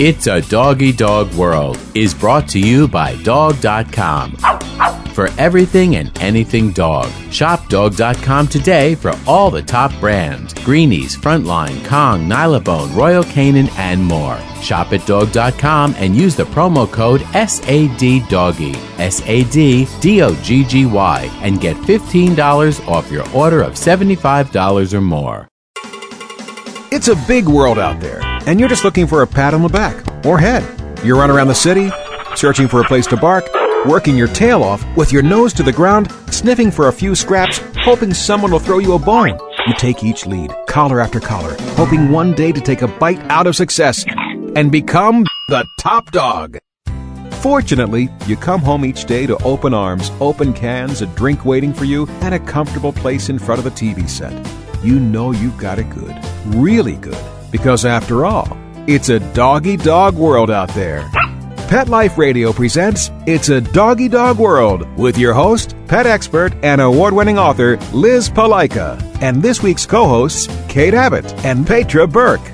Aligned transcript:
It's 0.00 0.26
a 0.26 0.40
Doggy 0.40 0.92
Dog 0.92 1.32
World 1.34 1.78
is 1.94 2.14
brought 2.14 2.48
to 2.48 2.58
you 2.58 2.88
by 2.88 3.14
Dog.com. 3.22 4.36
For 5.12 5.28
everything 5.38 5.96
and 5.96 6.18
anything 6.20 6.72
dog, 6.72 7.10
shop 7.30 7.68
Dog.com 7.68 8.48
today 8.48 8.94
for 8.94 9.12
all 9.26 9.50
the 9.50 9.62
top 9.62 9.92
brands 10.00 10.54
Greenies, 10.54 11.14
Frontline, 11.14 11.84
Kong, 11.84 12.26
Nylabone, 12.26 12.96
Royal 12.96 13.22
Canin, 13.22 13.68
and 13.78 14.02
more. 14.02 14.38
Shop 14.62 14.92
at 14.94 15.06
Dog.com 15.06 15.94
and 15.98 16.16
use 16.16 16.34
the 16.34 16.44
promo 16.44 16.90
code 16.90 17.20
SADDOGGY, 17.20 18.74
S 18.98 19.22
A 19.26 19.44
D 19.44 19.86
D 20.00 20.22
O 20.22 20.34
G 20.36 20.64
G 20.64 20.86
Y, 20.86 21.30
and 21.42 21.60
get 21.60 21.76
$15 21.76 22.88
off 22.88 23.10
your 23.10 23.28
order 23.34 23.62
of 23.62 23.74
$75 23.74 24.94
or 24.94 25.00
more. 25.02 25.48
It's 26.90 27.08
a 27.08 27.16
big 27.26 27.48
world 27.48 27.78
out 27.78 28.00
there, 28.00 28.20
and 28.46 28.58
you're 28.58 28.68
just 28.68 28.84
looking 28.84 29.06
for 29.06 29.22
a 29.22 29.26
pat 29.26 29.54
on 29.54 29.62
the 29.62 29.68
back 29.68 30.26
or 30.26 30.38
head. 30.38 30.62
You 31.04 31.18
run 31.18 31.30
around 31.30 31.48
the 31.48 31.54
city, 31.54 31.90
searching 32.34 32.68
for 32.68 32.80
a 32.80 32.84
place 32.84 33.06
to 33.08 33.16
bark, 33.16 33.48
working 33.86 34.16
your 34.16 34.28
tail 34.28 34.62
off 34.62 34.84
with 34.96 35.12
your 35.12 35.22
nose 35.22 35.52
to 35.54 35.62
the 35.62 35.72
ground, 35.72 36.12
sniffing 36.30 36.70
for 36.70 36.88
a 36.88 36.92
few 36.92 37.14
scraps, 37.14 37.60
hoping 37.78 38.14
someone 38.14 38.52
will 38.52 38.58
throw 38.58 38.78
you 38.78 38.94
a 38.94 38.98
bone. 38.98 39.38
You 39.66 39.74
take 39.74 40.02
each 40.02 40.26
lead, 40.26 40.52
collar 40.66 41.00
after 41.00 41.20
collar, 41.20 41.56
hoping 41.76 42.10
one 42.10 42.32
day 42.32 42.52
to 42.52 42.60
take 42.60 42.82
a 42.82 42.88
bite 42.88 43.20
out 43.30 43.46
of 43.46 43.56
success 43.56 44.04
and 44.56 44.70
become 44.70 45.24
the 45.48 45.66
top 45.80 46.10
dog. 46.10 46.58
Fortunately, 47.42 48.08
you 48.26 48.36
come 48.36 48.60
home 48.60 48.84
each 48.84 49.04
day 49.04 49.26
to 49.26 49.36
open 49.42 49.74
arms, 49.74 50.12
open 50.20 50.52
cans, 50.52 51.02
a 51.02 51.06
drink 51.06 51.44
waiting 51.44 51.72
for 51.72 51.84
you, 51.84 52.06
and 52.20 52.34
a 52.34 52.38
comfortable 52.38 52.92
place 52.92 53.28
in 53.28 53.38
front 53.38 53.58
of 53.58 53.64
the 53.64 53.70
TV 53.70 54.08
set. 54.08 54.32
You 54.84 55.00
know 55.00 55.32
you've 55.32 55.58
got 55.58 55.80
it 55.80 55.90
good, 55.90 56.16
really 56.46 56.96
good, 56.96 57.18
because 57.52 57.84
after 57.84 58.24
all, 58.24 58.58
it's 58.88 59.10
a 59.10 59.20
doggy 59.32 59.76
dog 59.76 60.16
world 60.16 60.50
out 60.50 60.70
there. 60.70 61.08
Pet 61.68 61.88
Life 61.88 62.18
Radio 62.18 62.52
presents 62.52 63.10
It's 63.26 63.48
a 63.48 63.60
Doggy 63.60 64.08
Dog 64.08 64.38
World 64.38 64.86
with 64.98 65.16
your 65.16 65.32
host, 65.32 65.74
pet 65.86 66.06
expert, 66.06 66.52
and 66.62 66.80
award 66.80 67.14
winning 67.14 67.38
author 67.38 67.78
Liz 67.92 68.28
Palika, 68.28 69.00
and 69.22 69.42
this 69.42 69.62
week's 69.62 69.86
co 69.86 70.06
hosts, 70.06 70.48
Kate 70.68 70.92
Abbott 70.92 71.32
and 71.44 71.66
Petra 71.66 72.06
Burke. 72.06 72.46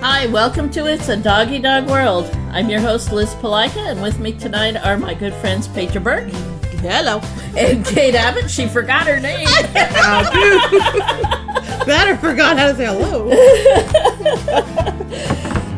Hi, 0.00 0.26
welcome 0.26 0.68
to 0.70 0.86
It's 0.86 1.08
a 1.08 1.16
Doggy 1.16 1.60
Dog 1.60 1.88
World. 1.88 2.24
I'm 2.50 2.68
your 2.68 2.80
host, 2.80 3.12
Liz 3.12 3.34
Palika, 3.34 3.92
and 3.92 4.02
with 4.02 4.18
me 4.18 4.32
tonight 4.32 4.76
are 4.76 4.98
my 4.98 5.14
good 5.14 5.34
friends, 5.34 5.68
Petra 5.68 6.00
Burke. 6.00 6.55
Hello. 6.80 7.20
And 7.56 7.84
Kate 7.84 8.14
Abbott. 8.14 8.50
She 8.50 8.66
forgot 8.66 9.06
her 9.06 9.18
name. 9.18 9.46
Better 11.86 12.16
forgot 12.16 12.58
how 12.58 12.66
to 12.66 12.74
say 12.74 12.86
hello. 12.86 13.28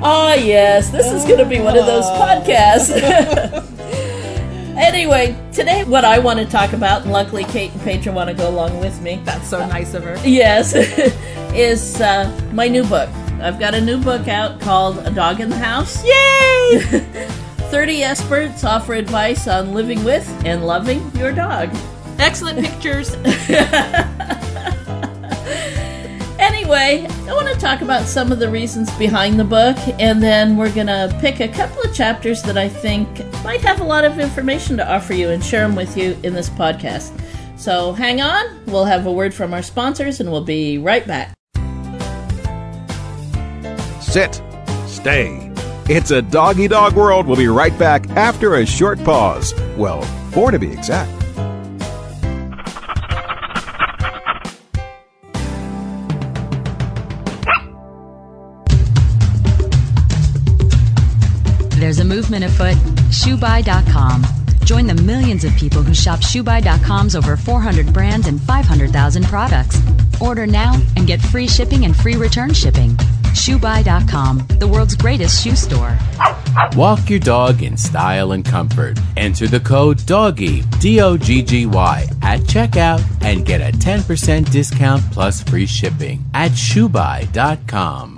oh, 0.02 0.34
yes, 0.34 0.90
this 0.90 1.06
is 1.12 1.24
going 1.24 1.38
to 1.38 1.44
be 1.44 1.60
one 1.60 1.76
of 1.76 1.86
those 1.86 2.04
podcasts. 2.04 2.90
anyway, 4.78 5.36
today 5.52 5.84
what 5.84 6.04
I 6.04 6.18
want 6.18 6.38
to 6.38 6.46
talk 6.46 6.72
about, 6.72 7.02
and 7.02 7.12
luckily 7.12 7.44
Kate 7.44 7.72
and 7.72 7.80
Petra 7.82 8.12
want 8.12 8.28
to 8.28 8.34
go 8.34 8.48
along 8.48 8.80
with 8.80 9.00
me. 9.02 9.20
That's 9.24 9.48
so 9.48 9.66
nice 9.66 9.94
of 9.94 10.04
her. 10.04 10.16
Yes, 10.24 10.74
is 11.54 12.00
uh, 12.00 12.30
my 12.52 12.68
new 12.68 12.84
book. 12.84 13.10
I've 13.40 13.60
got 13.60 13.74
a 13.74 13.80
new 13.80 13.98
book 14.02 14.28
out 14.28 14.60
called 14.60 14.98
A 14.98 15.10
Dog 15.10 15.40
in 15.40 15.50
the 15.50 15.58
House. 15.58 16.02
Yay! 16.04 17.44
30 17.70 18.02
experts 18.02 18.64
offer 18.64 18.94
advice 18.94 19.46
on 19.46 19.74
living 19.74 20.02
with 20.02 20.26
and 20.46 20.66
loving 20.66 21.14
your 21.16 21.32
dog. 21.32 21.68
Excellent 22.18 22.64
pictures. 22.64 23.14
anyway, 26.38 27.06
I 27.06 27.32
want 27.32 27.48
to 27.48 27.60
talk 27.60 27.82
about 27.82 28.06
some 28.06 28.32
of 28.32 28.38
the 28.38 28.48
reasons 28.48 28.90
behind 28.96 29.38
the 29.38 29.44
book, 29.44 29.76
and 30.00 30.22
then 30.22 30.56
we're 30.56 30.72
going 30.72 30.86
to 30.86 31.14
pick 31.20 31.40
a 31.40 31.48
couple 31.48 31.82
of 31.82 31.94
chapters 31.94 32.42
that 32.44 32.56
I 32.56 32.70
think 32.70 33.06
might 33.44 33.60
have 33.60 33.80
a 33.80 33.84
lot 33.84 34.04
of 34.04 34.18
information 34.18 34.78
to 34.78 34.90
offer 34.90 35.12
you 35.12 35.28
and 35.28 35.44
share 35.44 35.66
them 35.66 35.76
with 35.76 35.96
you 35.96 36.16
in 36.22 36.32
this 36.32 36.48
podcast. 36.48 37.12
So 37.58 37.92
hang 37.92 38.22
on, 38.22 38.64
we'll 38.66 38.86
have 38.86 39.06
a 39.06 39.12
word 39.12 39.34
from 39.34 39.52
our 39.52 39.62
sponsors, 39.62 40.20
and 40.20 40.30
we'll 40.30 40.44
be 40.44 40.78
right 40.78 41.06
back. 41.06 41.34
Sit. 44.00 44.42
Stay. 44.86 45.47
It's 45.88 46.10
a 46.10 46.20
doggy 46.20 46.68
dog 46.68 46.94
world. 46.94 47.26
We'll 47.26 47.38
be 47.38 47.48
right 47.48 47.76
back 47.78 48.10
after 48.10 48.56
a 48.56 48.66
short 48.66 49.02
pause. 49.04 49.54
Well, 49.78 50.02
four 50.32 50.50
to 50.50 50.58
be 50.58 50.70
exact. 50.70 51.10
There's 61.78 62.00
a 62.00 62.04
movement 62.04 62.44
afoot. 62.44 62.76
ShoeBuy.com. 63.08 64.26
Join 64.64 64.86
the 64.86 64.94
millions 64.94 65.44
of 65.44 65.56
people 65.56 65.82
who 65.82 65.94
shop 65.94 66.20
ShoeBuy.com's 66.20 67.16
over 67.16 67.34
400 67.34 67.94
brands 67.94 68.26
and 68.26 68.38
500,000 68.42 69.24
products. 69.24 69.80
Order 70.20 70.46
now 70.46 70.74
and 70.96 71.06
get 71.06 71.22
free 71.22 71.48
shipping 71.48 71.86
and 71.86 71.96
free 71.96 72.16
return 72.16 72.52
shipping. 72.52 72.94
ShoeBuy.com, 73.38 74.46
the 74.58 74.66
world's 74.66 74.96
greatest 74.96 75.42
shoe 75.42 75.54
store. 75.54 75.96
Walk 76.74 77.08
your 77.08 77.20
dog 77.20 77.62
in 77.62 77.76
style 77.76 78.32
and 78.32 78.44
comfort. 78.44 78.98
Enter 79.16 79.46
the 79.46 79.60
code 79.60 79.98
DOGGY, 79.98 80.80
D 80.80 81.00
O 81.00 81.16
G 81.16 81.42
G 81.42 81.64
Y, 81.66 82.06
at 82.22 82.40
checkout 82.40 83.02
and 83.22 83.46
get 83.46 83.60
a 83.60 83.76
10% 83.78 84.50
discount 84.50 85.02
plus 85.12 85.42
free 85.42 85.66
shipping 85.66 86.24
at 86.34 86.50
shoebuy.com. 86.50 88.17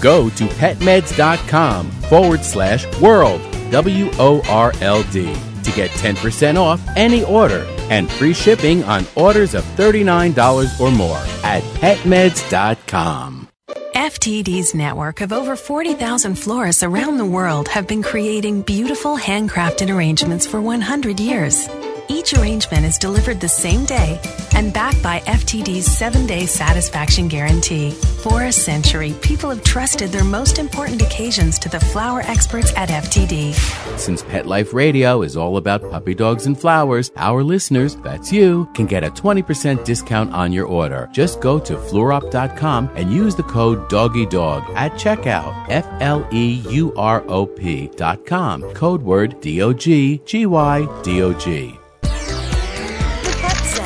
Go 0.01 0.29
to 0.31 0.45
petmeds.com 0.45 1.91
forward 1.91 2.43
slash 2.43 2.85
world, 2.99 3.41
W 3.71 4.09
O 4.19 4.41
R 4.49 4.73
L 4.81 5.03
D, 5.03 5.33
to 5.63 5.71
get 5.71 5.91
10% 5.91 6.57
off 6.57 6.81
any 6.95 7.23
order 7.23 7.65
and 7.89 8.09
free 8.11 8.33
shipping 8.33 8.83
on 8.85 9.05
orders 9.15 9.53
of 9.53 9.63
$39 9.75 10.79
or 10.79 10.91
more 10.91 11.21
at 11.43 11.61
petmeds.com. 11.79 13.47
FTD's 13.95 14.73
network 14.73 15.21
of 15.21 15.33
over 15.33 15.55
40,000 15.55 16.35
florists 16.35 16.81
around 16.81 17.17
the 17.17 17.25
world 17.25 17.67
have 17.67 17.87
been 17.87 18.01
creating 18.01 18.61
beautiful 18.61 19.17
handcrafted 19.17 19.93
arrangements 19.93 20.47
for 20.47 20.61
100 20.61 21.19
years. 21.19 21.67
Each 22.07 22.33
arrangement 22.33 22.85
is 22.85 22.97
delivered 22.97 23.39
the 23.39 23.49
same 23.49 23.85
day 23.85 24.19
and 24.55 24.73
backed 24.73 25.01
by 25.01 25.19
FTD's 25.21 25.85
seven 25.85 26.25
day 26.25 26.45
satisfaction 26.45 27.27
guarantee. 27.27 27.91
For 27.91 28.43
a 28.43 28.51
century, 28.51 29.13
people 29.21 29.49
have 29.49 29.63
trusted 29.63 30.11
their 30.11 30.23
most 30.23 30.59
important 30.59 31.01
occasions 31.01 31.57
to 31.59 31.69
the 31.69 31.79
flower 31.79 32.21
experts 32.21 32.73
at 32.75 32.89
FTD. 32.89 33.53
Since 33.97 34.23
Pet 34.23 34.45
Life 34.45 34.73
Radio 34.73 35.21
is 35.21 35.35
all 35.37 35.57
about 35.57 35.89
puppy 35.89 36.13
dogs 36.13 36.45
and 36.45 36.59
flowers, 36.59 37.11
our 37.15 37.43
listeners, 37.43 37.95
that's 37.97 38.31
you, 38.31 38.69
can 38.73 38.85
get 38.85 39.03
a 39.03 39.09
20% 39.09 39.83
discount 39.83 40.31
on 40.33 40.51
your 40.51 40.67
order. 40.67 41.09
Just 41.11 41.39
go 41.41 41.59
to 41.59 41.75
fleurop.com 41.75 42.91
and 42.95 43.11
use 43.11 43.35
the 43.35 43.43
code 43.43 43.89
DOGGYDOG 43.89 44.75
at 44.75 44.93
checkout. 44.93 45.65
F 45.69 45.87
L 46.01 46.27
E 46.31 46.63
U 46.69 46.93
R 46.95 47.23
O 47.27 47.45
P.com. 47.45 48.73
Code 48.73 49.01
word 49.01 49.39
D 49.41 49.61
O 49.61 49.73
G 49.73 50.21
G 50.25 50.45
Y 50.45 51.01
D 51.03 51.21
O 51.23 51.33
G. 51.33 51.77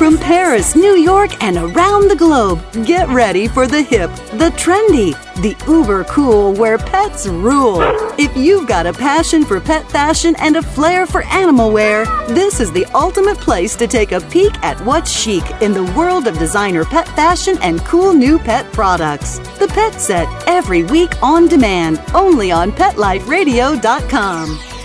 From 0.06 0.18
Paris, 0.18 0.76
New 0.76 0.94
York, 0.94 1.42
and 1.42 1.56
around 1.56 2.08
the 2.08 2.14
globe, 2.14 2.62
get 2.86 3.08
ready 3.08 3.48
for 3.48 3.66
the 3.66 3.82
hip, 3.82 4.08
the 4.34 4.52
trendy, 4.54 5.16
the 5.42 5.56
uber 5.66 6.04
cool 6.04 6.52
where 6.52 6.78
pets 6.78 7.26
rule. 7.26 7.82
If 8.16 8.36
you've 8.36 8.68
got 8.68 8.86
a 8.86 8.92
passion 8.92 9.44
for 9.44 9.60
pet 9.60 9.90
fashion 9.90 10.36
and 10.38 10.54
a 10.54 10.62
flair 10.62 11.06
for 11.06 11.24
animal 11.24 11.72
wear, 11.72 12.04
this 12.28 12.60
is 12.60 12.70
the 12.70 12.84
ultimate 12.94 13.38
place 13.38 13.74
to 13.74 13.88
take 13.88 14.12
a 14.12 14.20
peek 14.20 14.54
at 14.62 14.80
what's 14.82 15.10
chic 15.10 15.42
in 15.60 15.72
the 15.72 15.92
world 15.96 16.28
of 16.28 16.38
designer 16.38 16.84
pet 16.84 17.08
fashion 17.08 17.58
and 17.60 17.80
cool 17.80 18.12
new 18.12 18.38
pet 18.38 18.72
products. 18.72 19.40
The 19.58 19.66
Pet 19.66 20.00
Set, 20.00 20.28
every 20.46 20.84
week 20.84 21.20
on 21.20 21.48
demand, 21.48 22.00
only 22.14 22.52
on 22.52 22.70
PetLifeRadio.com. 22.70 24.75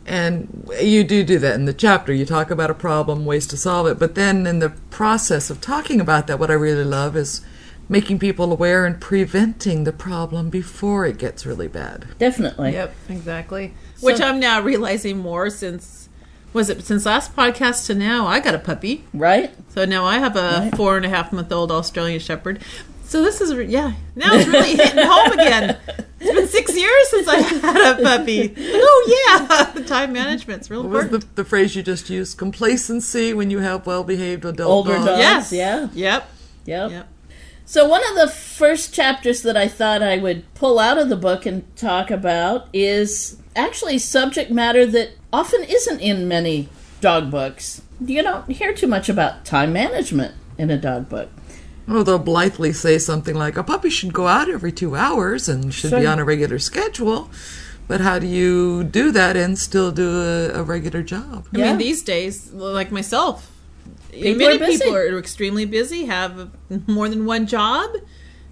And 0.06 0.70
you 0.82 1.04
do 1.04 1.24
do 1.24 1.40
that 1.40 1.56
in 1.56 1.66
the 1.66 1.74
chapter. 1.74 2.12
You 2.14 2.26
talk 2.26 2.52
about 2.52 2.70
a 2.70 2.74
problem, 2.74 3.26
ways 3.26 3.48
to 3.48 3.58
solve 3.58 3.88
it. 3.88 3.98
But 4.00 4.16
then 4.16 4.46
in 4.46 4.60
the 4.60 4.72
process 4.90 5.50
of 5.50 5.62
talking 5.62 6.02
about 6.02 6.28
that, 6.28 6.40
what 6.40 6.52
I 6.52 6.56
really 6.56 6.84
love 6.84 7.16
is 7.16 7.42
making 7.88 8.20
people 8.20 8.52
aware 8.52 8.86
and 8.86 9.00
preventing 9.00 9.84
the 9.84 9.94
problem 9.94 10.50
before 10.50 11.06
it 11.06 11.18
gets 11.18 11.46
really 11.46 11.68
bad. 11.68 12.06
Definitely. 12.20 12.74
Yep, 12.74 12.96
exactly. 13.10 13.74
Which 14.02 14.20
I'm 14.22 14.40
now 14.40 14.62
realizing 14.62 15.20
more 15.20 15.50
since 15.50 16.10
was 16.54 16.70
it 16.70 16.84
since 16.84 17.06
last 17.06 17.36
podcast 17.36 17.88
to 17.88 17.96
now? 17.96 18.28
I 18.28 18.40
got 18.40 18.54
a 18.54 18.60
puppy, 18.60 19.06
Right? 19.14 19.52
so 19.70 19.86
now 19.86 20.06
I 20.06 20.20
have 20.20 20.36
a 20.36 20.60
Right. 20.66 20.76
four 20.78 20.98
and 20.98 21.06
a 21.06 21.10
half 21.10 21.32
month 21.34 21.52
old 21.52 21.72
Australian 21.72 22.20
Shepherd. 22.20 22.60
So 23.06 23.22
this 23.24 23.42
is 23.42 23.52
yeah. 23.72 23.94
Now 24.16 24.34
it's 24.36 24.48
really 24.48 24.76
hitting 24.76 25.04
home 25.06 25.32
again. 25.34 25.78
It's 26.24 26.34
been 26.36 26.48
six 26.48 26.76
years 26.78 27.10
since 27.10 27.28
I 27.28 27.38
had 27.38 28.00
a 28.00 28.04
puppy. 28.04 28.54
Oh 28.58 29.28
yeah, 29.40 29.72
The 29.72 29.84
time 29.88 30.14
management's 30.14 30.70
real 30.70 30.82
What 30.84 30.90
was 30.92 31.04
important. 31.06 31.36
the, 31.36 31.44
the 31.44 31.50
phrase 31.50 31.76
you 31.76 31.84
just 31.84 32.10
used? 32.10 32.38
Complacency 32.38 33.34
when 33.34 33.50
you 33.52 33.60
have 33.60 33.86
well 33.86 34.04
behaved 34.04 34.46
adult 34.46 34.70
Older 34.70 34.94
dogs. 34.94 35.06
dogs. 35.06 35.20
Yes. 35.20 35.52
Yeah. 35.54 35.88
Yep. 35.94 36.30
Yep. 36.66 36.92
Yep. 36.92 37.08
So, 37.66 37.88
one 37.88 38.02
of 38.10 38.16
the 38.16 38.28
first 38.28 38.94
chapters 38.94 39.42
that 39.44 39.56
I 39.56 39.68
thought 39.68 40.02
I 40.04 40.18
would 40.18 40.52
pull 40.54 40.80
out 40.80 40.98
of 40.98 41.10
the 41.10 41.16
book 41.16 41.46
and 41.46 41.64
talk 41.78 42.12
about 42.12 42.68
is 42.74 43.38
actually 43.56 43.98
subject 44.00 44.52
matter 44.52 44.86
that 44.86 45.12
often 45.32 45.64
isn't 45.64 46.00
in 46.02 46.28
many 46.28 46.68
dog 47.02 47.32
books. 47.32 47.82
You 48.06 48.22
don't 48.22 48.50
hear 48.52 48.74
too 48.74 48.88
much 48.88 49.08
about 49.10 49.46
time 49.46 49.72
management 49.74 50.36
in 50.58 50.70
a 50.72 50.78
dog 50.78 51.08
book. 51.10 51.30
Oh, 51.88 52.04
they'll 52.04 52.18
blithely 52.20 52.72
say 52.74 52.98
something 52.98 53.36
like, 53.36 53.58
a 53.58 53.64
puppy 53.64 53.90
should 53.90 54.14
go 54.14 54.28
out 54.28 54.50
every 54.50 54.72
two 54.72 54.96
hours 54.96 55.50
and 55.50 55.74
should 55.74 55.92
be 55.92 56.06
on 56.06 56.20
a 56.20 56.24
regular 56.24 56.60
schedule. 56.60 57.30
But 57.88 58.00
how 58.00 58.20
do 58.20 58.28
you 58.28 58.86
do 58.86 59.12
that 59.12 59.36
and 59.36 59.60
still 59.60 59.92
do 59.92 60.10
a, 60.22 60.62
a 60.62 60.64
regular 60.64 61.04
job? 61.04 61.48
I 61.54 61.58
Yeah. 61.58 61.70
mean, 61.72 61.78
these 61.80 62.02
days, 62.02 62.52
like 62.54 62.92
myself, 62.92 63.52
People 64.12 64.48
many 64.48 64.62
are 64.62 64.66
people 64.68 64.96
are 64.96 65.18
extremely 65.18 65.66
busy, 65.66 66.06
have 66.06 66.52
more 66.88 67.10
than 67.10 67.26
one 67.26 67.48
job, 67.48 67.90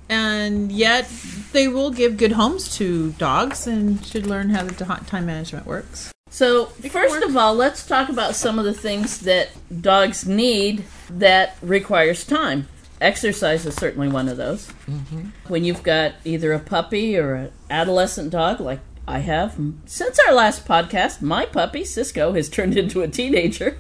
and 0.10 0.72
yet 0.72 1.08
they 1.54 1.68
will 1.68 1.92
give 1.92 2.18
good 2.18 2.34
homes 2.34 2.76
to 2.78 3.12
dogs 3.14 3.68
and 3.68 4.04
should 4.06 4.26
learn 4.26 4.50
how 4.50 4.64
the 4.64 4.74
time 4.74 5.26
management 5.26 5.66
works. 5.66 6.12
So, 6.30 6.66
first 6.66 7.24
of 7.24 7.38
all, 7.38 7.54
let's 7.54 7.86
talk 7.86 8.10
about 8.10 8.36
some 8.36 8.58
of 8.58 8.66
the 8.66 8.74
things 8.74 9.20
that 9.20 9.50
dogs 9.82 10.26
need 10.26 10.84
that 11.10 11.58
requires 11.62 12.26
time. 12.26 12.68
Exercise 13.02 13.66
is 13.66 13.76
certainly 13.76 14.08
one 14.08 14.30
of 14.30 14.38
those. 14.38 14.68
Mm-hmm. 14.88 15.30
When 15.48 15.64
you've 15.64 15.84
got 15.84 16.14
either 16.24 16.54
a 16.54 16.60
puppy 16.60 17.18
or 17.18 17.34
an 17.34 17.52
adolescent 17.70 18.30
dog, 18.30 18.60
like 18.62 18.80
I 19.08 19.20
have, 19.20 19.60
since 19.86 20.20
our 20.28 20.34
last 20.34 20.66
podcast, 20.66 21.22
my 21.22 21.46
puppy, 21.46 21.84
Cisco, 21.84 22.34
has 22.34 22.48
turned 22.48 22.78
into 22.78 23.02
a 23.02 23.08
teenager. 23.08 23.78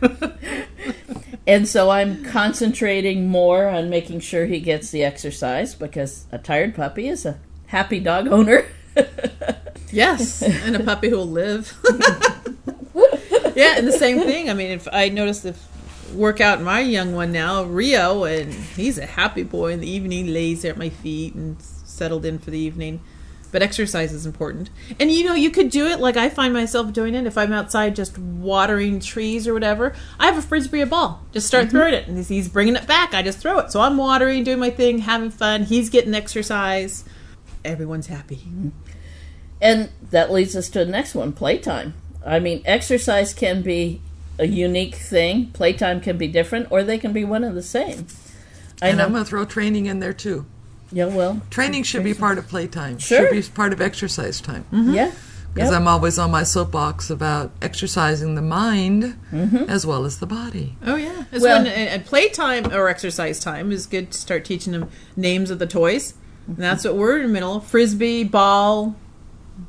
and 1.48 1.68
so 1.68 1.90
I'm 1.90 2.26
concentrating 2.26 3.28
more 3.28 3.68
on 3.68 3.90
making 3.90 4.20
sure 4.22 4.46
he 4.46 4.60
gets 4.60 4.92
the 4.92 5.04
exercise 5.04 5.76
because 5.76 6.26
a 6.32 6.38
tired 6.38 6.76
puppy 6.76 7.08
is 7.08 7.26
a 7.26 7.40
happy 7.68 8.00
dog 8.00 8.28
owner. 8.28 8.66
Yes, 9.92 10.42
and 10.42 10.76
a 10.76 10.84
puppy 10.84 11.10
who 11.10 11.18
will 11.18 11.28
live. 11.28 11.78
yeah, 13.56 13.78
and 13.78 13.88
the 13.88 13.96
same 13.98 14.20
thing. 14.20 14.50
I 14.50 14.54
mean, 14.54 14.72
if 14.72 14.88
I 14.92 15.10
notice 15.10 15.44
if 15.44 15.71
work 16.14 16.42
out 16.42 16.62
my 16.62 16.80
young 16.80 17.14
one 17.14 17.32
now, 17.32 17.64
Rio, 17.64 18.24
and 18.24 18.54
he's 18.54 18.98
a 18.98 19.06
happy 19.06 19.44
boy 19.44 19.74
in 19.74 19.80
the 19.80 19.90
evening, 19.90 20.28
lays 20.34 20.62
there 20.62 20.72
at 20.72 20.78
my 20.78 20.90
feet 20.90 21.36
and 21.36 21.62
settled 21.62 22.26
in 22.26 22.40
for 22.40 22.52
the 22.52 22.60
evening. 22.60 23.02
But 23.52 23.62
exercise 23.62 24.14
is 24.14 24.26
important. 24.26 24.70
And 24.98 25.12
you 25.12 25.26
know, 25.26 25.34
you 25.34 25.50
could 25.50 25.70
do 25.70 25.86
it 25.88 26.00
like 26.00 26.16
I 26.16 26.30
find 26.30 26.54
myself 26.54 26.94
doing 26.94 27.16
it 27.16 27.26
if 27.26 27.38
I'm 27.38 27.52
outside 27.52 27.96
just 27.98 28.18
watering 28.18 29.02
trees 29.02 29.46
or 29.46 29.54
whatever. 29.54 29.94
I 30.18 30.28
have 30.28 30.38
a 30.38 30.42
frisbee 30.42 30.80
a 30.80 30.86
ball. 30.86 31.22
Just 31.34 31.48
start 31.48 31.66
mm-hmm. 31.66 31.78
throwing 31.78 31.94
it. 31.94 32.08
And 32.08 32.16
he's- 32.16 32.30
he's 32.30 32.48
bringing 32.48 32.78
it 32.78 32.88
back. 32.88 33.14
I 33.14 33.22
just 33.22 33.40
throw 33.40 33.60
it. 33.60 33.72
So 33.72 33.82
I'm 33.82 33.98
watering, 33.98 34.46
doing 34.46 34.60
my 34.60 34.70
thing, 34.70 35.00
having 35.00 35.32
fun. 35.32 35.64
He's 35.64 35.90
getting 35.90 36.16
exercise. 36.16 37.04
Everyone's 37.66 38.08
happy. 38.08 38.38
Mm-hmm. 38.38 38.70
And 39.62 39.90
that 40.10 40.32
leads 40.32 40.56
us 40.56 40.70
to 40.70 40.80
the 40.80 40.92
next 40.92 41.14
one 41.14 41.34
playtime. 41.34 41.94
I 42.26 42.40
mean, 42.40 42.62
exercise 42.66 43.34
can 43.34 43.62
be 43.62 44.02
a 44.42 44.48
unique 44.48 44.96
thing, 44.96 45.52
playtime 45.52 46.02
can 46.02 46.18
be 46.18 46.28
different, 46.28 46.70
or 46.72 46.84
they 46.84 46.98
can 46.98 47.14
be 47.14 47.24
one 47.24 47.44
and 47.44 47.56
the 47.56 47.62
same. 47.64 48.08
I 48.82 48.88
And 48.90 48.98
know. 48.98 49.06
I'm 49.06 49.12
going 49.12 49.24
to 49.24 49.30
throw 49.30 49.46
training 49.46 49.86
in 49.86 50.00
there 50.00 50.14
too. 50.14 50.46
yeah, 50.92 51.06
well, 51.06 51.42
Training 51.52 51.84
should 51.84 52.04
be 52.04 52.14
part 52.14 52.38
of 52.38 52.48
playtime. 52.48 52.98
Sure. 52.98 53.20
Should 53.30 53.32
be 53.32 53.42
part 53.54 53.72
of 53.72 53.80
exercise 53.82 54.42
time. 54.42 54.64
Mm-hmm. 54.66 54.78
Mm-hmm. 54.82 54.94
yeah. 54.96 55.12
Because 55.54 55.72
Yep. 55.72 55.82
I'm 55.82 55.88
always 55.88 56.18
on 56.18 56.32
my 56.32 56.44
soapbox 56.44 57.10
about 57.10 57.52
exercising 57.62 58.36
the 58.36 58.42
mind 58.42 59.18
Mm-hmm. 59.34 59.70
as 59.70 59.86
well 59.86 60.06
as 60.06 60.18
the 60.20 60.26
body. 60.26 60.78
Oh 60.86 60.96
yeah, 60.96 61.26
it's 61.32 61.44
Well- 61.44 61.64
when 61.64 61.68
uh, 61.72 61.76
at 61.96 62.06
playtime 62.06 62.72
or 62.74 62.88
exercise 62.90 63.40
time 63.40 63.72
is 63.72 63.86
good 63.86 64.12
to 64.12 64.18
start 64.18 64.46
teaching 64.46 64.72
them 64.74 64.90
names 65.18 65.52
of 65.52 65.60
the 65.60 65.68
toys, 65.68 66.14
and 66.48 66.56
mm-hmm. 66.56 66.62
that's 66.64 66.86
what 66.86 66.96
we're 66.96 67.18
in 67.18 67.28
the 67.28 67.34
middle: 67.34 67.60
frisbee, 67.60 68.24
ball, 68.24 68.96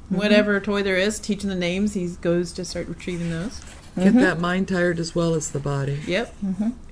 whatever 0.09 0.61
toy 0.61 0.83
there 0.85 0.97
is. 0.97 1.19
Teaching 1.19 1.51
the 1.51 1.57
names, 1.57 1.95
he 1.95 2.07
goes 2.21 2.53
to 2.53 2.65
start 2.65 2.87
retrieving 2.89 3.31
those. 3.31 3.61
Get 3.97 4.15
that 4.15 4.41
mind 4.41 4.69
tired 4.69 4.99
as 4.99 5.15
well 5.15 5.35
as 5.35 5.51
the 5.51 5.59
body. 5.59 6.01
Yep, 6.07 6.35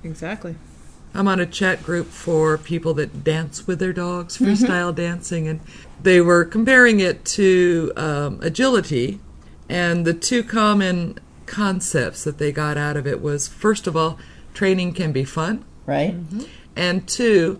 exactly. 0.03 0.55
I'm 1.13 1.27
on 1.27 1.39
a 1.39 1.45
chat 1.45 1.83
group 1.83 2.07
for 2.07 2.57
people 2.57 2.93
that 2.93 3.23
dance 3.23 3.67
with 3.67 3.79
their 3.79 3.91
dogs, 3.91 4.37
freestyle 4.37 4.93
dancing, 4.95 5.47
and 5.47 5.59
they 6.01 6.21
were 6.21 6.45
comparing 6.45 6.99
it 6.99 7.25
to 7.25 7.91
um, 7.97 8.39
agility. 8.41 9.19
And 9.67 10.05
the 10.05 10.13
two 10.13 10.43
common 10.43 11.17
concepts 11.47 12.23
that 12.23 12.37
they 12.37 12.51
got 12.51 12.77
out 12.77 12.95
of 12.95 13.05
it 13.05 13.21
was 13.21 13.47
first 13.47 13.87
of 13.87 13.97
all, 13.97 14.17
training 14.53 14.93
can 14.93 15.11
be 15.11 15.23
fun, 15.25 15.65
Right? 15.85 16.15
and 16.75 17.07
two, 17.07 17.59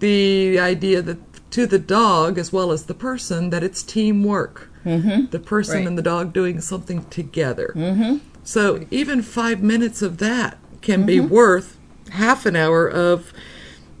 the 0.00 0.58
idea 0.60 1.02
that 1.02 1.18
to 1.52 1.66
the 1.66 1.78
dog 1.78 2.38
as 2.38 2.52
well 2.52 2.70
as 2.72 2.84
the 2.84 2.94
person 2.94 3.50
that 3.50 3.62
it's 3.64 3.82
teamwork. 3.82 4.68
Mm-hmm. 4.84 5.26
The 5.30 5.38
person 5.38 5.78
Right. 5.78 5.86
and 5.86 5.98
the 5.98 6.02
dog 6.02 6.32
doing 6.32 6.60
something 6.60 7.04
together. 7.10 7.72
Mm-hmm. 7.76 8.18
So 8.44 8.86
even 8.90 9.22
five 9.22 9.62
minutes 9.62 10.02
of 10.02 10.18
that 10.18 10.58
can 10.80 11.06
be 11.06 11.20
worth 11.20 11.78
half 12.10 12.44
an 12.44 12.56
hour 12.56 12.88
of 12.88 13.32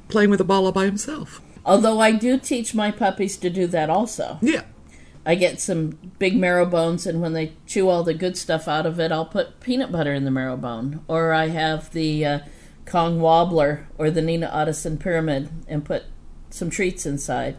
playing 0.08 0.30
with 0.30 0.40
a 0.40 0.44
ball 0.44 0.66
all 0.66 0.72
by 0.72 0.84
himself. 0.84 1.40
Although 1.64 2.00
I 2.00 2.12
do 2.12 2.38
teach 2.38 2.74
my 2.74 2.90
puppies 2.90 3.36
to 3.38 3.48
do 3.48 3.66
that 3.68 3.88
also. 3.88 4.38
Yeah. 4.42 4.62
I 5.24 5.36
get 5.36 5.60
some 5.60 5.98
big 6.18 6.36
marrow 6.36 6.66
bones, 6.66 7.06
and 7.06 7.22
when 7.22 7.32
they 7.32 7.52
chew 7.66 7.88
all 7.88 8.02
the 8.02 8.14
good 8.14 8.36
stuff 8.36 8.66
out 8.66 8.86
of 8.86 8.98
it, 8.98 9.12
I'll 9.12 9.24
put 9.24 9.60
peanut 9.60 9.92
butter 9.92 10.12
in 10.12 10.24
the 10.24 10.32
marrow 10.32 10.56
bone. 10.56 11.04
Or 11.06 11.32
I 11.32 11.48
have 11.48 11.92
the 11.92 12.26
uh, 12.26 12.38
Kong 12.84 13.20
Wobbler 13.20 13.86
or 13.96 14.10
the 14.10 14.22
Nina 14.22 14.50
Ottosson 14.52 14.98
Pyramid 14.98 15.48
and 15.68 15.84
put 15.84 16.04
some 16.50 16.70
treats 16.70 17.06
inside 17.06 17.56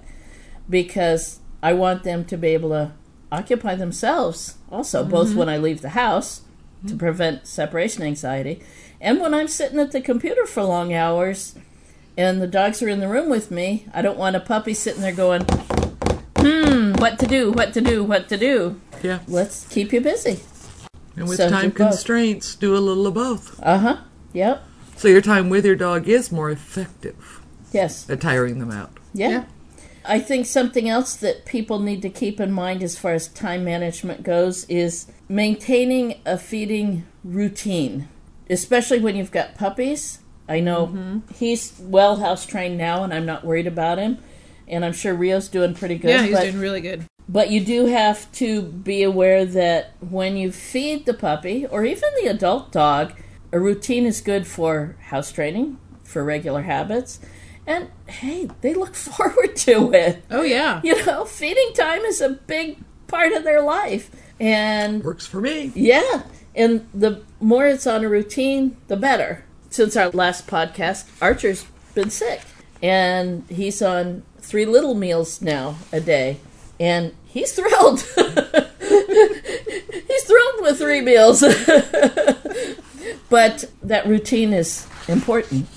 because 0.70 1.40
I 1.62 1.74
want 1.74 2.04
them 2.04 2.25
to 2.25 2.38
be 2.38 2.50
able 2.50 2.70
to 2.70 2.92
occupy 3.32 3.75
themselves 3.75 4.58
also, 4.70 5.06
both 5.06 5.34
when 5.34 5.50
I 5.50 5.58
leave 5.58 5.82
the 5.82 5.90
house 5.90 6.42
to 6.88 6.96
prevent 6.96 7.48
separation 7.48 8.04
anxiety 8.04 8.62
and 9.00 9.20
when 9.22 9.34
I'm 9.34 9.48
sitting 9.48 9.80
at 9.80 9.92
the 9.92 10.02
computer 10.02 10.46
for 10.46 10.63
long 10.63 10.94
hours 10.94 11.56
and 12.18 12.42
the 12.42 12.48
dogs 12.48 12.82
are 12.84 12.88
in 12.90 13.00
the 13.00 13.08
room 13.08 13.28
with 13.30 13.50
me. 13.52 13.88
I 13.94 14.02
don't 14.04 14.18
want 14.20 14.36
a 14.36 14.40
puppy 14.40 14.74
sitting 14.75 15.02
there 15.02 15.12
going, 15.16 15.44
hmm, 16.38 16.94
what 16.94 17.20
to 17.20 17.25
do, 17.25 17.52
what 17.52 17.74
to 17.74 17.82
do, 17.82 18.04
what 18.04 18.30
to 18.30 18.38
do. 18.38 18.80
Yeah. 19.02 19.20
Let's 19.28 19.68
keep 19.68 19.92
you 19.92 20.00
busy. 20.02 20.40
And 21.16 21.28
with 21.28 21.38
So 21.38 21.50
time 21.50 21.63
do 21.63 21.70
both. 21.70 21.78
constraints, 21.78 22.56
do 22.56 22.75
a 22.75 22.80
little 22.80 23.08
of 23.08 23.13
both. 23.16 23.60
Uh 23.63 23.78
huh. 23.80 23.98
Yep. 24.34 24.63
So 24.96 25.08
your 25.08 25.22
time 25.22 25.50
with 25.50 25.66
your 25.66 25.75
dog 25.75 26.08
is 26.08 26.32
more 26.32 26.50
effective 26.52 27.42
Yes. 27.72 28.10
at 28.10 28.22
tiring 28.22 28.60
them 28.60 28.72
out. 28.72 28.92
Yeah. 29.13 29.30
Yeah. 29.30 29.44
I 30.05 30.19
think 30.19 30.45
something 30.45 30.89
else 30.89 31.15
that 31.17 31.45
people 31.45 31.79
need 31.79 32.01
to 32.01 32.10
keep 32.10 32.39
in 32.39 32.51
mind 32.51 32.83
as 32.83 32.98
far 32.98 33.13
as 33.13 33.27
time 33.27 33.63
management 33.63 34.24
goes 34.24 34.65
is 34.65 35.07
maintaining 35.29 36.19
a 36.25 36.38
feeding 36.38 37.05
routine, 37.24 38.10
especially 38.50 39.00
when 39.00 39.15
you've 39.15 39.31
got 39.31 39.55
puppies. 39.55 40.19
I 40.48 40.60
know 40.60 40.88
mm-hmm. 40.88 41.19
he's 41.33 41.74
well 41.79 42.17
house 42.17 42.45
trained 42.45 42.77
now, 42.77 43.03
and 43.03 43.13
I'm 43.13 43.25
not 43.25 43.45
worried 43.45 43.67
about 43.67 43.98
him. 43.98 44.17
And 44.67 44.83
I'm 44.83 44.93
sure 44.93 45.13
Rio's 45.13 45.48
doing 45.48 45.74
pretty 45.74 45.98
good. 45.98 46.10
Yeah, 46.10 46.24
he's 46.24 46.36
but, 46.36 46.43
doing 46.43 46.60
really 46.60 46.81
good. 46.81 47.05
but 47.27 47.50
you 47.50 47.63
do 47.63 47.86
have 47.88 48.31
to 48.33 48.62
be 48.62 49.03
aware 49.03 49.45
that 49.45 49.93
when 50.00 50.38
you 50.38 50.51
feed 50.51 51.05
the 51.05 51.13
puppy 51.13 51.65
or 51.65 51.86
even 51.86 52.10
the 52.22 52.29
adult 52.29 52.72
dog, 52.72 53.13
a 53.51 53.60
routine 53.60 54.05
is 54.05 54.22
good 54.22 54.48
for 54.48 54.95
house 55.07 55.31
training, 55.31 55.77
for 56.03 56.24
regular 56.24 56.63
habits. 56.63 57.19
And 57.65 57.89
hey, 58.08 58.50
they 58.62 58.74
look 58.74 58.96
forward 59.08 59.55
to 59.58 59.91
it. 59.93 60.24
Oh 60.29 60.41
yeah. 60.43 60.82
You 60.84 61.05
know, 61.05 61.25
feeding 61.25 61.74
time 61.74 62.01
is 62.01 62.20
a 62.22 62.29
big 62.29 62.77
part 63.08 63.32
of 63.34 63.43
their 63.43 63.62
life. 63.62 64.10
And 64.39 65.03
Works 65.03 65.25
for 65.25 65.39
me. 65.39 65.72
yeah, 65.75 66.24
and 66.55 66.88
the 66.93 67.22
more 67.39 67.65
it's 67.67 67.88
on 67.88 68.03
a 68.03 68.10
routine, 68.10 68.75
the 68.88 68.98
better. 68.98 69.46
Since 69.70 69.96
our 69.96 70.10
last 70.10 70.48
podcast, 70.48 71.05
Archer's 71.22 71.65
been 71.96 72.10
sick, 72.10 72.41
and 72.82 73.43
he's 73.50 73.82
on 73.82 74.24
three 74.39 74.65
little 74.65 74.93
meals 74.96 75.41
now 75.41 75.77
a 75.91 76.00
day, 76.01 76.39
and 76.79 77.13
he's 77.25 77.53
thrilled. 77.53 78.01
he's 78.82 80.24
thrilled 80.25 80.62
with 80.62 80.77
three 80.79 81.01
meals. 81.01 81.41
but 83.29 83.65
that 83.82 84.05
routine 84.08 84.53
is 84.53 84.88
important. 85.08 85.67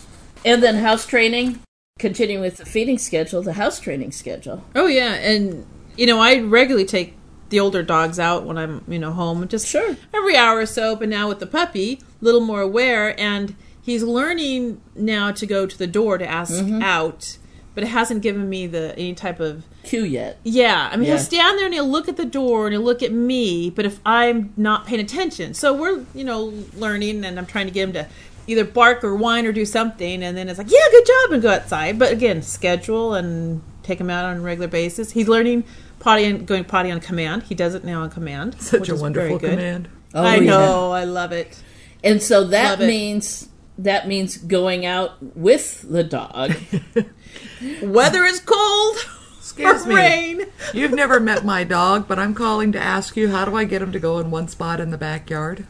And 0.44 0.62
then 0.62 0.76
house 0.76 1.06
training, 1.06 1.60
continuing 2.00 2.42
with 2.42 2.58
the 2.58 2.64
feeding 2.66 2.98
schedule, 2.98 3.42
the 3.42 3.54
house 3.54 3.80
training 3.80 4.12
schedule. 4.12 4.62
Oh 4.74 4.86
yeah, 4.86 5.14
and 5.14 5.66
you 5.96 6.06
know 6.06 6.18
I 6.20 6.40
regularly 6.40 6.86
take 6.86 7.14
the 7.48 7.60
older 7.60 7.82
dogs 7.82 8.18
out 8.18 8.44
when 8.44 8.58
I'm 8.58 8.84
you 8.88 8.98
know 8.98 9.12
home, 9.12 9.46
just 9.48 9.66
Sure. 9.66 9.96
every 10.12 10.36
hour 10.36 10.58
or 10.60 10.66
so. 10.66 10.94
But 10.96 11.08
now 11.08 11.28
with 11.28 11.38
the 11.38 11.46
puppy, 11.46 12.00
a 12.20 12.24
little 12.24 12.40
more 12.42 12.60
aware, 12.60 13.18
and 13.18 13.54
he's 13.80 14.02
learning 14.02 14.80
now 14.94 15.30
to 15.32 15.46
go 15.46 15.66
to 15.66 15.78
the 15.78 15.86
door 15.86 16.18
to 16.18 16.26
ask 16.28 16.52
Mm-hmm. 16.54 16.82
out. 16.82 17.38
But 17.74 17.84
it 17.84 17.88
hasn't 17.88 18.22
given 18.22 18.48
me 18.48 18.66
the 18.66 18.94
any 18.98 19.12
type 19.14 19.38
of 19.38 19.64
Cue 19.82 20.02
yet. 20.02 20.38
yeah. 20.44 20.88
I 20.90 20.96
mean, 20.96 21.04
Yeah. 21.04 21.16
he'll 21.16 21.22
stand 21.24 21.58
there 21.58 21.66
and 21.66 21.74
he'll 21.74 21.86
look 21.88 22.08
at 22.08 22.16
the 22.16 22.24
door 22.24 22.66
and 22.66 22.72
he'll 22.72 22.80
look 22.82 23.02
at 23.02 23.12
me. 23.12 23.68
But 23.68 23.84
if 23.84 24.00
I'm 24.06 24.54
not 24.56 24.86
paying 24.86 25.00
attention, 25.00 25.52
so 25.52 25.74
we're 25.74 26.04
you 26.14 26.24
know 26.24 26.52
learning, 26.74 27.24
and 27.24 27.38
I'm 27.38 27.44
trying 27.46 27.66
to 27.66 27.72
get 27.72 27.82
him 27.88 27.92
to 27.94 28.06
either 28.46 28.64
bark 28.64 29.02
or 29.04 29.14
whine 29.16 29.46
or 29.46 29.52
do 29.52 29.64
something, 29.64 30.22
and 30.22 30.36
then 30.36 30.48
it's 30.48 30.58
like, 30.58 30.70
yeah, 30.70 30.78
good 30.90 31.06
job, 31.06 31.32
and 31.32 31.42
go 31.42 31.50
outside. 31.50 31.98
But 31.98 32.12
again, 32.12 32.42
schedule 32.42 33.14
and 33.14 33.62
take 33.82 34.00
him 34.00 34.10
out 34.10 34.24
on 34.24 34.38
a 34.38 34.40
regular 34.40 34.68
basis. 34.68 35.12
He's 35.12 35.28
learning 35.28 35.64
potty 36.00 36.24
and 36.24 36.46
going 36.46 36.64
potty 36.64 36.90
on 36.90 37.00
command. 37.00 37.44
He 37.44 37.54
does 37.54 37.74
it 37.74 37.84
now 37.84 38.02
on 38.02 38.10
command. 38.10 38.60
Such 38.60 38.80
which 38.80 38.88
a 38.90 38.94
is 38.94 39.00
wonderful 39.02 39.38
very 39.38 39.50
good. 39.54 39.58
command. 39.58 39.88
Oh, 40.14 40.22
I 40.22 40.36
yeah. 40.36 40.50
know, 40.50 40.92
I 40.92 41.04
love 41.04 41.32
it. 41.32 41.60
And 42.04 42.22
so 42.22 42.44
that 42.48 42.70
Love 42.72 42.80
it. 42.82 42.86
means 42.86 43.48
that 43.78 44.06
means 44.08 44.36
going 44.38 44.86
out 44.86 45.20
with 45.36 45.82
the 45.90 46.02
dog. 46.04 46.52
Whether 47.82 48.24
it's 48.24 48.40
cold 48.40 48.96
Excuse 49.38 49.84
or 49.84 49.88
me. 49.88 49.94
rain. 49.94 50.42
You've 50.72 50.92
never 50.92 51.18
met 51.20 51.44
my 51.44 51.64
dog, 51.64 52.06
but 52.08 52.18
I'm 52.18 52.34
calling 52.34 52.72
to 52.72 52.78
ask 52.80 53.16
you 53.16 53.28
how 53.30 53.44
do 53.44 53.56
I 53.56 53.64
get 53.64 53.82
him 53.82 53.92
to 53.92 53.98
go 53.98 54.18
in 54.18 54.30
one 54.30 54.48
spot 54.48 54.80
in 54.80 54.90
the 54.90 54.98
backyard? 54.98 55.66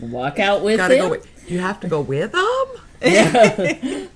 Walk 0.00 0.38
out 0.38 0.62
with 0.62 0.76
Gotta 0.78 0.94
him. 0.96 1.00
go 1.04 1.10
with. 1.10 1.39
You 1.50 1.58
have 1.58 1.80
to 1.80 1.88
go 1.88 2.00
with 2.00 2.34
him. 2.34 2.66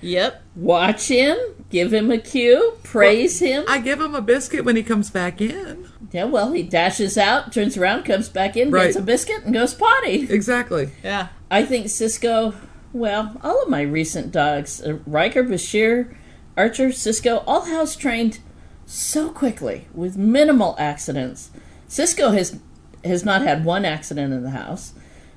Yep. 0.00 0.42
Watch 0.56 1.08
him. 1.08 1.36
Give 1.70 1.92
him 1.92 2.10
a 2.10 2.18
cue. 2.18 2.74
Praise 2.82 3.38
him. 3.40 3.64
I 3.68 3.78
give 3.80 4.00
him 4.00 4.14
a 4.14 4.20
biscuit 4.20 4.64
when 4.64 4.76
he 4.76 4.82
comes 4.82 5.10
back 5.10 5.40
in. 5.40 5.88
yeah. 6.12 6.24
Well, 6.24 6.52
he 6.52 6.62
dashes 6.62 7.16
out, 7.18 7.52
turns 7.52 7.76
around, 7.76 8.04
comes 8.04 8.28
back 8.28 8.56
in, 8.56 8.70
Right. 8.70 8.84
gets 8.86 8.96
a 8.96 9.02
biscuit, 9.02 9.44
and 9.44 9.54
goes 9.54 9.74
potty. 9.74 10.26
Exactly. 10.30 10.90
Yeah. 11.02 11.28
I 11.50 11.64
think 11.64 11.88
Cisco. 11.88 12.54
Well, 12.92 13.36
all 13.42 13.62
of 13.62 13.68
my 13.68 13.82
recent 13.82 14.32
dogs, 14.32 14.80
uh, 14.82 14.98
Riker, 15.06 15.44
Bashir, 15.44 16.14
Archer, 16.56 16.90
Cisco, 16.92 17.42
all 17.46 17.62
house 17.66 17.94
trained 17.94 18.38
so 18.86 19.28
quickly 19.30 19.86
with 19.92 20.16
minimal 20.16 20.74
accidents. 20.78 21.50
Cisco 21.88 22.30
has 22.30 22.58
has 23.04 23.24
not 23.24 23.42
had 23.42 23.64
one 23.64 23.84
accident 23.84 24.32
in 24.32 24.42
the 24.42 24.50
house. 24.50 24.92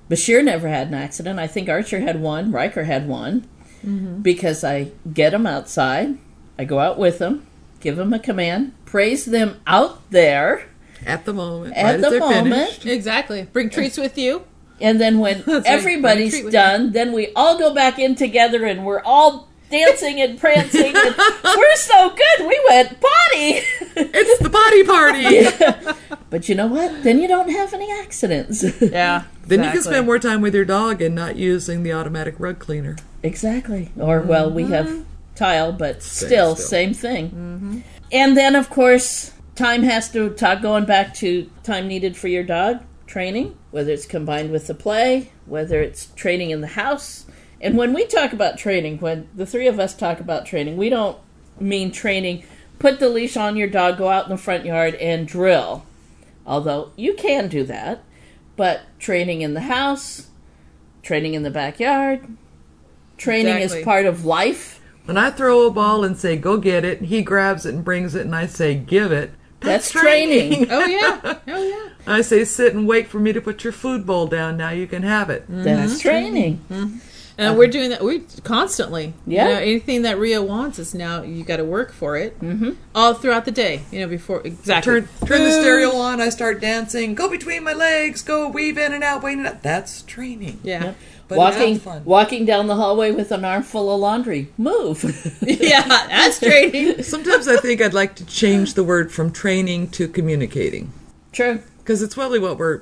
Bashir 0.09 0.43
never 0.43 0.67
had 0.67 0.87
an 0.87 0.95
accident. 0.95 1.39
I 1.39 1.47
think 1.47 1.69
Archer 1.69 1.99
had 1.99 2.21
one. 2.21 2.51
Riker 2.51 2.83
had 2.83 3.07
one 3.07 3.47
mm-hmm. 3.85 4.21
because 4.21 4.63
I 4.63 4.91
get 5.13 5.31
them 5.31 5.45
outside. 5.45 6.17
I 6.57 6.65
go 6.65 6.79
out 6.79 6.97
with 6.97 7.19
them, 7.19 7.47
give 7.79 7.95
them 7.95 8.11
a 8.11 8.19
command, 8.19 8.73
praise 8.85 9.25
them 9.25 9.61
out 9.65 10.09
there, 10.09 10.67
At 11.05 11.25
the 11.25 11.33
moment. 11.33 11.75
At 11.75 12.01
right 12.01 12.01
the 12.01 12.19
moment. 12.19 12.53
finished. 12.53 12.85
Exactly. 12.85 13.43
Bring 13.43 13.69
treats 13.69 13.97
with 13.97 14.17
you. 14.17 14.43
and 14.81 14.99
then 14.99 15.19
when 15.19 15.43
That's 15.45 15.47
right. 15.47 15.65
everybody's 15.67 16.33
Retreat 16.33 16.53
done, 16.53 16.91
then 16.91 17.13
we 17.13 17.31
all 17.35 17.57
go 17.57 17.73
back 17.73 17.99
in 17.99 18.15
together 18.15 18.65
and 18.65 18.85
we're 18.85 19.01
all 19.03 19.47
dancing 19.69 20.21
and 20.21 20.39
prancing. 20.39 20.95
And 20.95 21.15
we're 21.43 21.75
so 21.75 22.09
good. 22.09 22.47
We 22.47 22.59
went 22.69 22.99
potty. 22.99 23.61
It's 24.01 24.41
the 24.41 24.49
body 24.49 24.83
party. 24.85 26.15
but 26.29 26.47
you 26.47 26.55
know 26.55 26.67
what? 26.67 27.03
Then 27.03 27.19
you 27.19 27.27
don't 27.27 27.49
have 27.49 27.73
any 27.73 27.91
accidents. 27.91 28.63
Yeah. 28.81 29.23
Then 29.45 29.63
you 29.63 29.71
can 29.71 29.81
spend 29.81 30.05
more 30.05 30.19
time 30.19 30.41
with 30.41 30.55
your 30.55 30.63
dog 30.63 31.01
and 31.01 31.13
not 31.13 31.35
using 31.35 31.83
the 31.83 31.91
automatic 31.91 32.35
rug 32.39 32.59
cleaner. 32.59 32.95
exactly. 33.23 33.91
Or 33.99 34.21
well, 34.21 34.49
we 34.49 34.63
mm-hmm. 34.63 34.71
have 34.71 35.05
tile, 35.35 35.73
but 35.73 36.01
still, 36.01 36.55
still. 36.55 36.55
same 36.55 36.93
thing. 36.93 37.29
Mm-hmm. 37.29 37.79
And 38.11 38.37
then 38.37 38.55
of 38.55 38.69
course, 38.69 39.33
time 39.55 39.83
has 39.83 40.09
to 40.11 40.29
talk 40.29 40.61
going 40.61 40.85
back 40.85 41.13
to 41.15 41.49
time 41.63 41.87
needed 41.87 42.15
for 42.15 42.29
your 42.29 42.43
dog 42.43 42.81
training, 43.05 43.57
whether 43.71 43.91
it's 43.91 44.05
combined 44.05 44.51
with 44.51 44.67
the 44.67 44.73
play, 44.73 45.31
whether 45.45 45.81
it's 45.81 46.05
training 46.15 46.51
in 46.51 46.61
the 46.61 46.67
house. 46.67 47.25
And 47.61 47.77
when 47.77 47.93
we 47.93 48.05
talk 48.05 48.33
about 48.33 48.57
training, 48.57 48.99
when 48.99 49.27
the 49.35 49.45
three 49.45 49.67
of 49.67 49.79
us 49.79 49.95
talk 49.95 50.19
about 50.19 50.45
training, 50.45 50.77
we 50.77 50.89
don't 50.89 51.17
mean 51.59 51.91
training 51.91 52.43
put 52.79 52.99
the 52.99 53.09
leash 53.09 53.37
on 53.37 53.57
your 53.57 53.67
dog, 53.67 53.97
go 53.97 54.09
out 54.09 54.23
in 54.23 54.31
the 54.31 54.37
front 54.37 54.65
yard 54.65 54.95
and 54.95 55.27
drill. 55.27 55.85
Although 56.47 56.91
you 56.95 57.13
can 57.13 57.47
do 57.47 57.63
that, 57.65 58.03
but 58.55 58.81
training 58.97 59.41
in 59.41 59.53
the 59.53 59.61
house, 59.61 60.29
training 61.03 61.35
in 61.35 61.43
the 61.43 61.51
backyard, 61.51 62.25
training 63.17 63.57
Exactly. 63.57 63.79
is 63.79 63.85
part 63.85 64.05
of 64.05 64.25
life. 64.25 64.81
When 65.05 65.17
I 65.17 65.29
throw 65.29 65.67
a 65.67 65.71
ball 65.71 66.03
and 66.03 66.17
say, 66.17 66.37
go 66.37 66.57
get 66.57 66.83
it, 66.85 67.01
he 67.01 67.21
grabs 67.21 67.65
it 67.65 67.75
and 67.75 67.83
brings 67.83 68.15
it, 68.15 68.25
and 68.25 68.35
I 68.35 68.47
say, 68.47 68.75
give 68.75 69.11
it. 69.11 69.31
That's 69.59 69.91
training. 69.91 70.67
Oh 70.71 70.85
yeah. 70.85 71.39
Oh 71.47 71.63
yeah. 71.63 71.89
I 72.07 72.21
say, 72.21 72.45
sit 72.45 72.73
and 72.73 72.87
wait 72.87 73.07
for 73.07 73.19
me 73.19 73.33
to 73.33 73.41
put 73.41 73.63
your 73.63 73.73
food 73.73 74.05
bowl 74.05 74.25
down. 74.25 74.55
Now 74.55 74.69
you 74.69 74.87
can 74.87 75.03
have 75.03 75.29
it. 75.29 75.45
That's 75.49 75.93
mm-hmm. 75.93 75.99
training. 75.99 76.65
Mm-hmm. 76.69 76.97
And 77.39 77.57
we're 77.57 77.67
doing 77.67 77.89
that. 77.91 78.03
We 78.03 78.19
constantly. 78.43 79.13
Yeah. 79.25 79.47
You 79.47 79.53
know, 79.53 79.59
anything 79.61 80.01
that 80.01 80.17
Rio 80.17 80.43
wants 80.43 80.77
is 80.77 80.93
now 80.93 81.21
you 81.21 81.43
got 81.43 81.57
to 81.57 81.65
work 81.65 81.91
for 81.93 82.17
it. 82.17 82.39
Mm-hmm. 82.41 82.71
All 82.93 83.13
throughout 83.13 83.45
the 83.45 83.51
day. 83.51 83.81
You 83.91 84.01
know, 84.01 84.07
before 84.07 84.41
exactly. 84.45 85.01
Turn, 85.01 85.09
turn 85.25 85.43
the 85.43 85.51
stereo 85.51 85.95
on. 85.95 86.19
I 86.19 86.29
start 86.29 86.59
dancing. 86.59 87.15
Go 87.15 87.29
between 87.29 87.63
my 87.63 87.73
legs. 87.73 88.21
Go 88.21 88.49
weave 88.49 88.77
in 88.77 88.93
and 88.93 89.03
out, 89.03 89.23
weave 89.23 89.39
in 89.39 89.45
and 89.45 89.55
out. 89.55 89.63
That's 89.63 90.01
training. 90.01 90.59
Yeah. 90.63 90.95
But 91.29 91.37
walking 91.37 91.79
fun. 91.79 92.03
walking 92.05 92.45
down 92.45 92.65
the 92.65 92.75
hallway 92.75 93.11
with 93.11 93.31
an 93.31 93.45
armful 93.45 93.93
of 93.93 94.01
laundry. 94.01 94.49
Move. 94.57 95.03
yeah. 95.41 95.87
That's 95.87 96.39
training. 96.41 97.03
Sometimes 97.03 97.47
I 97.47 97.57
think 97.57 97.81
I'd 97.81 97.93
like 97.93 98.15
to 98.15 98.25
change 98.25 98.73
the 98.73 98.83
word 98.83 99.11
from 99.11 99.31
training 99.31 99.91
to 99.91 100.07
communicating. 100.07 100.91
True. 101.31 101.61
Because 101.89 102.03
it's 102.03 102.15
really 102.15 102.37
what 102.37 102.59
we're 102.59 102.81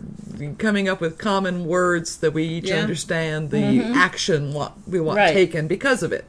coming 0.57 0.89
up 0.89 0.99
with 0.99 1.17
common 1.17 1.65
words 1.65 2.17
that 2.17 2.33
we 2.33 2.43
each 2.43 2.67
Yeah. 2.67 2.81
understand, 2.81 3.51
the 3.51 3.81
action 3.95 4.53
what 4.53 4.73
we 4.85 4.99
want 4.99 5.15
Right. 5.15 5.31
taken 5.33 5.65
because 5.65 6.03
of 6.03 6.11
it. 6.11 6.25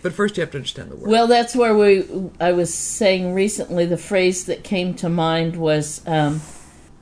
But 0.00 0.12
first, 0.12 0.36
you 0.36 0.42
have 0.42 0.52
to 0.52 0.58
understand 0.58 0.92
the 0.92 0.94
word. 0.94 1.10
Well, 1.10 1.26
that's 1.26 1.56
where 1.56 1.76
we. 1.76 2.04
I 2.38 2.52
was 2.52 2.72
saying 2.72 3.34
recently. 3.34 3.84
The 3.84 3.96
phrase 3.96 4.44
that 4.44 4.62
came 4.62 4.94
to 4.94 5.08
mind 5.08 5.56
was 5.56 6.02
um, 6.06 6.40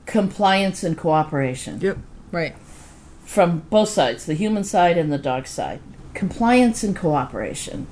compliance 0.07 0.83
and 0.83 0.97
cooperation 0.97 1.79
yep. 1.79 1.99
Right. 2.31 2.55
from 3.23 3.61
both 3.69 3.89
sides, 3.89 4.25
the 4.25 4.33
human 4.33 4.63
side 4.63 4.97
and 4.97 5.13
the 5.13 5.19
dog 5.19 5.45
side. 5.45 5.79
Compliance 6.15 6.83
and 6.83 6.95
cooperation. 6.95 7.85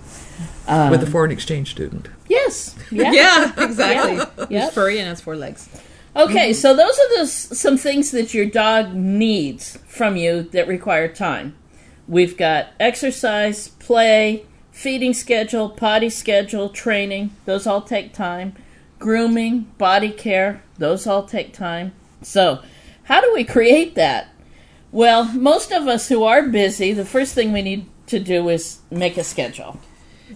With 0.67 1.03
a 1.03 1.07
foreign 1.07 1.31
exchange 1.31 1.69
student. 1.69 2.07
Yes. 2.27 2.73
Yeah. 2.91 3.11
Yeah, 3.11 3.63
exactly. 3.63 4.15
Yeah. 4.15 4.25
He's 4.39 4.49
Yep. 4.49 4.73
furry 4.73 4.97
and 4.97 5.07
has 5.07 5.21
four 5.21 5.35
legs. 5.35 5.69
Okay, 6.15 6.51
so 6.51 6.75
those 6.75 6.99
are 6.99 7.17
the 7.17 7.27
some 7.27 7.77
things 7.77 8.11
that 8.11 8.33
your 8.33 8.45
dog 8.45 8.93
needs 8.93 9.77
from 9.87 10.17
you 10.17 10.43
that 10.43 10.67
require 10.67 11.07
time. 11.07 11.55
We've 12.07 12.35
got 12.35 12.67
exercise, 12.79 13.69
play, 13.69 14.45
feeding 14.71 15.13
schedule, 15.13 15.69
potty 15.69 16.09
schedule, 16.09 16.67
training. 16.69 17.31
Those 17.45 17.65
all 17.65 17.81
take 17.81 18.13
time. 18.13 18.55
Grooming, 18.99 19.71
body 19.77 20.11
care. 20.11 20.63
Those 20.77 21.07
all 21.07 21.25
take 21.25 21.53
time. 21.53 21.93
So, 22.21 22.61
how 23.03 23.21
do 23.21 23.33
we 23.33 23.45
create 23.45 23.95
that? 23.95 24.27
Well, 24.91 25.23
most 25.33 25.71
of 25.71 25.87
us 25.87 26.09
who 26.09 26.23
are 26.23 26.43
busy, 26.47 26.91
the 26.91 27.05
first 27.05 27.33
thing 27.33 27.53
we 27.53 27.61
need 27.61 27.85
to 28.07 28.19
do 28.19 28.49
is 28.49 28.79
make 28.91 29.15
a 29.15 29.23
schedule. 29.23 29.79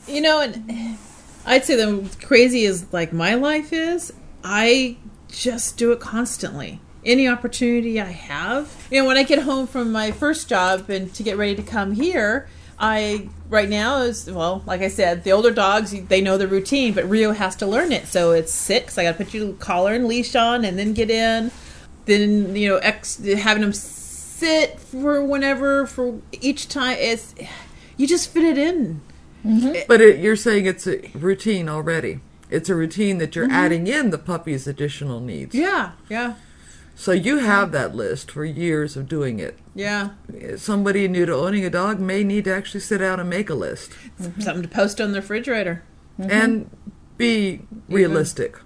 You 0.07 0.21
know, 0.21 0.39
and 0.39 0.97
I'd 1.45 1.65
say 1.65 1.75
the 1.75 2.09
crazy 2.25 2.65
as 2.65 2.91
like 2.93 3.11
my 3.11 3.33
life 3.33 3.73
is, 3.73 4.13
I 4.43 4.95
just 5.37 5.77
do 5.77 5.91
it 5.91 5.99
constantly. 5.99 6.79
Any 7.05 7.27
opportunity 7.27 8.01
I 8.01 8.05
have. 8.05 8.87
You 8.89 9.01
know, 9.01 9.07
when 9.07 9.17
I 9.17 9.23
get 9.23 9.43
home 9.43 9.67
from 9.67 9.91
my 9.91 10.11
first 10.11 10.49
job 10.49 10.89
and 10.89 11.13
to 11.13 11.23
get 11.23 11.37
ready 11.37 11.55
to 11.55 11.61
come 11.61 11.91
here, 11.91 12.47
I 12.79 13.29
right 13.49 13.69
now 13.69 14.01
is 14.01 14.29
well, 14.29 14.63
like 14.65 14.81
I 14.81 14.87
said, 14.87 15.23
the 15.23 15.31
older 15.31 15.51
dogs 15.51 15.91
they 16.07 16.21
know 16.21 16.37
the 16.37 16.47
routine, 16.47 16.93
but 16.93 17.07
Rio 17.07 17.31
has 17.31 17.55
to 17.57 17.67
learn 17.67 17.91
it. 17.91 18.07
So 18.07 18.31
it's 18.31 18.53
six. 18.53 18.97
I 18.97 19.03
got 19.03 19.17
to 19.17 19.23
put 19.23 19.33
your 19.33 19.53
collar 19.53 19.93
and 19.93 20.07
leash 20.07 20.35
on, 20.35 20.65
and 20.65 20.77
then 20.77 20.93
get 20.93 21.09
in. 21.09 21.51
Then 22.05 22.55
you 22.55 22.69
know, 22.69 22.77
ex 22.77 23.17
having 23.17 23.61
them 23.61 23.73
sit 23.73 24.79
for 24.79 25.23
whenever 25.23 25.85
for 25.85 26.19
each 26.33 26.67
time. 26.67 26.97
It's 26.99 27.33
you 27.97 28.07
just 28.07 28.29
fit 28.31 28.43
it 28.43 28.57
in. 28.57 29.01
Mm-hmm. 29.45 29.83
But 29.87 30.01
it, 30.01 30.19
you're 30.19 30.35
saying 30.35 30.65
it's 30.65 30.87
a 30.87 30.99
routine 31.13 31.69
already. 31.69 32.19
It's 32.55 32.69
a 32.69 32.75
routine 32.75 33.17
that 33.17 33.35
you're 33.35 33.47
mm-hmm. 33.47 33.55
adding 33.55 33.87
in 33.87 34.11
the 34.11 34.17
puppy's 34.17 34.65
additional 34.65 35.19
needs. 35.19 35.53
Yeah, 35.53 35.91
yeah, 36.09 36.35
So 36.95 37.11
you 37.11 37.39
have 37.39 37.73
that 37.73 37.93
list 37.93 38.31
for 38.31 38.45
years 38.45 38.95
of 38.95 39.09
doing 39.09 39.39
it. 39.39 39.59
yeah. 39.73 40.11
Somebody 40.55 41.07
new 41.09 41.25
to 41.25 41.33
owning 41.33 41.65
a 41.65 41.69
dog 41.69 41.99
may 41.99 42.23
need 42.23 42.45
to 42.45 42.55
actually 42.55 42.79
sit 42.79 42.99
down 42.99 43.19
and 43.19 43.29
make 43.29 43.49
a 43.49 43.55
list 43.55 43.91
Something 44.17 44.61
to 44.61 44.67
post 44.69 45.01
on 45.01 45.11
the 45.11 45.19
refrigerator. 45.19 45.83
Mm-hmm. 46.17 46.31
and 46.31 46.69
be 47.17 47.61
realistic. 47.89 48.57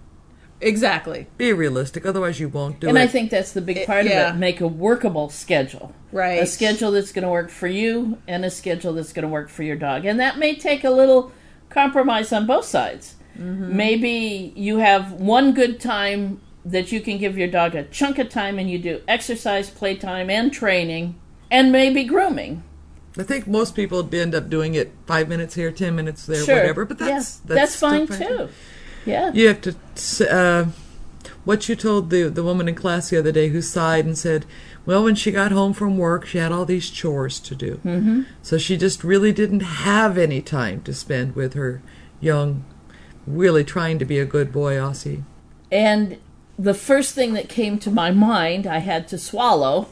Exactly. 0.62 1.26
Be 1.38 1.52
realistic, 1.52 2.06
otherwise 2.06 2.40
you 2.40 2.48
won't 2.48 2.80
do 2.80 2.90
and 2.90 2.96
it. 2.96 3.02
And 3.02 3.10
I 3.10 3.12
think 3.12 3.32
that's 3.32 3.54
the 3.54 3.62
big 3.62 3.88
part 3.88 4.06
yeah. 4.06 4.30
of 4.30 4.36
it. 4.36 4.40
Make 4.40 4.62
a 4.62 4.68
workable 4.68 5.30
schedule. 5.30 5.96
Right. 6.12 6.44
A 6.44 6.46
schedule 6.46 6.92
that's 6.92 7.12
going 7.12 7.24
to 7.24 7.30
work 7.30 7.50
for 7.50 7.68
you 7.68 8.20
and 8.28 8.46
a 8.46 8.52
schedule 8.52 8.94
that's 8.94 9.14
going 9.14 9.24
to 9.24 9.30
work 9.30 9.50
for 9.50 9.64
your 9.64 9.78
dog. 9.78 10.06
And 10.06 10.20
that 10.20 10.38
may 10.38 10.54
take 10.56 10.84
a 10.84 10.92
little 10.92 11.32
compromise 11.70 12.32
on 12.32 12.46
both 12.46 12.66
sides. 12.66 13.16
Mm-hmm. 13.40 13.76
Maybe 13.76 14.54
you 14.56 14.78
have 14.78 15.14
one 15.14 15.54
good 15.54 15.80
time 15.80 16.42
that 16.66 16.92
you 16.92 17.00
can 17.00 17.18
give 17.18 17.38
your 17.38 17.48
dog 17.48 17.74
a 17.76 17.84
chunk 17.86 18.20
of 18.20 18.30
time 18.30 18.60
and 18.60 18.70
you 18.70 18.78
do 18.78 19.02
exercise, 19.08 19.70
playtime, 19.70 20.30
and 20.30 20.52
training, 20.52 21.20
and 21.50 21.72
maybe 21.72 22.04
grooming. 22.04 22.64
I 23.18 23.24
think 23.24 23.48
most 23.48 23.76
people 23.76 24.08
end 24.14 24.36
up 24.36 24.50
doing 24.50 24.76
it 24.76 24.94
five 25.08 25.28
minutes 25.28 25.56
here, 25.56 25.72
ten 25.72 25.96
minutes 25.96 26.26
there, 26.26 26.44
Sure. 26.44 26.56
whatever. 26.56 26.86
But 26.86 27.00
Yeah, 27.00 27.16
that's 27.16 27.40
that's, 27.46 27.76
fine 27.76 28.08
too. 28.08 28.50
Yeah. 29.06 29.32
You 29.34 29.48
have 29.48 29.62
to. 29.62 30.32
Uh, 30.32 30.66
what 31.46 31.68
you 31.68 31.76
told 31.76 32.10
the 32.10 32.24
the 32.30 32.44
woman 32.44 32.68
in 32.68 32.76
class 32.76 33.10
the 33.10 33.18
other 33.18 33.32
day 33.32 33.50
who 33.50 33.62
sighed 33.62 34.06
and 34.06 34.18
said, 34.18 34.46
"Well, 34.86 35.04
when 35.04 35.16
she 35.16 35.32
got 35.32 35.52
home 35.52 35.74
from 35.74 35.98
work, 35.98 36.26
she 36.26 36.38
had 36.38 36.52
all 36.52 36.66
these 36.66 36.90
chores 36.90 37.40
to 37.40 37.56
do, 37.56 37.80
mm-hmm. 37.84 38.22
so 38.42 38.58
she 38.58 38.78
just 38.78 39.04
really 39.04 39.32
didn't 39.32 39.62
have 39.62 40.18
any 40.18 40.42
time 40.42 40.82
to 40.84 40.94
spend 40.94 41.36
with 41.36 41.54
her 41.56 41.82
young, 42.20 42.66
really 43.28 43.64
trying 43.64 44.00
to 44.00 44.06
be 44.06 44.20
a 44.20 44.26
good 44.26 44.52
boy 44.52 44.76
Aussie." 44.76 45.24
And 45.72 46.18
the 46.58 46.74
first 46.74 47.16
thing 47.16 47.34
that 47.34 47.48
came 47.48 47.80
to 47.80 47.90
my 47.90 48.12
mind, 48.12 48.68
I 48.68 48.80
had 48.80 49.08
to 49.10 49.18
swallow 49.18 49.88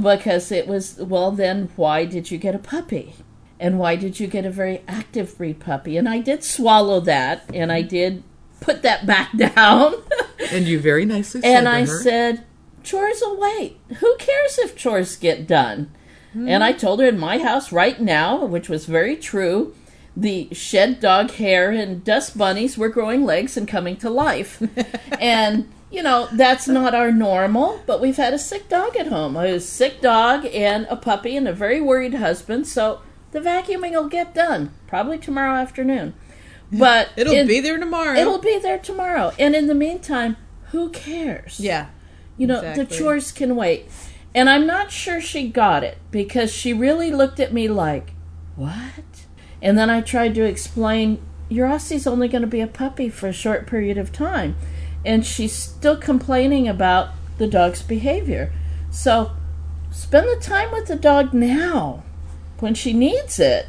because 0.00 0.50
it 0.50 0.66
was, 0.66 0.96
well, 0.96 1.30
then 1.30 1.68
why 1.76 2.04
did 2.04 2.30
you 2.30 2.38
get 2.38 2.54
a 2.54 2.58
puppy? 2.58 3.14
And 3.58 3.78
why 3.78 3.96
did 3.96 4.18
you 4.18 4.26
get 4.26 4.46
a 4.46 4.50
very 4.50 4.82
active 4.88 5.36
breed 5.36 5.60
puppy? 5.60 5.98
And 5.98 6.08
I 6.08 6.20
did 6.20 6.42
swallow 6.42 7.00
that 7.00 7.44
and 7.52 7.70
I 7.70 7.82
did 7.82 8.22
put 8.60 8.82
that 8.82 9.04
back 9.04 9.36
down. 9.54 9.94
And 10.50 10.66
you 10.66 10.80
very 10.80 11.04
nicely 11.04 11.42
said 11.42 11.54
and 11.54 11.68
I 11.68 11.80
her, 11.80 11.86
said, 11.86 12.44
chores 12.82 13.20
will 13.20 13.38
wait. 13.38 13.78
Who 13.98 14.16
cares 14.16 14.58
if 14.58 14.76
chores 14.76 15.16
get 15.16 15.46
done? 15.46 15.90
Hmm. 16.32 16.48
And 16.48 16.64
I 16.64 16.72
told 16.72 17.00
her 17.00 17.06
in 17.06 17.18
my 17.18 17.38
house 17.38 17.72
right 17.72 18.00
now, 18.00 18.44
which 18.44 18.68
was 18.68 18.86
very 18.86 19.16
true, 19.16 19.74
the 20.16 20.48
shed 20.52 21.00
dog 21.00 21.30
hair 21.32 21.70
and 21.70 22.04
dust 22.04 22.36
bunnies 22.36 22.76
were 22.76 22.88
growing 22.88 23.24
legs 23.24 23.56
and 23.56 23.66
coming 23.68 23.96
to 23.98 24.10
life. 24.10 24.62
and, 25.20 25.70
you 25.90 26.02
know, 26.02 26.28
that's 26.32 26.66
not 26.68 26.94
our 26.94 27.12
normal, 27.12 27.80
but 27.86 28.00
we've 28.00 28.16
had 28.16 28.34
a 28.34 28.38
sick 28.38 28.68
dog 28.68 28.96
at 28.96 29.06
home. 29.06 29.36
A 29.36 29.60
sick 29.60 30.00
dog 30.00 30.46
and 30.46 30.86
a 30.90 30.96
puppy 30.96 31.36
and 31.36 31.46
a 31.48 31.52
very 31.52 31.80
worried 31.80 32.14
husband, 32.14 32.66
so 32.66 33.00
the 33.32 33.40
vacuuming 33.40 33.92
will 33.92 34.08
get 34.08 34.34
done, 34.34 34.72
probably 34.86 35.18
tomorrow 35.18 35.54
afternoon. 35.54 36.14
But 36.72 37.10
It'll 37.16 37.34
in- 37.34 37.46
be 37.46 37.60
there 37.60 37.78
tomorrow. 37.78 38.18
It'll 38.18 38.38
be 38.38 38.58
there 38.58 38.78
tomorrow. 38.78 39.32
And 39.38 39.54
in 39.54 39.66
the 39.68 39.74
meantime, 39.74 40.36
who 40.70 40.90
cares? 40.90 41.58
yeah. 41.60 41.88
You 42.36 42.46
know, 42.46 42.74
the 42.74 42.86
chores 42.86 43.32
can 43.32 43.54
wait. 43.54 43.90
And 44.34 44.48
I'm 44.48 44.66
not 44.66 44.90
sure 44.90 45.20
she 45.20 45.48
got 45.48 45.84
it 45.84 45.98
because 46.10 46.50
she 46.50 46.72
really 46.72 47.10
looked 47.10 47.38
at 47.38 47.52
me 47.52 47.68
like, 47.68 48.12
What? 48.56 49.19
And 49.62 49.76
then 49.76 49.90
I 49.90 50.00
tried 50.00 50.34
to 50.36 50.44
explain, 50.44 51.20
Your 51.48 51.68
Aussie's 51.68 52.06
only 52.06 52.28
going 52.28 52.42
to 52.42 52.48
be 52.48 52.60
a 52.60 52.66
puppy 52.66 53.08
for 53.08 53.28
a 53.28 53.32
short 53.32 53.66
period 53.66 53.98
of 53.98 54.12
time. 54.12 54.56
And 55.04 55.24
she's 55.24 55.52
still 55.54 55.96
complaining 55.96 56.68
about 56.68 57.10
the 57.38 57.46
dog's 57.46 57.82
behavior. 57.82 58.52
So 58.90 59.32
spend 59.90 60.28
the 60.28 60.40
time 60.42 60.70
with 60.72 60.86
the 60.86 60.96
dog 60.96 61.32
now 61.32 62.02
when 62.58 62.74
she 62.74 62.92
needs 62.92 63.38
it. 63.38 63.66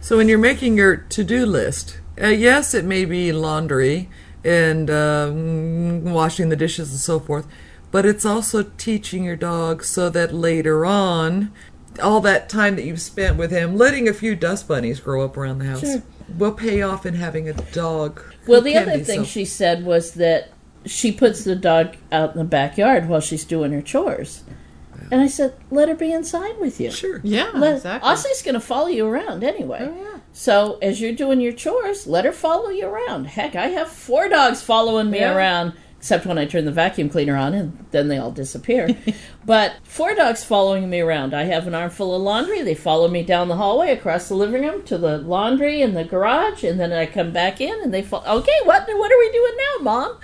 So 0.00 0.16
when 0.16 0.28
you're 0.28 0.38
making 0.38 0.76
your 0.76 0.96
to-do 0.96 1.46
list, 1.46 2.00
uh, 2.20 2.28
yes, 2.28 2.74
it 2.74 2.84
may 2.84 3.04
be 3.04 3.32
laundry 3.32 4.08
and 4.44 4.88
um, 4.90 6.04
washing 6.04 6.48
the 6.48 6.56
dishes 6.56 6.90
and 6.92 7.00
so 7.00 7.18
forth, 7.18 7.46
but 7.90 8.06
it's 8.06 8.24
also 8.24 8.62
teaching 8.62 9.24
your 9.24 9.36
dog 9.36 9.82
so 9.82 10.08
that 10.10 10.32
later 10.32 10.86
on, 10.86 11.52
all 12.00 12.20
that 12.22 12.48
time 12.48 12.76
that 12.76 12.84
you've 12.84 13.00
spent 13.00 13.36
with 13.36 13.50
him, 13.50 13.76
letting 13.76 14.08
a 14.08 14.12
few 14.12 14.34
dust 14.36 14.68
bunnies 14.68 15.00
grow 15.00 15.24
up 15.24 15.36
around 15.36 15.58
the 15.58 15.66
house, 15.66 15.80
Sure. 15.80 16.02
will 16.38 16.52
pay 16.52 16.82
off 16.82 17.04
in 17.06 17.14
having 17.14 17.48
a 17.48 17.52
dog. 17.52 18.20
Well, 18.46 18.60
the 18.60 18.76
other 18.76 18.98
thing 18.98 19.20
so- 19.20 19.24
she 19.24 19.44
said 19.44 19.84
was 19.84 20.12
that 20.12 20.50
she 20.84 21.10
puts 21.12 21.42
the 21.44 21.56
dog 21.56 21.96
out 22.12 22.32
in 22.32 22.38
the 22.38 22.44
backyard 22.44 23.08
while 23.08 23.20
she's 23.20 23.44
doing 23.44 23.72
her 23.72 23.82
chores. 23.82 24.44
And 25.10 25.20
I 25.20 25.28
said, 25.28 25.54
let 25.70 25.88
her 25.88 25.94
be 25.94 26.12
inside 26.12 26.58
with 26.58 26.80
you. 26.80 26.90
Sure. 26.90 27.20
Yeah, 27.22 27.50
Let, 27.54 27.76
exactly. 27.76 28.08
Aussie's 28.10 28.42
going 28.42 28.54
to 28.54 28.60
follow 28.60 28.88
you 28.88 29.06
around 29.06 29.44
anyway. 29.44 29.78
Oh, 29.88 29.94
yeah. 29.96 30.18
So 30.32 30.78
as 30.82 31.00
you're 31.00 31.12
doing 31.12 31.40
your 31.40 31.52
chores, 31.52 32.08
let 32.08 32.24
her 32.24 32.32
follow 32.32 32.70
you 32.70 32.86
around. 32.86 33.26
Heck, 33.26 33.54
I 33.54 33.68
have 33.68 33.88
four 33.88 34.28
dogs 34.28 34.62
following 34.62 35.10
me 35.10 35.20
Yeah. 35.20 35.36
around, 35.36 35.74
except 36.06 36.24
when 36.24 36.38
I 36.38 36.44
turn 36.44 36.66
the 36.66 36.70
vacuum 36.70 37.08
cleaner 37.08 37.34
on, 37.34 37.52
and 37.52 37.84
then 37.90 38.06
they 38.06 38.16
all 38.16 38.30
disappear. 38.30 38.88
but 39.44 39.72
four 39.82 40.14
dogs 40.14 40.44
following 40.44 40.88
me 40.88 41.00
around. 41.00 41.34
I 41.34 41.46
have 41.46 41.66
an 41.66 41.74
armful 41.74 42.14
of 42.14 42.22
laundry. 42.22 42.62
They 42.62 42.76
follow 42.76 43.08
me 43.08 43.24
down 43.24 43.48
the 43.48 43.56
hallway, 43.56 43.90
across 43.90 44.28
the 44.28 44.36
living 44.36 44.62
room 44.62 44.84
to 44.84 44.98
the 44.98 45.18
laundry 45.18 45.82
and 45.82 45.96
the 45.96 46.04
garage, 46.04 46.62
and 46.62 46.78
then 46.78 46.92
I 46.92 47.06
come 47.06 47.32
back 47.32 47.60
in, 47.60 47.82
and 47.82 47.92
they 47.92 48.02
follow. 48.02 48.38
Okay, 48.38 48.56
what 48.62 48.86
what 48.86 49.10
are 49.10 49.18
we 49.18 49.32
doing 49.32 49.56
now, 49.56 49.82
Mom? 49.82 50.20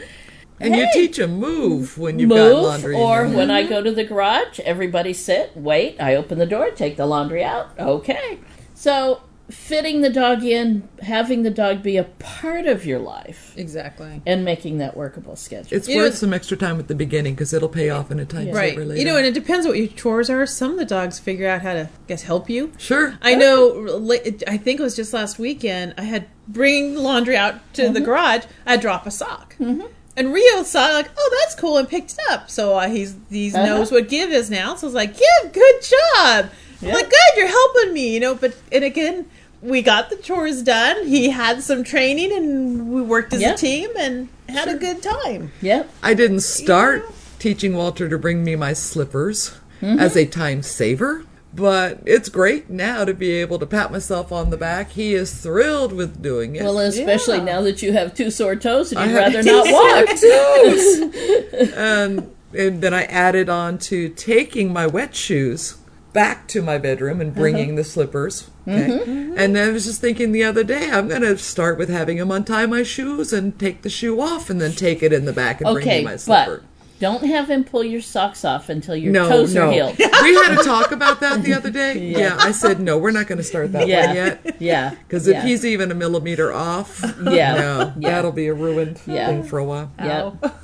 And 0.60 0.76
you 0.76 0.86
teach 0.92 1.16
them 1.16 1.40
move 1.40 1.98
when 1.98 2.20
you've 2.20 2.30
got 2.30 2.36
Move, 2.36 2.62
laundry. 2.62 2.94
in 2.94 3.00
or 3.02 3.26
when 3.26 3.50
I 3.50 3.62
mm-hmm. 3.62 3.70
go 3.70 3.82
to 3.82 3.90
the 3.90 4.04
garage, 4.04 4.60
everybody 4.60 5.12
sit, 5.12 5.50
wait. 5.56 6.00
I 6.00 6.14
open 6.14 6.38
the 6.38 6.46
door, 6.46 6.70
take 6.70 6.96
the 6.96 7.06
laundry 7.06 7.42
out. 7.42 7.76
Okay. 7.76 8.38
So 8.72 9.20
fitting 9.52 10.00
the 10.00 10.10
dog 10.10 10.42
in, 10.42 10.88
having 11.02 11.42
the 11.42 11.50
dog 11.50 11.82
be 11.82 11.96
a 11.96 12.04
part 12.04 12.66
of 12.66 12.84
your 12.84 12.98
life, 12.98 13.52
Exactly. 13.56 14.20
and 14.26 14.44
making 14.44 14.78
that 14.78 14.96
workable 14.96 15.36
schedule. 15.36 15.76
It's 15.76 15.88
You 15.88 15.98
worth 15.98 16.12
know- 16.12 16.16
some 16.16 16.34
extra 16.34 16.56
time 16.56 16.78
at 16.78 16.88
the 16.88 16.94
beginning 16.94 17.34
because 17.34 17.52
it'll 17.52 17.68
pay 17.68 17.90
off 17.90 18.10
in 18.10 18.18
a 18.18 18.24
time 18.24 18.50
Right. 18.50 18.76
later. 18.76 18.96
You 18.98 19.04
know, 19.04 19.16
and 19.16 19.26
it 19.26 19.34
depends 19.34 19.66
what 19.66 19.76
your 19.76 19.86
chores 19.88 20.28
are. 20.30 20.46
Some 20.46 20.72
of 20.72 20.78
the 20.78 20.84
dogs 20.84 21.18
figure 21.18 21.48
out 21.48 21.62
how 21.62 21.74
to, 21.74 21.80
I 21.82 21.88
guess, 22.08 22.22
help 22.22 22.48
you. 22.50 22.72
sure. 22.78 23.16
I 23.22 23.34
know. 23.34 24.08
I 24.46 24.56
think 24.56 24.80
it 24.80 24.82
was 24.82 24.96
just 24.96 25.12
last 25.12 25.38
weekend. 25.38 25.94
I 25.98 26.02
had 26.02 26.26
bring 26.48 26.96
laundry 26.96 27.36
out 27.36 27.56
to 27.74 27.88
the 27.88 28.00
garage. 28.00 28.44
I 28.66 28.76
drop 28.76 29.06
a 29.06 29.10
sock, 29.10 29.54
mm-hmm. 29.60 29.86
and 30.16 30.32
Rio 30.32 30.62
saw 30.64 30.90
it, 30.90 30.94
like, 30.94 31.10
"Oh, 31.16 31.38
that's 31.40 31.54
cool," 31.54 31.76
and 31.78 31.88
picked 31.88 32.12
it 32.12 32.18
up. 32.30 32.50
So 32.50 32.76
uh, 32.76 32.88
he's 32.88 33.14
he's 33.30 33.54
Uh-huh. 33.54 33.64
knows 33.66 33.92
what 33.92 34.08
give 34.08 34.30
is 34.30 34.50
now. 34.50 34.74
So 34.74 34.86
I 34.86 34.88
was 34.88 34.94
like, 34.94 35.12
"Give, 35.16 35.52
good 35.52 35.74
job." 35.82 36.46
I'm 36.82 36.88
Yeah. 36.88 36.94
like, 36.94 37.08
"Good, 37.10 37.36
you're 37.36 37.46
helping 37.48 37.92
me," 37.94 38.12
you 38.12 38.18
know. 38.20 38.34
But 38.34 38.54
and 38.72 38.82
again, 38.82 39.26
we 39.62 39.80
got 39.80 40.10
the 40.10 40.16
chores 40.16 40.62
done. 40.62 41.06
He 41.06 41.30
had 41.30 41.62
some 41.62 41.84
training, 41.84 42.32
and 42.32 42.92
we 42.92 43.00
worked 43.00 43.32
as 43.32 43.40
Yep. 43.40 43.54
a 43.54 43.58
team 43.58 43.90
and 43.98 44.28
had 44.48 44.68
a 44.68 44.76
good 44.76 45.02
time. 45.02 45.52
Yep. 45.62 45.88
I 46.02 46.14
didn't 46.14 46.40
start 46.40 47.08
teaching 47.38 47.74
Walter 47.74 48.08
to 48.08 48.18
bring 48.18 48.44
me 48.44 48.56
my 48.56 48.72
slippers 48.72 49.52
mm-hmm. 49.80 49.98
as 49.98 50.16
a 50.16 50.26
time 50.26 50.62
saver, 50.62 51.24
but 51.54 52.00
it's 52.06 52.28
great 52.28 52.70
now 52.70 53.04
to 53.04 53.14
be 53.14 53.30
able 53.32 53.58
to 53.60 53.66
pat 53.66 53.92
myself 53.92 54.32
on 54.32 54.50
the 54.50 54.56
back. 54.56 54.90
He 54.92 55.14
is 55.14 55.32
thrilled 55.34 55.92
with 55.92 56.20
doing 56.22 56.56
it. 56.56 56.62
Well, 56.62 56.78
especially 56.78 57.38
Yeah. 57.38 57.44
now 57.44 57.60
that 57.62 57.82
you 57.82 57.92
have 57.92 58.14
two 58.14 58.30
sore 58.30 58.56
toes 58.56 58.92
and 58.92 59.00
you'd 59.00 59.16
have 59.16 59.34
rather 59.34 59.42
not 59.48 59.66
walk. 59.70 60.08
toes. 60.20 61.72
and, 61.76 62.34
and 62.56 62.82
then 62.82 62.94
I 62.94 63.04
added 63.04 63.48
on 63.48 63.78
to 63.78 64.08
taking 64.10 64.72
my 64.72 64.86
wet 64.86 65.14
shoes 65.14 65.76
back 66.12 66.46
to 66.48 66.60
my 66.62 66.78
bedroom 66.78 67.20
and 67.20 67.34
bringing 67.34 67.70
Uh-huh. 67.70 67.76
the 67.76 67.84
slippers. 67.84 68.50
Okay? 68.68 68.88
Mm-hmm. 68.88 69.34
And 69.38 69.56
I 69.58 69.68
was 69.70 69.84
just 69.86 70.00
thinking 70.00 70.32
the 70.32 70.44
other 70.44 70.62
day, 70.64 70.90
I'm 70.90 71.08
going 71.08 71.22
to 71.22 71.38
start 71.38 71.78
with 71.78 71.88
having 71.88 72.18
him 72.18 72.30
untie 72.30 72.66
my 72.66 72.82
shoes 72.82 73.32
and 73.32 73.58
take 73.58 73.82
the 73.82 73.90
shoe 73.90 74.20
off 74.20 74.50
and 74.50 74.60
then 74.60 74.72
take 74.72 75.02
it 75.02 75.12
in 75.12 75.24
the 75.24 75.32
back 75.32 75.60
and 75.60 75.72
bring 75.72 75.84
Okay, 75.86 75.98
me 76.00 76.04
my 76.04 76.16
slipper. 76.16 76.58
but 76.58 76.66
don't 77.00 77.24
have 77.24 77.50
him 77.50 77.64
pull 77.64 77.82
your 77.82 78.00
socks 78.00 78.44
off 78.44 78.68
until 78.68 78.94
your 78.94 79.10
no, 79.12 79.28
toes 79.28 79.54
no. 79.54 79.68
are 79.68 79.72
healed. 79.72 79.98
we 79.98 80.34
had 80.34 80.56
a 80.60 80.62
talk 80.62 80.92
about 80.92 81.18
that 81.20 81.42
the 81.42 81.52
other 81.54 81.70
day. 81.70 81.98
yeah. 82.16 82.36
I 82.38 82.52
said, 82.52 82.78
no, 82.78 82.96
we're 82.98 83.10
not 83.10 83.26
going 83.26 83.38
to 83.38 83.44
start 83.44 83.72
that 83.72 83.88
Yeah. 83.88 84.06
way 84.10 84.14
yet. 84.14 84.56
Yeah. 84.60 84.90
Because 84.90 85.26
if 85.26 85.34
yeah. 85.34 85.42
he's 85.42 85.64
even 85.66 85.90
a 85.90 85.94
millimeter 85.94 86.52
off, 86.52 87.00
Yeah. 87.24 87.54
no, 87.54 87.92
Yeah. 87.98 88.10
that'll 88.10 88.30
be 88.32 88.46
a 88.46 88.54
ruined 88.54 89.00
Yeah. 89.06 89.26
thing 89.28 89.42
for 89.42 89.58
a 89.58 89.64
while. 89.64 89.90
Yep. 89.98 90.54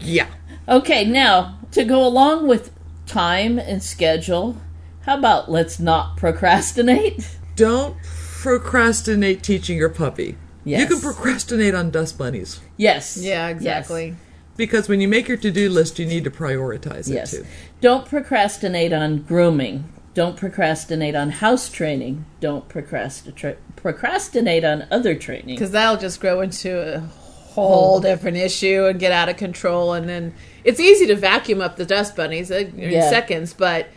Yeah. 0.00 0.28
Okay, 0.68 1.04
now 1.04 1.58
to 1.72 1.82
go 1.84 2.06
along 2.06 2.46
with 2.46 2.70
time 3.08 3.58
and 3.58 3.82
schedule, 3.82 4.56
how 5.02 5.18
about 5.18 5.50
let's 5.50 5.80
not 5.80 6.16
procrastinate? 6.16 7.36
Don't 7.56 7.96
procrastinate 8.02 9.42
teaching 9.42 9.76
your 9.76 9.88
puppy. 9.88 10.36
Yes. 10.64 10.80
You 10.80 10.86
can 10.86 11.00
procrastinate 11.00 11.74
on 11.74 11.90
dust 11.90 12.18
bunnies 12.18 12.60
Yes. 12.76 13.16
Yeah, 13.20 13.48
Yes. 13.48 13.56
exactly. 13.56 14.16
because 14.56 14.88
when 14.88 15.00
you 15.00 15.08
make 15.08 15.28
your 15.28 15.36
to-do 15.38 15.70
list, 15.70 15.98
you 15.98 16.06
need 16.06 16.24
to 16.24 16.30
prioritize 16.30 17.08
it 17.08 17.14
Yes. 17.14 17.30
too. 17.32 17.46
Don't 17.80 18.06
procrastinate 18.06 18.92
on 18.92 19.22
grooming. 19.22 19.84
Don't 20.14 20.36
procrastinate 20.36 21.14
on 21.14 21.30
house 21.30 21.68
training. 21.68 22.24
Don't 22.40 22.68
procrastinate 22.68 23.56
procrastinate 23.76 24.64
on 24.64 24.84
other 24.90 25.14
training. 25.14 25.54
Because 25.54 25.70
that'll 25.70 25.96
just 25.96 26.20
grow 26.20 26.40
into 26.40 26.96
a 26.96 27.02
whole 27.60 28.00
different 28.00 28.36
issue 28.36 28.86
and 28.86 28.98
get 28.98 29.12
out 29.12 29.28
of 29.28 29.36
control. 29.36 29.92
And 29.92 30.08
then 30.08 30.34
it's 30.64 30.80
easy 30.80 31.06
to 31.06 31.16
vacuum 31.16 31.60
up 31.60 31.76
the 31.76 31.84
dust 31.86 32.16
bunnies 32.16 32.50
uh, 32.50 32.56
in 32.56 32.78
Yeah. 32.92 33.08
seconds, 33.10 33.52
but 33.54 33.88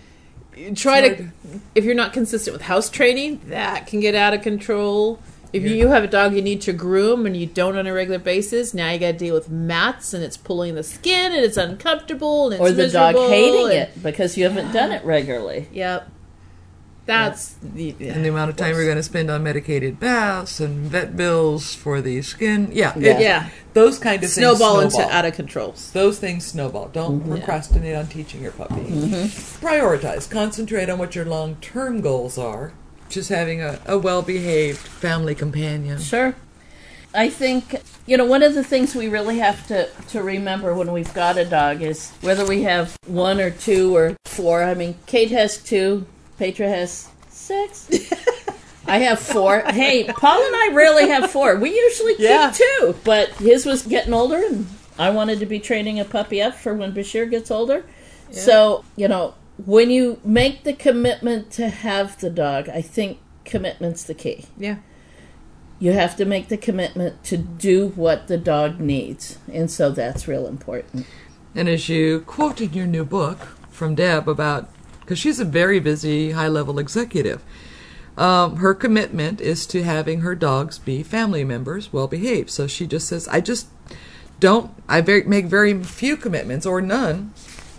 try 0.76 1.10
to, 1.10 1.28
if 1.76 1.86
you're 1.86 1.96
not 1.96 2.14
consistent 2.14 2.54
with 2.54 2.64
house 2.64 2.90
training, 2.90 3.42
that 3.48 3.88
can 3.88 4.00
get 4.00 4.16
out 4.16 4.34
of 4.34 4.42
control. 4.42 5.20
If 5.54 5.64
you 5.64 5.90
have 5.90 6.04
a 6.06 6.08
dog 6.08 6.34
you 6.34 6.42
need 6.42 6.62
to 6.62 6.72
groom 6.72 7.26
and 7.26 7.36
you 7.36 7.46
don't 7.46 7.76
on 7.78 7.86
a 7.86 7.94
regular 7.94 8.20
basis, 8.20 8.74
now 8.74 8.90
you 8.92 9.00
got 9.00 9.08
to 9.12 9.18
deal 9.18 9.36
with 9.36 9.50
mats 9.50 10.14
and 10.14 10.24
it's 10.24 10.38
pulling 10.38 10.76
the 10.76 10.84
skin 10.84 11.34
and 11.34 11.44
it's 11.44 11.58
uncomfortable 11.58 12.46
and 12.46 12.54
it's 12.54 12.62
or 12.62 12.72
the 12.72 12.88
dog 12.90 13.16
hating 13.16 13.72
it 13.78 14.02
because 14.02 14.38
you 14.38 14.46
haven't 14.46 14.72
done 14.72 14.92
it 14.94 15.04
regularly. 15.04 15.68
Yep. 15.74 16.10
That's 17.06 17.56
the, 17.64 17.96
And 18.00 18.24
the 18.24 18.30
amount 18.30 18.52
of 18.52 18.56
time 18.56 18.76
you're 18.76 18.86
going 18.86 18.98
to 18.98 19.04
spend 19.04 19.32
on 19.32 19.44
medicated 19.44 20.00
baths 20.00 20.60
and 20.60 20.86
vet 20.86 21.18
bills 21.18 21.74
for 21.74 22.00
the 22.00 22.22
skin. 22.22 22.70
Yeah. 22.72 22.94
Yeah. 22.98 23.12
it- 23.18 23.22
Yeah. 23.22 23.50
Those 23.74 24.00
kind 24.00 24.24
of 24.24 24.30
snowball 24.30 24.82
things 24.82 24.94
into 24.94 24.96
snowball. 24.98 25.12
out 25.14 25.26
of 25.26 25.34
control. 25.34 25.76
Those 25.94 26.20
things 26.20 26.46
snowball. 26.46 26.90
Don't 26.90 27.22
mm-hmm. 27.22 27.32
procrastinate 27.32 27.96
on 27.96 28.08
teaching 28.08 28.42
your 28.42 28.52
puppy. 28.52 28.76
Mm-hmm. 28.82 29.66
Prioritize. 29.66 30.30
Concentrate 30.30 30.90
on 30.90 31.00
what 31.00 31.16
your 31.16 31.26
long 31.26 31.56
term 31.56 32.02
goals 32.02 32.38
are. 32.38 32.74
Just 33.10 33.30
having 33.30 33.62
a, 33.62 33.80
a 33.86 33.98
well 33.98 34.22
behaved 34.22 34.78
family 34.78 35.36
companion. 35.36 36.00
Sure. 36.00 36.36
I 37.14 37.30
think 37.30 37.82
you 38.06 38.16
know 38.16 38.26
one 38.26 38.42
of 38.42 38.56
the 38.56 38.64
things 38.64 38.96
we 38.96 39.08
really 39.10 39.40
have 39.40 39.68
to 39.68 39.90
to 40.10 40.24
remember 40.24 40.74
when 40.74 40.92
we've 40.94 41.14
got 41.14 41.38
a 41.38 41.44
dog 41.46 41.82
is 41.82 42.12
whether 42.22 42.46
we 42.46 42.64
have 42.64 42.96
one 43.06 43.42
or 43.42 43.52
two 43.52 43.96
or 43.96 44.16
four. 44.26 44.64
I 44.64 44.74
mean, 44.74 44.96
Kate 45.08 45.32
has 45.32 45.58
two, 45.58 46.06
Petra 46.42 46.68
has 46.68 47.08
six. 47.30 47.88
I 48.88 48.98
have 48.98 49.20
four. 49.20 49.60
Hey, 49.60 50.06
Paul 50.06 50.44
and 50.44 50.56
I 50.56 50.70
rarely 50.74 51.08
have 51.08 51.30
four. 51.30 51.56
We 51.56 51.70
usually 51.70 52.14
keep 52.16 52.22
Yeah. 52.26 52.52
two, 52.52 52.96
but 53.04 53.30
his 53.34 53.64
was 53.64 53.84
getting 53.84 54.12
older, 54.12 54.38
and 54.44 54.66
I 54.98 55.12
wanted 55.12 55.40
to 55.42 55.46
be 55.46 55.60
training 55.60 56.00
a 56.00 56.04
puppy 56.04 56.42
up 56.42 56.56
for 56.56 56.74
when 56.74 56.94
Bashir 56.94 57.30
gets 57.30 57.52
older. 57.52 57.86
So 58.32 58.84
you 58.96 59.08
know, 59.08 59.36
when 59.64 59.92
you 59.92 60.20
make 60.26 60.64
the 60.64 60.74
commitment 60.74 61.52
to 61.52 61.70
have 61.70 62.20
the 62.20 62.32
dog, 62.32 62.70
I 62.70 62.82
think 62.82 63.20
commitment's 63.46 64.04
the 64.04 64.16
key 64.16 64.46
Yeah. 64.58 64.78
you 65.78 65.92
have 65.92 66.16
to 66.16 66.26
make 66.26 66.48
the 66.48 66.58
commitment 66.58 67.24
to 67.26 67.38
do 67.38 67.90
what 67.90 68.28
the 68.28 68.38
dog 68.38 68.80
needs 68.80 69.38
and 69.52 69.70
so 69.70 69.90
that's 69.92 70.28
real 70.28 70.48
important 70.48 71.06
And 71.56 71.68
as 71.68 71.90
you 71.90 72.22
quote 72.22 72.62
in 72.62 72.74
your 72.74 72.86
new 72.88 73.04
book 73.04 73.40
from 73.70 73.96
Deb 73.96 74.28
about, 74.30 74.70
because 75.12 75.20
she's 75.20 75.42
a 75.42 75.46
very 75.46 75.78
busy 75.82 76.32
high 76.32 76.48
level 76.48 76.80
executive, 76.80 77.44
um, 78.18 78.56
her 78.58 78.74
commitment 78.74 79.42
is 79.42 79.66
to 79.68 79.84
having 79.84 80.22
her 80.22 80.36
dogs 80.36 80.80
be 80.80 81.04
family 81.04 81.44
members, 81.44 81.92
well 81.92 82.08
behaved. 82.08 82.50
So 82.50 82.66
she 82.66 82.88
just 82.88 83.10
says, 83.10 83.28
I 83.28 83.42
just 83.42 83.68
don't, 84.40 84.72
I 84.88 85.02
very, 85.02 85.24
make 85.24 85.48
very 85.48 85.84
few 85.84 86.16
commitments 86.16 86.66
or 86.66 86.80
none 86.80 87.34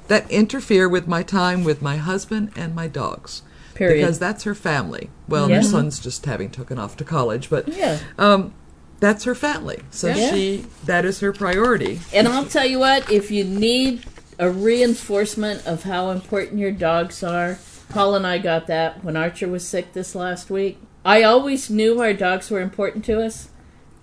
that 0.09 0.31
interfere 0.31 0.91
with 0.91 1.09
my 1.09 1.23
time 1.23 1.65
with 1.65 1.81
my 1.81 1.97
husband 1.97 2.53
and 2.55 2.75
my 2.75 2.87
dogs. 2.87 3.41
Period. 3.75 4.03
Because 4.03 4.19
that's 4.19 4.45
her 4.45 4.55
family. 4.55 5.09
Well, 5.27 5.49
Yeah. 5.49 5.57
her 5.57 5.63
son's 5.63 6.01
just 6.01 6.27
having 6.27 6.51
taken 6.51 6.79
off 6.79 6.99
to 6.99 7.05
college, 7.05 7.49
but 7.49 7.67
Yeah. 7.67 7.99
um, 8.19 8.53
that's 9.01 9.25
her 9.25 9.35
family. 9.35 9.81
So 9.91 10.09
Yeah. 10.09 10.31
she, 10.35 10.67
that 10.85 11.07
is 11.07 11.21
her 11.21 11.33
priority. 11.33 12.01
and 12.13 12.29
i'll 12.29 12.45
tell 12.45 12.67
you 12.67 12.79
what 12.79 13.11
if 13.11 13.31
you 13.31 13.43
need 13.43 14.05
a 14.43 14.51
reinforcement 14.51 15.65
of 15.67 15.85
how 15.85 16.11
important 16.11 16.59
your 16.59 16.73
dogs 16.73 17.23
are 17.23 17.59
paul 17.89 18.15
and 18.15 18.27
i 18.27 18.39
got 18.39 18.67
that 18.67 19.03
when 19.05 19.17
archer 19.17 19.47
was 19.49 19.67
sick 19.67 19.93
this 19.93 20.15
last 20.15 20.51
week 20.51 20.79
i 21.05 21.23
always 21.23 21.71
knew 21.71 22.01
our 22.01 22.13
dogs 22.13 22.51
were 22.51 22.61
important 22.61 23.05
to 23.05 23.21
us 23.23 23.49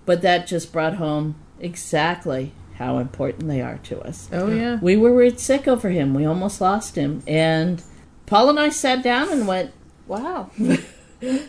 but 0.05 0.21
that 0.21 0.47
just 0.47 0.71
brought 0.71 0.95
home 0.95 1.35
exactly 1.59 2.51
how 2.75 2.97
important 2.99 3.47
they 3.47 3.61
are 3.61 3.79
to 3.79 3.99
us 4.01 4.29
Oh, 4.31 4.49
yeah. 4.49 4.79
we 4.81 4.95
were 4.95 5.13
worried 5.13 5.39
sick 5.39 5.67
over 5.67 5.89
him. 5.89 6.13
We 6.13 6.23
almost 6.25 6.61
lost 6.61 6.95
him. 6.95 7.21
And 7.27 7.83
Paul 8.25 8.49
and 8.49 8.57
I 8.59 8.69
sat 8.69 9.03
down 9.03 9.29
and 9.33 9.45
went, 9.45 9.71
"Wow, 10.07 10.49
you 10.57 11.41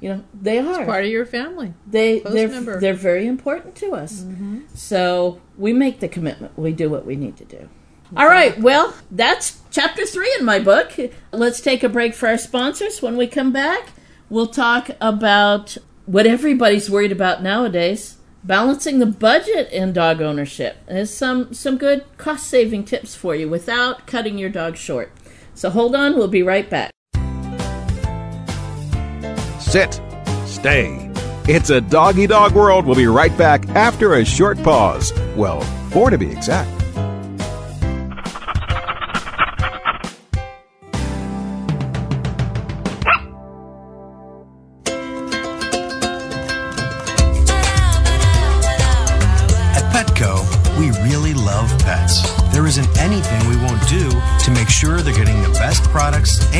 know 0.00 0.22
they 0.32 0.58
are 0.60 0.84
Part 0.84 1.04
of 1.04 1.10
your 1.10 1.26
family. 1.26 1.74
they 1.86 2.20
close 2.20 2.34
they're 2.34 2.48
member. 2.48 2.80
they're 2.80 2.94
very 2.94 3.26
important 3.26 3.74
to 3.82 3.94
us. 3.94 4.20
Mm-hmm. 4.20 4.60
So 4.74 5.40
we 5.58 5.72
make 5.72 5.98
the 5.98 6.08
commitment. 6.08 6.56
We 6.56 6.72
do 6.72 6.88
what 6.88 7.04
we 7.04 7.16
need 7.16 7.36
to 7.38 7.44
do." 7.44 7.68
All 8.14 8.26
right. 8.26 8.58
Well, 8.60 8.94
that's 9.10 9.60
chapter 9.70 10.04
three 10.04 10.34
in 10.38 10.44
my 10.44 10.58
book. 10.58 10.92
Let's 11.32 11.60
take 11.60 11.82
a 11.82 11.88
break 11.88 12.14
for 12.14 12.28
our 12.28 12.38
sponsors. 12.38 13.00
When 13.00 13.16
we 13.16 13.26
come 13.26 13.52
back, 13.52 13.88
we'll 14.28 14.46
talk 14.46 14.90
about 15.00 15.76
what 16.04 16.26
everybody's 16.26 16.90
worried 16.90 17.12
about 17.12 17.42
nowadays 17.42 18.16
balancing 18.46 19.00
the 19.00 19.06
budget 19.06 19.70
in 19.72 19.92
dog 19.92 20.22
ownership. 20.22 20.76
There's 20.86 21.12
some, 21.12 21.52
some 21.52 21.76
good 21.78 22.04
cost 22.16 22.46
saving 22.46 22.84
tips 22.84 23.14
for 23.14 23.34
you 23.34 23.48
without 23.48 24.06
cutting 24.06 24.38
your 24.38 24.50
dog 24.50 24.76
short. 24.76 25.12
So 25.54 25.70
hold 25.70 25.94
on, 25.96 26.16
we'll 26.16 26.28
be 26.28 26.42
right 26.42 26.68
back. 26.68 26.92
Sit. 29.58 30.00
Stay. 30.46 31.10
It's 31.48 31.70
a 31.70 31.80
doggy 31.80 32.26
dog 32.26 32.52
world. 32.52 32.86
We'll 32.86 32.96
be 32.96 33.06
right 33.06 33.36
back 33.36 33.68
after 33.70 34.14
a 34.14 34.24
short 34.24 34.62
pause. 34.62 35.12
Well, 35.36 35.60
four 35.90 36.10
to 36.10 36.18
be 36.18 36.30
exact. 36.30 36.85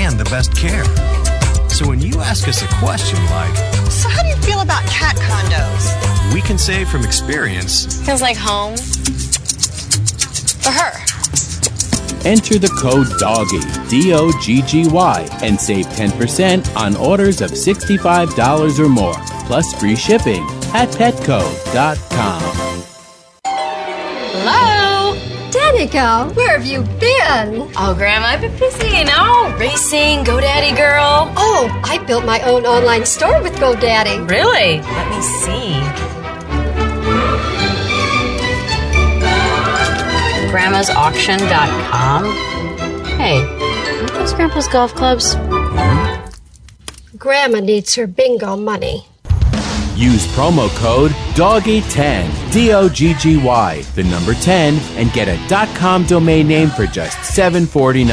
And 0.06 0.18
the 0.20 0.24
best 0.30 0.56
care. 0.56 0.84
So 1.68 1.86
when 1.88 2.00
you 2.00 2.20
ask 2.20 2.46
us 2.48 2.62
a 2.62 2.68
question 2.78 3.18
like, 3.26 3.54
So, 3.90 4.08
how 4.08 4.22
do 4.22 4.28
you 4.28 4.36
feel 4.36 4.60
about 4.60 4.84
cat 4.86 5.16
condos? 5.16 6.32
we 6.32 6.40
can 6.40 6.58
say 6.58 6.84
from 6.84 7.04
experience, 7.04 8.04
Feels 8.06 8.22
like 8.22 8.36
home. 8.36 8.76
For 10.62 10.70
her. 10.70 10.92
Enter 12.24 12.58
the 12.58 12.68
code 12.80 13.06
DOGGY, 13.20 13.88
D 13.90 14.12
O 14.14 14.30
G 14.40 14.62
G 14.62 14.88
Y, 14.88 15.28
and 15.42 15.60
save 15.60 15.86
10% 15.86 16.76
on 16.76 16.96
orders 16.96 17.40
of 17.40 17.50
$65 17.52 18.78
or 18.78 18.88
more, 18.88 19.14
plus 19.46 19.72
free 19.74 19.96
shipping 19.96 20.42
at 20.74 20.88
petco.com. 20.90 22.65
Hello? 25.76 25.84
Daddy, 25.84 25.92
Hi, 25.92 25.92
Cal. 25.92 26.30
Where 26.34 26.58
have 26.58 26.66
you 26.66 26.80
been? 26.98 27.70
Oh, 27.76 27.94
Grandma, 27.94 28.28
I've 28.28 28.40
been 28.40 28.58
busy, 28.58 28.96
you 28.96 29.04
know, 29.04 29.54
racing, 29.58 30.24
GoDaddy 30.24 30.74
girl. 30.74 31.30
Oh, 31.36 31.68
I 31.84 31.98
built 31.98 32.24
my 32.24 32.40
own 32.42 32.64
online 32.64 33.04
store 33.04 33.42
with 33.42 33.52
GoDaddy. 33.56 34.26
Really? 34.28 34.80
Let 34.80 35.10
me 35.10 35.20
see. 35.20 35.76
Grandma'sAuction.com. 40.50 42.24
Hey, 43.18 43.42
aren't 43.42 44.14
those 44.14 44.32
Grandpa's 44.32 44.68
golf 44.68 44.94
clubs? 44.94 45.34
Grandma 47.18 47.60
needs 47.60 47.94
her 47.96 48.06
bingo 48.06 48.56
money. 48.56 49.06
Use 49.96 50.26
promo 50.34 50.68
code 50.76 51.10
DOGGY10, 51.34 52.52
D 52.52 52.74
O 52.74 52.86
G 52.86 53.14
G 53.14 53.38
Y, 53.42 53.80
the 53.94 54.04
number 54.04 54.34
10, 54.34 54.74
and 54.98 55.10
get 55.14 55.26
a 55.26 55.38
.com 55.74 56.04
domain 56.04 56.46
name 56.46 56.68
for 56.68 56.86
just 56.86 57.16
$7.49 57.18 58.10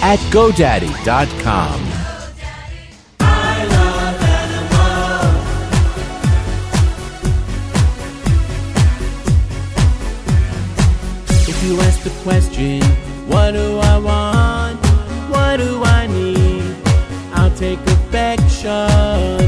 at 0.00 0.18
GoDaddy.com. 0.30 1.80
If 11.48 11.62
you 11.62 11.78
ask 11.80 12.02
the 12.02 12.10
question, 12.22 12.82
what 13.28 13.50
do 13.50 13.78
I 13.78 13.98
want? 13.98 14.80
What 15.30 15.58
do 15.58 15.84
I 15.84 16.06
need? 16.06 16.76
I'll 17.34 17.54
take 17.54 17.78
affection. 17.80 19.45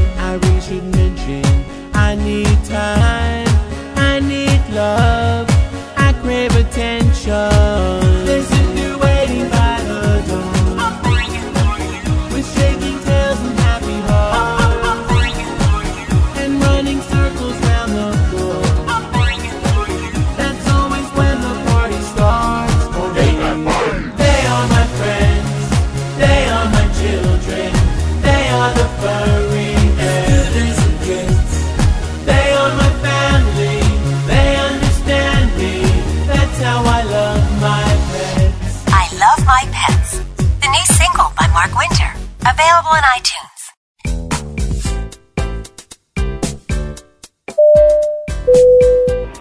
ITunes. 42.97 43.59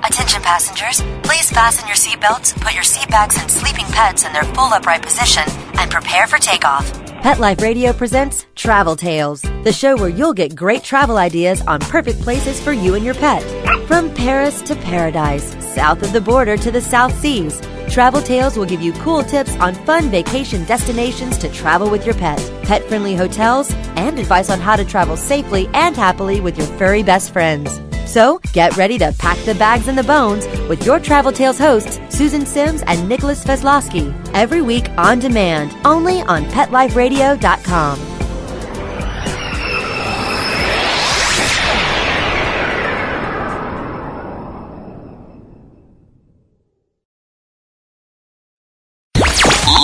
Attention 0.04 0.42
passengers, 0.42 1.02
please 1.22 1.50
fasten 1.50 1.86
your 1.86 1.96
seatbelts, 1.96 2.60
put 2.60 2.74
your 2.74 2.82
seat 2.82 3.08
bags 3.08 3.38
and 3.40 3.50
sleeping 3.50 3.86
pets 3.86 4.24
in 4.24 4.32
their 4.32 4.44
full 4.44 4.72
upright 4.72 5.02
position, 5.02 5.44
and 5.78 5.90
prepare 5.90 6.26
for 6.26 6.38
takeoff. 6.38 6.97
Pet 7.22 7.40
Life 7.40 7.60
Radio 7.60 7.92
presents 7.92 8.46
Travel 8.54 8.94
Tales, 8.94 9.42
the 9.64 9.72
show 9.72 9.96
where 9.96 10.08
you'll 10.08 10.32
get 10.32 10.54
great 10.54 10.84
travel 10.84 11.18
ideas 11.18 11.60
on 11.62 11.80
perfect 11.80 12.20
places 12.20 12.60
for 12.60 12.72
you 12.72 12.94
and 12.94 13.04
your 13.04 13.14
pet. 13.14 13.42
From 13.88 14.14
Paris 14.14 14.62
to 14.62 14.76
paradise, 14.76 15.52
south 15.74 16.02
of 16.02 16.12
the 16.12 16.20
border 16.20 16.56
to 16.56 16.70
the 16.70 16.80
South 16.80 17.12
Seas, 17.18 17.60
Travel 17.90 18.22
Tales 18.22 18.56
will 18.56 18.66
give 18.66 18.80
you 18.80 18.92
cool 18.94 19.24
tips 19.24 19.56
on 19.56 19.74
fun 19.74 20.10
vacation 20.10 20.64
destinations 20.66 21.36
to 21.38 21.50
travel 21.50 21.90
with 21.90 22.06
your 22.06 22.14
pet, 22.14 22.38
pet 22.62 22.84
friendly 22.84 23.16
hotels, 23.16 23.72
and 23.96 24.16
advice 24.16 24.48
on 24.48 24.60
how 24.60 24.76
to 24.76 24.84
travel 24.84 25.16
safely 25.16 25.68
and 25.74 25.96
happily 25.96 26.40
with 26.40 26.56
your 26.56 26.68
furry 26.78 27.02
best 27.02 27.32
friends. 27.32 27.80
So 28.08 28.40
get 28.54 28.76
ready 28.78 28.96
to 28.98 29.14
pack 29.18 29.36
the 29.44 29.54
bags 29.54 29.86
and 29.86 29.96
the 29.96 30.02
bones 30.02 30.46
with 30.66 30.84
your 30.86 30.98
Travel 30.98 31.30
Tales 31.30 31.58
hosts, 31.58 32.00
Susan 32.08 32.46
Sims 32.46 32.82
and 32.86 33.06
Nicholas 33.06 33.44
Veslowski, 33.44 34.14
every 34.32 34.62
week 34.62 34.88
on 34.96 35.18
demand, 35.18 35.76
only 35.84 36.22
on 36.22 36.44
PetLifeRadio.com. 36.46 37.98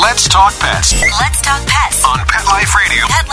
Let's 0.00 0.28
talk 0.28 0.58
pets 0.60 0.92
Let's 1.02 1.42
talk 1.42 1.60
pets 1.66 2.04
on 2.04 2.18
Pet 2.26 2.46
Life 2.46 2.74
Radio. 2.74 3.04
Pet 3.06 3.28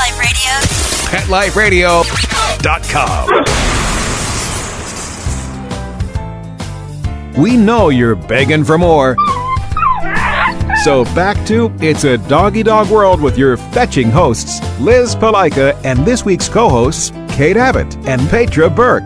Life 1.30 1.56
Radio. 1.56 2.04
PetLifeRadio.com. 2.04 4.01
We 7.38 7.56
know 7.56 7.88
you're 7.88 8.16
begging 8.16 8.66
for 8.66 8.78
more. 8.78 9.16
So 10.84 11.06
back 11.16 11.46
to 11.48 11.74
It's 11.80 12.04
a 12.04 12.18
Doggy 12.18 12.64
Dog 12.64 12.90
World 12.90 13.22
with 13.22 13.38
your 13.38 13.56
fetching 13.56 14.12
hosts, 14.12 14.60
Liz 14.82 15.16
Palika, 15.16 15.80
and 15.86 16.06
this 16.06 16.26
week's 16.26 16.50
co-hosts, 16.50 17.12
Kate 17.30 17.56
Abbott 17.56 17.96
and 18.06 18.22
Petra 18.30 18.70
Burke. 18.70 19.06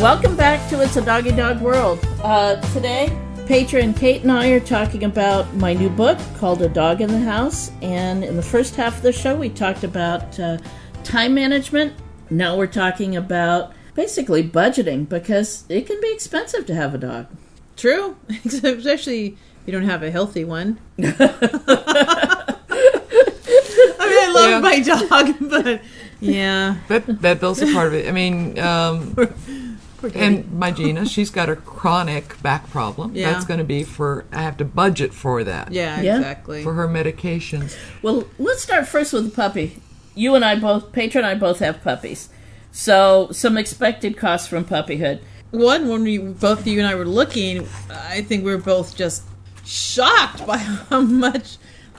Welcome 0.00 0.36
back 0.36 0.68
to 0.70 0.82
It's 0.82 0.96
a 0.96 1.04
Doggy 1.04 1.30
Dog 1.30 1.60
World. 1.60 2.04
Uh, 2.22 2.56
today, 2.72 3.16
Petra 3.46 3.80
and 3.80 3.96
Kate 3.96 4.22
and 4.22 4.32
I 4.32 4.48
are 4.48 4.60
talking 4.60 5.04
about 5.04 5.54
my 5.54 5.72
new 5.72 5.88
book 5.88 6.18
called 6.36 6.60
A 6.62 6.68
Dog 6.68 7.00
in 7.00 7.10
the 7.10 7.20
House. 7.20 7.70
And 7.80 8.24
in 8.24 8.34
the 8.34 8.42
first 8.42 8.74
half 8.74 8.96
of 8.96 9.02
the 9.02 9.12
show, 9.12 9.36
we 9.36 9.50
talked 9.50 9.84
about 9.84 10.38
uh, 10.40 10.58
time 11.04 11.34
management. 11.34 11.92
Now 12.28 12.56
we're 12.56 12.66
talking 12.66 13.16
about 13.16 13.72
basically 13.94 14.42
budgeting 14.48 15.08
because 15.08 15.64
it 15.68 15.86
can 15.86 16.00
be 16.00 16.12
expensive 16.12 16.66
to 16.66 16.74
have 16.74 16.94
a 16.94 16.98
dog. 16.98 17.26
True, 17.76 18.16
especially 18.44 19.26
if 19.26 19.36
you 19.66 19.72
don't 19.72 19.84
have 19.84 20.02
a 20.02 20.10
healthy 20.10 20.44
one. 20.44 20.78
I 20.98 21.02
mean, 22.68 24.18
I 24.18 24.32
love 24.34 24.50
Yeah. 24.50 24.60
my 24.60 24.80
dog, 24.80 25.36
but 25.50 25.80
yeah, 26.20 26.76
That 26.88 27.06
that 27.22 27.40
bill's 27.40 27.62
a 27.62 27.72
part 27.72 27.88
of 27.88 27.94
it. 27.94 28.08
I 28.08 28.12
mean, 28.12 28.58
um, 28.58 29.14
and 30.14 30.50
my 30.52 30.70
Gina, 30.70 31.06
she's 31.06 31.30
got 31.30 31.48
a 31.48 31.56
chronic 31.56 32.40
back 32.42 32.68
problem. 32.70 33.14
Yeah. 33.14 33.32
That's 33.32 33.44
going 33.44 33.58
to 33.58 33.64
be 33.64 33.84
for 33.84 34.24
I 34.32 34.42
have 34.42 34.56
to 34.58 34.64
budget 34.64 35.12
for 35.14 35.44
that. 35.44 35.72
yeah, 35.72 36.00
Yeah. 36.00 36.16
exactly. 36.18 36.62
For 36.62 36.74
her 36.74 36.88
medications. 36.88 37.76
Well, 38.02 38.24
let's 38.38 38.62
start 38.62 38.86
first 38.88 39.12
with 39.12 39.24
the 39.24 39.30
puppy. 39.30 39.80
You 40.14 40.34
and 40.34 40.44
I 40.44 40.56
both, 40.56 40.92
Petra 40.92 41.20
and 41.20 41.26
I 41.26 41.34
both 41.34 41.60
have 41.60 41.82
puppies. 41.82 42.28
So, 42.72 43.28
some 43.32 43.56
expected 43.58 44.16
costs 44.16 44.46
from 44.48 44.64
puppyhood. 44.64 45.20
One, 45.50 45.88
when 45.88 46.02
we 46.04 46.18
both 46.18 46.66
you 46.66 46.78
and 46.78 46.86
I 46.86 46.94
were 46.94 47.04
looking, 47.04 47.66
I 47.90 48.22
think 48.22 48.44
we 48.44 48.52
were 48.52 48.58
both 48.62 48.96
just 48.96 49.24
shocked 49.64 50.46
by 50.46 50.56
how 50.90 51.00
much 51.00 51.56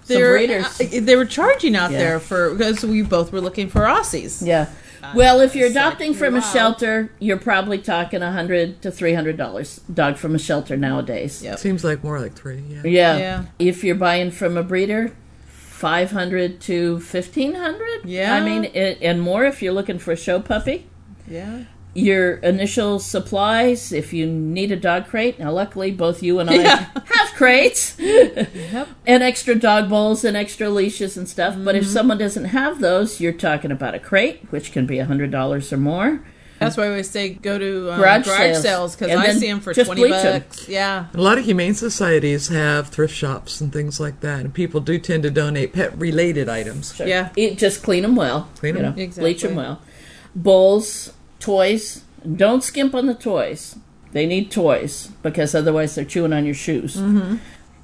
they 0.07 0.21
were, 0.21 0.38
uh, 0.38 0.69
they 1.01 1.15
were 1.15 1.25
charging 1.25 1.75
out 1.75 1.91
Yeah. 1.91 1.97
there 1.99 2.19
for 2.19 2.53
because 2.55 2.84
we 2.86 3.01
both 3.01 3.31
were 3.31 3.41
looking 3.41 3.69
for 3.69 3.81
Aussies. 3.81 4.45
Yeah. 4.45 4.67
Uh, 5.03 5.13
well, 5.15 5.39
if 5.41 5.55
you're 5.55 5.67
it's 5.67 5.75
like, 5.75 5.86
adopting 5.86 6.13
from 6.13 6.36
a 6.36 6.41
shelter, 6.41 7.12
you're 7.19 7.38
probably 7.39 7.77
talking 7.79 8.21
a 8.21 8.31
hundred 8.31 8.81
to 8.84 8.91
three 8.91 9.13
hundred 9.13 9.36
dollars. 9.36 9.81
Dog 9.93 10.17
from 10.17 10.36
a 10.36 10.39
shelter 10.39 10.77
nowadays. 10.77 11.41
Yep. 11.43 11.60
Seems 11.60 11.84
like 11.84 12.03
more 12.03 12.19
like 12.19 12.34
three. 12.34 12.63
Yeah. 12.69 12.81
Yeah. 12.86 13.17
Yeah. 13.17 13.45
If 13.60 13.84
you're 13.84 13.95
buying 13.95 14.31
from 14.31 14.57
a 14.57 14.63
breeder, 14.63 15.12
five 15.82 16.12
hundred 16.12 16.62
to 16.62 17.00
fifteen 17.00 17.56
hundred. 17.56 18.06
Yeah. 18.06 18.36
I 18.36 18.41
mean, 18.41 18.65
it, 18.65 19.00
and 19.02 19.20
more 19.20 19.46
if 19.46 19.63
you're 19.63 19.74
looking 19.74 19.98
for 19.98 20.12
a 20.12 20.15
show 20.15 20.39
puppy. 20.39 20.86
Yeah. 21.28 21.63
Your 21.96 22.36
initial 22.36 23.00
supplies, 23.00 23.91
if 23.91 24.13
you 24.13 24.28
need 24.28 24.72
a 24.72 24.76
dog 24.78 25.08
crate. 25.08 25.39
Now, 25.39 25.52
luckily, 25.52 25.89
both 25.89 26.22
you 26.22 26.39
and 26.39 26.52
I 26.52 26.54
Yeah. 26.54 26.86
have 26.94 27.34
crates 27.34 28.00
and 28.00 29.24
extra 29.24 29.56
dog 29.56 29.89
bowls 29.89 30.24
and 30.24 30.38
extra 30.38 30.70
leashes 30.70 31.17
and 31.17 31.28
stuff. 31.28 31.56
But 31.58 31.76
if 31.76 31.86
mm-hmm. 31.86 31.94
someone 31.94 32.17
doesn't 32.20 32.46
have 32.46 32.80
those, 32.80 33.20
you're 33.20 33.34
talking 33.34 33.72
about 33.72 33.96
a 33.96 34.00
crate, 34.00 34.52
which 34.52 34.72
can 34.72 34.86
be 34.86 35.00
a 35.00 35.06
hundred 35.06 35.32
dollars 35.32 35.74
or 35.74 35.78
more. 35.78 36.24
That's 36.62 36.78
why 36.78 36.84
we 36.84 36.89
always 36.91 37.10
say 37.10 37.30
go 37.34 37.58
to 37.60 37.91
um, 37.91 38.00
Garage 38.00 38.26
garage, 38.26 38.38
sales. 38.39 38.62
sales 38.62 38.95
because 38.95 39.12
I 39.15 39.34
see 39.34 39.47
them 39.47 39.60
for 39.60 39.74
just 39.74 39.88
twenty 39.88 40.02
bleach 40.04 40.13
'em. 40.24 40.41
bucks. 40.41 40.69
Yeah. 40.69 41.08
A 41.13 41.17
lot 41.21 41.38
of 41.38 41.45
humane 41.45 41.74
societies 41.74 42.47
have 42.50 42.89
thrift 42.89 43.13
shops 43.13 43.60
and 43.60 43.74
things 43.74 44.00
like 44.00 44.21
that, 44.21 44.39
and 44.41 44.54
people 44.54 44.80
do 44.80 44.97
tend 45.00 45.24
to 45.24 45.32
donate 45.32 45.74
pet-related 45.74 46.47
items. 46.47 46.95
Sure. 46.95 47.08
Yeah. 47.08 47.30
It, 47.36 47.58
just 47.58 47.82
clean 47.84 48.04
them 48.04 48.15
well. 48.15 48.47
Clean 48.58 48.76
you 48.76 48.84
'em. 48.84 48.95
know, 48.95 49.02
Exactly. 49.02 49.32
Bleach 49.34 49.41
them 49.41 49.56
well. 49.56 49.82
Bowls, 50.36 51.12
toys. 51.39 52.04
Don't 52.36 52.63
skimp 52.63 52.93
on 52.95 53.08
the 53.08 53.15
toys. 53.15 53.76
They 54.12 54.26
need 54.26 54.52
toys 54.52 55.10
because 55.24 55.56
otherwise 55.56 55.95
they're 55.95 56.06
chewing 56.06 56.34
on 56.34 56.45
your 56.45 56.54
shoes. 56.54 56.95
Mm-hmm. 56.97 57.38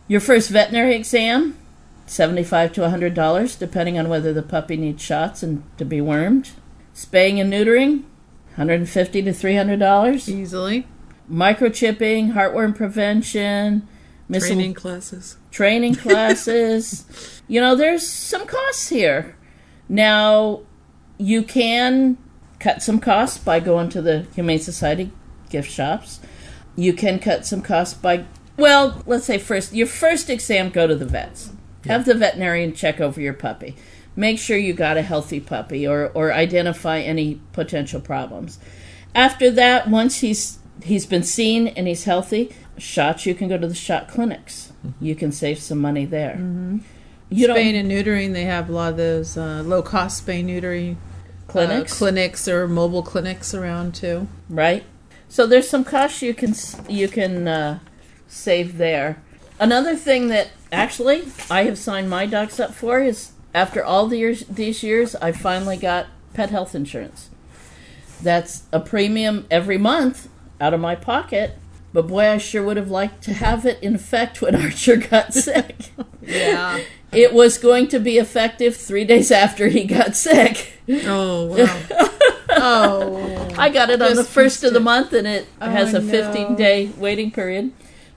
Your 0.08 0.20
first 0.20 0.50
veterinary 0.50 0.96
exam, 0.96 1.58
seventy-five 2.06 2.74
to 2.74 2.90
hundred 2.90 3.14
dollars, 3.14 3.56
depending 3.56 3.98
on 3.98 4.08
whether 4.10 4.32
the 4.34 4.44
puppy 4.44 4.78
needs 4.78 5.02
shots 5.02 5.42
and 5.42 5.64
to 5.78 5.86
be 5.86 6.00
wormed. 6.00 6.52
Spaying 6.94 7.40
and 7.40 7.52
neutering, 7.52 8.04
hundred 8.58 8.76
and 8.82 8.90
fifty 8.90 9.22
to 9.22 9.32
three 9.34 9.56
hundred 9.56 9.80
dollars. 9.80 10.30
Easily. 10.30 10.86
Microchipping, 11.32 12.34
heartworm 12.34 12.76
prevention, 12.76 13.88
Miscel- 14.30 14.48
Training 14.56 14.74
classes. 14.74 15.38
training 15.52 15.96
classes. 16.06 17.42
you 17.48 17.60
know, 17.62 17.76
there's 17.76 18.06
some 18.08 18.46
costs 18.46 18.90
here. 18.90 19.36
Now, 19.90 20.62
you 21.18 21.44
can 21.44 22.18
cut 22.60 22.82
some 22.82 23.00
costs 23.00 23.38
by 23.38 23.60
going 23.60 23.90
to 23.90 24.02
the 24.02 24.26
Humane 24.36 24.60
Society 24.60 25.12
gift 25.50 25.72
shops. 25.72 26.20
You 26.76 26.94
can 26.94 27.20
cut 27.20 27.46
some 27.46 27.62
costs 27.62 27.94
by, 27.94 28.26
well, 28.58 29.02
let's 29.06 29.26
say 29.26 29.38
first, 29.38 29.74
your 29.74 29.88
first 29.88 30.30
exam, 30.30 30.70
go 30.70 30.88
to 30.88 30.96
the 30.96 31.06
vets. 31.06 31.52
Have 31.86 32.06
the 32.06 32.14
veterinarian 32.14 32.74
check 32.74 33.00
over 33.00 33.22
your 33.22 33.34
puppy. 33.34 33.76
Make 34.18 34.40
sure 34.40 34.58
you 34.58 34.74
got 34.74 34.98
a 34.98 35.04
healthy 35.04 35.40
puppy 35.40 35.88
or, 35.88 36.12
or 36.16 36.34
identify 36.34 37.00
any 37.00 37.40
potential 37.54 38.02
problems. 38.02 38.58
After 39.14 39.52
that, 39.52 39.88
once 39.90 40.20
he's 40.20 40.58
he's 40.84 41.06
been 41.06 41.24
seen 41.24 41.68
and 41.68 41.88
he's 41.88 42.04
healthy, 42.06 42.52
shots 42.78 43.26
you 43.28 43.36
can 43.36 43.48
go 43.48 43.58
to 43.58 43.68
the 43.68 43.76
shot 43.76 44.08
clinics. 44.08 44.74
You 45.00 45.16
can 45.16 45.32
save 45.32 45.60
some 45.60 45.78
money 45.78 46.06
there. 46.06 46.34
Mm-hmm. 46.34 46.80
You 47.30 47.54
and 47.54 47.92
neutering, 47.92 48.34
they 48.34 48.46
have 48.46 48.70
a 48.70 48.72
lot 48.72 48.92
of 48.92 48.98
those 48.98 49.38
uh, 49.38 49.62
low 49.64 49.82
cost 49.84 50.26
spay 50.26 50.44
neutering 50.44 50.96
uh, 50.96 51.52
Clinics? 51.52 51.98
clinics 51.98 52.48
or 52.48 52.68
mobile 52.68 53.04
clinics 53.04 53.54
around 53.54 53.94
too. 53.96 54.28
right? 54.50 54.84
So 55.30 55.46
there's 55.46 55.70
some 55.70 55.84
costs 55.84 56.22
you 56.22 56.34
can 56.34 56.56
you 56.90 57.08
can 57.08 57.48
uh, 57.48 57.80
save 58.28 58.78
there. 58.78 59.22
Another 59.60 59.96
thing 59.96 60.30
that 60.30 60.50
actually 60.72 61.28
I 61.52 61.64
have 61.64 61.78
signed 61.78 62.10
my 62.10 62.26
dogs 62.26 62.60
up 62.60 62.74
for 62.74 63.00
is 63.02 63.32
after 63.58 63.84
all 63.84 64.06
the 64.08 64.18
years 64.20 64.42
these 64.48 64.84
years 64.84 65.16
I 65.16 65.32
finally 65.32 65.78
got 65.78 66.06
pet 66.34 66.52
health 66.52 66.76
insurance. 66.76 67.30
That's 68.22 68.64
a 68.72 68.80
premium 68.80 69.48
every 69.50 69.78
month 69.80 70.30
out 70.62 70.74
of 70.76 70.80
my 70.80 70.96
pocket. 70.96 71.58
But 71.94 72.08
boy, 72.08 72.28
I 72.30 72.38
sure 72.38 72.64
would 72.64 72.78
have 72.78 72.92
liked 72.92 73.24
to 73.24 73.34
have 73.34 73.66
it 73.66 73.82
in 73.82 73.96
effect 73.96 74.42
when 74.42 74.56
Archer 74.64 74.98
got 74.98 75.34
sick. 75.34 75.76
Yeah. 76.22 76.82
It 77.12 77.34
was 77.34 77.58
going 77.58 77.88
to 77.88 78.00
be 78.00 78.18
effective 78.20 78.76
three 78.76 79.06
days 79.06 79.32
after 79.32 79.70
he 79.70 79.86
got 79.86 80.16
sick. 80.16 80.74
Oh 80.90 81.46
wow! 81.46 82.10
oh, 82.50 83.54
I 83.58 83.70
got 83.70 83.90
it 83.90 84.02
on 84.02 84.16
the 84.16 84.24
first 84.24 84.64
of 84.64 84.74
the 84.74 84.80
month, 84.80 85.14
and 85.14 85.26
it 85.26 85.48
Oh, 85.62 85.70
has 85.70 85.94
a 85.94 86.00
no. 86.02 86.12
15 86.12 86.56
day 86.56 86.92
waiting 86.98 87.32
period. 87.32 87.72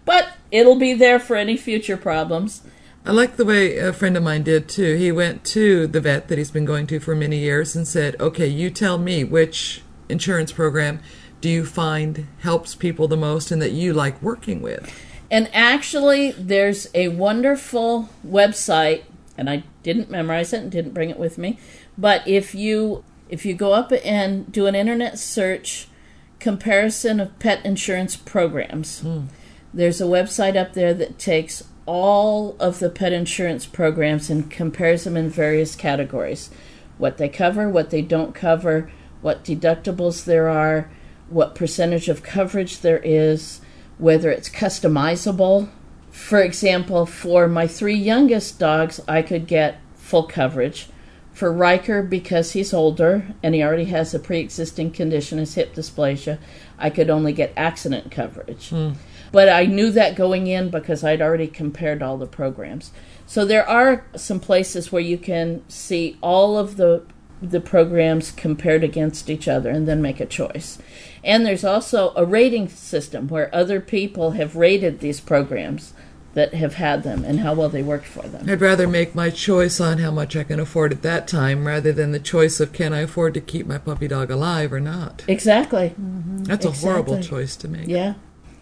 But 0.05 0.29
it'll 0.51 0.79
be 0.79 0.93
there 0.93 1.21
for 1.21 1.37
any 1.37 1.57
future 1.57 1.97
problems. 1.97 2.63
I 3.05 3.13
like 3.13 3.37
the 3.37 3.45
way 3.47 3.79
a 3.79 3.93
friend 3.93 4.17
of 4.17 4.23
mine 4.23 4.43
did 4.43 4.69
too. 4.69 4.97
He 4.97 5.11
went 5.11 5.45
to 5.47 5.87
the 5.87 6.01
vet 6.01 6.29
that 6.29 6.37
he's 6.37 6.51
been 6.51 6.67
going 6.67 6.87
to 6.89 7.01
for 7.01 7.15
many 7.15 7.39
years 7.39 7.75
and 7.75 7.89
said, 7.89 8.15
"Okay, 8.21 8.47
you 8.47 8.71
tell 8.71 8.99
me 8.99 9.25
which 9.25 9.83
insurance 10.09 10.53
program 10.53 11.01
do 11.41 11.49
you 11.49 11.65
find 11.65 12.27
helps 12.41 12.75
people 12.75 13.09
the 13.09 13.17
most 13.17 13.51
and 13.51 13.63
that 13.63 13.73
you 13.73 13.95
like 13.95 14.21
working 14.23 14.61
with." 14.61 14.93
And 15.31 15.49
actually, 15.55 16.33
there's 16.33 16.89
a 16.93 17.09
wonderful 17.09 18.11
website, 18.27 19.05
and 19.39 19.49
I 19.49 19.63
didn't 19.83 20.11
memorize 20.11 20.53
it 20.53 20.63
and 20.63 20.71
didn't 20.71 20.93
bring 20.93 21.09
it 21.09 21.19
with 21.19 21.39
me. 21.39 21.59
But 21.97 22.27
if 22.29 22.55
you 22.55 23.05
if 23.31 23.47
you 23.47 23.55
go 23.55 23.73
up 23.73 23.93
and 24.05 24.51
do 24.53 24.67
an 24.67 24.75
internet 24.75 25.19
search, 25.19 25.89
comparison 26.39 27.21
of 27.21 27.39
pet 27.39 27.65
insurance 27.65 28.17
programs, 28.17 29.01
hmm. 29.01 29.27
there's 29.73 30.01
a 30.01 30.05
website 30.05 30.57
up 30.57 30.75
there 30.75 30.93
that 30.93 31.19
takes 31.19 31.63
all 31.91 32.55
of 32.61 32.79
the 32.79 32.89
pet 32.89 33.13
insurance 33.13 33.67
programs 33.67 34.31
and 34.31 34.49
compares 34.49 35.03
them 35.03 35.17
in 35.17 35.29
various 35.29 35.75
categories 35.75 36.49
what 36.99 37.17
they 37.17 37.29
cover, 37.29 37.69
what 37.69 37.91
they 37.91 38.03
don't 38.03 38.33
cover, 38.33 38.93
what 39.23 39.43
deductibles 39.43 40.25
there 40.25 40.49
are, 40.49 40.89
what 41.31 41.55
percentage 41.55 42.09
of 42.09 42.23
coverage 42.23 42.81
there 42.81 43.01
is, 43.03 43.61
whether 43.99 44.31
it's 44.31 44.49
customizable. 44.51 45.69
For 46.13 46.41
example, 46.41 47.07
for 47.07 47.49
my 47.49 47.67
three 47.67 47.97
youngest 47.97 48.59
dogs, 48.59 49.01
I 49.09 49.23
could 49.23 49.49
get 49.49 49.81
full 49.97 50.25
coverage. 50.25 50.89
For 51.33 51.51
Riker, 51.51 52.03
because 52.03 52.53
he's 52.53 52.75
older 52.75 53.35
and 53.43 53.55
he 53.55 53.65
already 53.65 53.87
has 53.87 54.15
a 54.15 54.19
pre 54.21 54.39
existing 54.39 54.93
condition, 54.93 55.39
his 55.39 55.55
hip 55.55 55.75
dysplasia, 55.75 56.39
I 56.79 56.91
could 56.91 57.11
only 57.11 57.33
get 57.33 57.53
accident 57.57 58.13
coverage. 58.13 58.69
Hmm. 58.69 58.93
But 59.33 59.49
I 59.49 59.67
knew 59.67 59.91
that 59.93 60.17
going 60.17 60.47
in 60.47 60.71
because 60.71 61.05
I'd 61.05 61.23
already 61.23 61.47
compared 61.47 62.03
all 62.03 62.19
the 62.19 62.27
programs. 62.27 62.91
So 63.27 63.45
there 63.45 63.69
are 63.69 64.05
some 64.17 64.41
places 64.41 64.91
where 64.91 65.03
you 65.03 65.17
can 65.17 65.63
see 65.69 66.19
all 66.21 66.59
of 66.59 66.77
the 66.77 67.05
the 67.43 67.61
programs 67.61 68.31
compared 68.31 68.85
against 68.85 69.31
each 69.31 69.49
other 69.49 69.71
and 69.71 69.89
then 69.89 70.03
make 70.03 70.21
a 70.21 70.27
choice. 70.27 70.79
And 71.25 71.45
there's 71.45 71.65
also 71.65 72.13
a 72.15 72.25
rating 72.25 72.69
system 72.69 73.29
where 73.29 73.55
other 73.55 73.81
people 73.81 74.33
have 74.33 74.57
rated 74.57 75.01
these 75.01 75.21
programs 75.21 75.95
that 76.35 76.55
have 76.55 76.75
had 76.75 77.03
them 77.03 77.25
and 77.25 77.41
how 77.41 77.55
well 77.55 77.69
they 77.69 77.83
worked 77.83 78.07
for 78.07 78.23
them. 78.23 78.49
I'd 78.49 78.61
rather 78.61 78.87
make 78.87 79.15
my 79.15 79.31
choice 79.31 79.81
on 79.81 79.99
how 79.99 80.11
much 80.11 80.37
I 80.37 80.45
can 80.45 80.61
afford 80.61 80.93
at 80.93 81.03
that 81.03 81.27
time 81.27 81.67
rather 81.67 81.93
than 81.93 82.13
the 82.13 82.21
choice 82.21 82.61
of 82.61 82.73
can 82.73 82.93
I 82.93 83.01
afford 83.01 83.35
to 83.35 83.41
keep 83.41 83.67
my 83.67 83.79
puppy 83.79 84.07
dog 84.07 84.31
alive 84.31 84.73
or 84.73 84.81
not. 84.81 85.25
Exactly. 85.27 85.91
Mm-hmm. 85.91 86.45
That's 86.45 86.67
a 86.67 86.71
horrible 86.71 87.21
choice 87.21 87.57
to 87.57 87.69
make. 87.69 87.89
Yeah. 87.89 88.15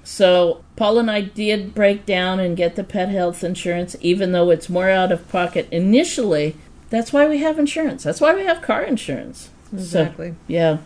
So 0.08 0.64
Paul 0.74 0.98
and 0.98 1.10
I 1.10 1.20
did 1.20 1.74
break 1.74 2.06
down 2.06 2.40
and 2.40 2.56
get 2.56 2.76
the 2.76 2.82
pet 2.82 3.10
health 3.10 3.44
insurance, 3.44 3.94
even 4.00 4.32
though 4.32 4.48
it's 4.48 4.70
more 4.70 4.88
out 4.88 5.12
of 5.12 5.28
pocket 5.28 5.68
initially. 5.70 6.56
That's 6.88 7.12
why 7.12 7.28
we 7.28 7.38
have 7.40 7.58
insurance. 7.58 8.04
That's 8.04 8.18
why 8.18 8.34
we 8.34 8.44
have 8.46 8.62
car 8.62 8.82
insurance. 8.82 9.50
So, 9.70 9.76
Exactly. 9.76 10.34
yeah. 10.46 10.78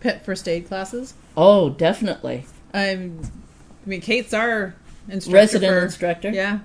Pet 0.00 0.24
first 0.24 0.48
aid 0.48 0.66
classes. 0.66 1.14
Oh, 1.36 1.70
definitely. 1.70 2.44
I'm, 2.74 3.20
I 3.86 3.88
mean, 3.88 4.00
Kate's 4.00 4.34
our 4.34 4.74
instructor. 5.08 5.36
Resident 5.36 5.72
for- 5.72 5.84
instructor. 5.84 6.30
Yeah. 6.30 6.58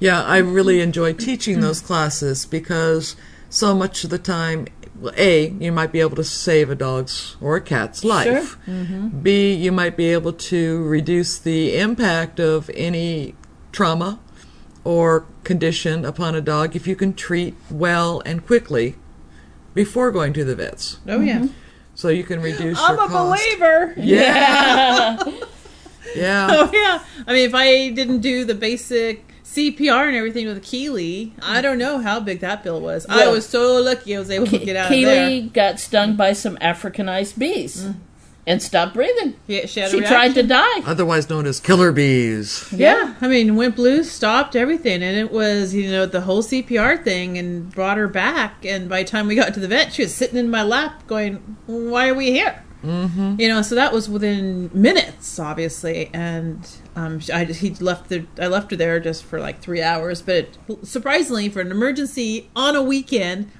Yeah, 0.00 0.24
I 0.24 0.38
really 0.38 0.80
enjoy 0.80 1.12
teaching 1.12 1.60
those 1.60 1.80
classes 1.80 2.44
because 2.46 3.14
so 3.48 3.76
much 3.76 4.02
of 4.02 4.10
the 4.10 4.18
time, 4.18 4.66
well, 4.66 4.75
A, 5.16 5.48
you 5.60 5.72
might 5.72 5.92
be 5.92 6.00
able 6.00 6.16
to 6.16 6.24
save 6.24 6.70
a 6.70 6.74
dog's 6.74 7.36
or 7.40 7.56
a 7.56 7.60
cat's 7.60 8.04
life. 8.04 8.56
Mhm. 8.66 9.22
B, 9.22 9.52
you 9.54 9.72
might 9.72 9.96
be 9.96 10.06
able 10.12 10.32
to 10.32 10.82
reduce 10.84 11.38
the 11.38 11.76
impact 11.76 12.40
of 12.40 12.70
any 12.74 13.34
trauma 13.72 14.18
or 14.84 15.24
condition 15.44 16.04
upon 16.04 16.34
a 16.34 16.40
dog 16.40 16.74
if 16.76 16.86
you 16.86 16.96
can 16.96 17.12
treat 17.12 17.54
well 17.70 18.22
and 18.24 18.46
quickly 18.46 18.94
before 19.74 20.10
going 20.10 20.32
to 20.32 20.44
the 20.44 20.54
vets. 20.54 20.98
Oh 21.08 21.20
yeah. 21.20 21.46
So 21.94 22.08
you 22.08 22.24
can 22.24 22.40
reduce 22.40 22.78
I'm 22.80 22.96
your 22.96 23.04
a 23.04 23.08
cost. 23.08 23.42
believer. 23.42 23.94
Yeah. 23.96 25.16
Yeah. 26.14 26.46
Oh 26.50 26.70
yeah. 26.72 27.00
I 27.26 27.32
mean, 27.34 27.46
if 27.48 27.54
I 27.54 27.90
didn't 27.90 28.20
do 28.20 28.44
the 28.46 28.54
basic 28.54 29.22
CPR 29.56 30.06
and 30.06 30.16
everything 30.16 30.46
with 30.46 30.62
Keely, 30.62 31.32
I 31.40 31.62
don't 31.62 31.78
know 31.78 31.98
how 31.98 32.20
big 32.20 32.40
that 32.40 32.62
bill 32.62 32.78
was. 32.78 33.06
I 33.08 33.28
was 33.28 33.48
so 33.48 33.80
lucky 33.80 34.14
I 34.14 34.18
was 34.18 34.30
able 34.30 34.46
to 34.48 34.58
get 34.58 34.76
out 34.76 34.86
of 34.86 34.90
Keely 34.90 35.40
there. 35.40 35.48
got 35.48 35.80
stung 35.80 36.14
by 36.14 36.34
some 36.34 36.58
Africanized 36.58 37.38
bees 37.38 37.84
mm. 37.84 37.94
and 38.46 38.62
stopped 38.62 38.92
breathing. 38.92 39.34
Yeah, 39.46 39.64
she 39.64 39.80
had 39.80 39.88
a 39.88 39.92
She 39.92 40.00
tried 40.02 40.34
to 40.34 40.42
die. 40.42 40.80
Otherwise 40.84 41.30
known 41.30 41.46
as 41.46 41.58
killer 41.58 41.90
bees. 41.90 42.70
Yeah, 42.70 43.14
I 43.22 43.28
mean, 43.28 43.56
went 43.56 43.76
blue, 43.76 44.04
stopped 44.04 44.56
everything, 44.56 45.02
and 45.02 45.16
it 45.16 45.32
was 45.32 45.74
you 45.74 45.90
know 45.90 46.04
the 46.04 46.20
whole 46.20 46.42
CPR 46.42 47.02
thing, 47.02 47.38
and 47.38 47.70
brought 47.70 47.96
her 47.96 48.08
back. 48.08 48.66
And 48.66 48.90
by 48.90 49.04
the 49.04 49.08
time 49.08 49.26
we 49.26 49.36
got 49.36 49.54
to 49.54 49.60
the 49.60 49.68
vet, 49.68 49.94
she 49.94 50.02
was 50.02 50.14
sitting 50.14 50.36
in 50.36 50.50
my 50.50 50.64
lap, 50.64 51.06
going, 51.06 51.56
"Why 51.64 52.10
are 52.10 52.14
we 52.14 52.30
here?" 52.30 52.62
Mm-hmm. 52.84 53.40
You 53.40 53.48
know, 53.48 53.62
so 53.62 53.74
that 53.74 53.92
was 53.92 54.08
within 54.08 54.70
minutes, 54.72 55.38
obviously, 55.38 56.10
and 56.12 56.68
um, 56.94 57.20
I 57.32 57.44
he 57.44 57.70
left 57.70 58.08
the 58.08 58.26
I 58.38 58.46
left 58.46 58.70
her 58.70 58.76
there 58.76 59.00
just 59.00 59.24
for 59.24 59.40
like 59.40 59.60
three 59.60 59.82
hours, 59.82 60.22
but 60.22 60.48
surprisingly, 60.82 61.48
for 61.48 61.60
an 61.60 61.70
emergency 61.70 62.48
on 62.54 62.76
a 62.76 62.82
weekend, 62.82 63.50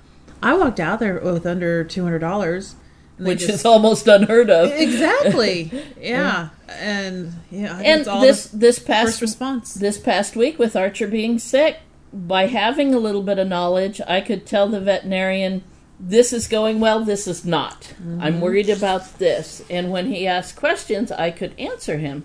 I 0.42 0.54
walked 0.54 0.78
out 0.80 1.00
there 1.00 1.18
with 1.20 1.46
under 1.46 1.82
two 1.82 2.04
hundred 2.04 2.20
dollars, 2.20 2.76
Which 3.18 3.42
is 3.42 3.64
almost 3.64 4.06
unheard 4.06 4.50
of. 4.50 4.70
exactly, 4.70 5.72
yeah, 6.00 6.50
and 6.68 7.32
yeah, 7.50 7.78
and 7.78 8.00
it's 8.00 8.08
all 8.08 8.20
this 8.20 8.46
this 8.48 8.78
past 8.78 9.06
first 9.06 9.22
response. 9.22 9.74
this 9.74 9.98
past 9.98 10.36
week 10.36 10.58
with 10.58 10.76
Archer 10.76 11.08
being 11.08 11.38
sick, 11.38 11.78
by 12.12 12.46
having 12.46 12.94
a 12.94 12.98
little 12.98 13.22
bit 13.22 13.38
of 13.38 13.48
knowledge, 13.48 14.00
I 14.06 14.20
could 14.20 14.46
tell 14.46 14.68
the 14.68 14.80
veterinarian 14.80 15.64
this 15.98 16.32
is 16.32 16.46
going 16.48 16.78
well, 16.80 17.04
this 17.04 17.26
is 17.26 17.44
not. 17.44 17.94
I'm 18.20 18.34
Mhm. 18.36 18.40
worried 18.40 18.68
about 18.68 19.18
this, 19.18 19.62
and 19.70 19.90
when 19.90 20.06
he 20.12 20.26
asked 20.26 20.56
questions, 20.56 21.10
I 21.10 21.30
could 21.30 21.52
answer 21.58 21.96
him. 21.98 22.24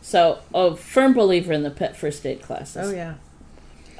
So, 0.00 0.38
a 0.54 0.76
firm 0.76 1.12
believer 1.14 1.52
in 1.52 1.62
the 1.64 1.70
pet 1.70 1.96
first 1.96 2.24
aid 2.24 2.40
classes. 2.42 2.88
Oh 2.88 2.90
yeah. 2.94 3.14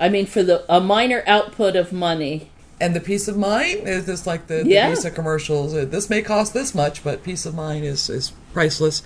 I 0.01 0.09
mean, 0.09 0.27
for 0.27 0.43
the 0.43 0.65
a 0.73 0.81
minor 0.81 1.23
output 1.27 1.75
of 1.77 1.93
money, 1.93 2.51
And 2.81 2.95
the 2.95 3.01
peace 3.01 3.27
of 3.27 3.37
mind 3.37 3.89
is 3.89 4.07
just 4.07 4.25
like 4.25 4.47
the, 4.47 4.63
the 4.63 4.69
Yeah. 4.69 4.91
Visa 4.91 5.11
commercials. 5.11 5.75
Uh, 5.75 5.85
This 5.85 6.09
may 6.09 6.23
cost 6.23 6.55
this 6.55 6.73
much, 6.77 7.03
but 7.03 7.25
peace 7.25 7.45
of 7.45 7.53
mind 7.57 7.85
is, 7.85 8.09
is 8.09 8.31
priceless. 8.53 9.03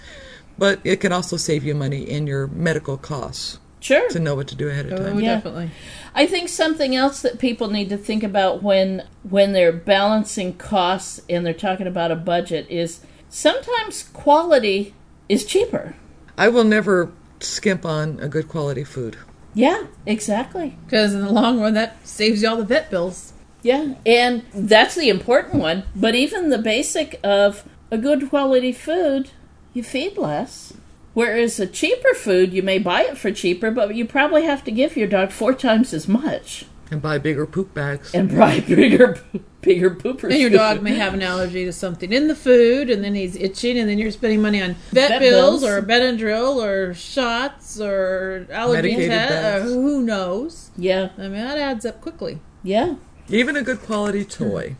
But 0.58 0.80
it 0.84 0.96
can 1.00 1.10
also 1.10 1.38
save 1.38 1.64
you 1.64 1.74
money 1.74 2.02
in 2.02 2.26
your 2.26 2.46
medical 2.48 2.98
costs. 2.98 3.58
Sure. 3.82 4.08
To 4.10 4.20
know 4.20 4.36
what 4.36 4.46
to 4.48 4.54
do 4.54 4.68
ahead 4.68 4.86
of 4.86 4.98
time. 4.98 5.00
Oh, 5.00 5.10
time. 5.10 5.20
definitely. 5.20 5.70
I 6.14 6.26
think 6.26 6.48
something 6.48 6.94
else 6.94 7.20
that 7.22 7.40
people 7.40 7.68
need 7.68 7.88
to 7.88 7.96
think 7.96 8.22
about 8.22 8.62
when 8.62 9.06
when 9.28 9.52
they're 9.52 9.72
balancing 9.72 10.54
costs 10.54 11.20
and 11.28 11.44
they're 11.44 11.52
talking 11.52 11.88
about 11.88 12.12
a 12.12 12.16
budget 12.16 12.66
is 12.70 13.00
sometimes 13.28 14.04
quality 14.04 14.94
is 15.28 15.44
cheaper. 15.44 15.96
I 16.38 16.48
will 16.48 16.64
never 16.64 17.10
skimp 17.40 17.84
on 17.84 18.20
a 18.20 18.28
good 18.28 18.48
quality 18.48 18.84
food. 18.84 19.16
Yeah, 19.52 19.86
exactly. 20.06 20.76
Because 20.84 21.12
in 21.12 21.20
the 21.20 21.32
long 21.32 21.60
run, 21.60 21.74
that 21.74 22.06
saves 22.06 22.40
you 22.40 22.48
all 22.48 22.56
the 22.56 22.64
vet 22.64 22.88
bills. 22.88 23.32
Yeah, 23.62 23.94
and 24.06 24.44
that's 24.54 24.94
the 24.94 25.08
important 25.08 25.56
one. 25.60 25.82
But 25.96 26.14
even 26.14 26.50
the 26.50 26.58
basic 26.58 27.18
of 27.24 27.68
a 27.90 27.98
good 27.98 28.30
quality 28.30 28.72
food, 28.72 29.30
you 29.72 29.82
feed 29.82 30.16
less. 30.16 30.72
Whereas 31.14 31.60
a 31.60 31.66
cheaper 31.66 32.14
food, 32.14 32.52
you 32.52 32.62
may 32.62 32.78
buy 32.78 33.02
it 33.02 33.18
for 33.18 33.30
cheaper, 33.30 33.70
but 33.70 33.94
you 33.94 34.06
probably 34.06 34.44
have 34.44 34.64
to 34.64 34.70
give 34.70 34.96
your 34.96 35.08
dog 35.08 35.30
four 35.30 35.52
times 35.52 35.92
as 35.92 36.08
much. 36.08 36.64
And 36.90 37.00
buy 37.00 37.18
bigger 37.18 37.46
poop 37.46 37.72
bags. 37.72 38.14
And 38.14 38.36
buy 38.36 38.60
bigger, 38.68 39.18
bigger 39.62 39.90
poopers. 39.90 40.30
And 40.30 40.38
your 40.40 40.50
dog 40.64 40.82
may 40.82 40.94
have 40.94 41.14
an 41.14 41.22
allergy 41.22 41.64
to 41.64 41.72
something 41.72 42.12
in 42.12 42.28
the 42.28 42.34
food, 42.34 42.90
and 42.90 43.02
then 43.02 43.14
he's 43.14 43.36
itching, 43.36 43.78
and 43.78 43.88
then 43.88 43.98
you're 43.98 44.10
spending 44.10 44.42
money 44.42 44.62
on 44.62 44.74
vet, 44.90 45.08
Vet 45.08 45.20
bills, 45.20 45.62
bills. 45.62 45.64
or 45.64 45.82
Benadryl 45.82 46.56
or 46.62 46.92
shots 46.94 47.80
or 47.80 48.46
allergy 48.50 48.90
Medicated 48.96 49.10
test, 49.10 49.64
or 49.64 49.66
uh, 49.66 49.68
who 49.68 50.02
knows. 50.02 50.70
Yeah. 50.76 51.10
I 51.16 51.22
mean, 51.22 51.32
that 51.32 51.58
adds 51.58 51.86
up 51.86 52.00
quickly. 52.00 52.40
Yeah. 52.62 52.96
Even 53.28 53.56
a 53.56 53.62
good 53.62 53.80
quality 53.82 54.24
toy. 54.24 54.76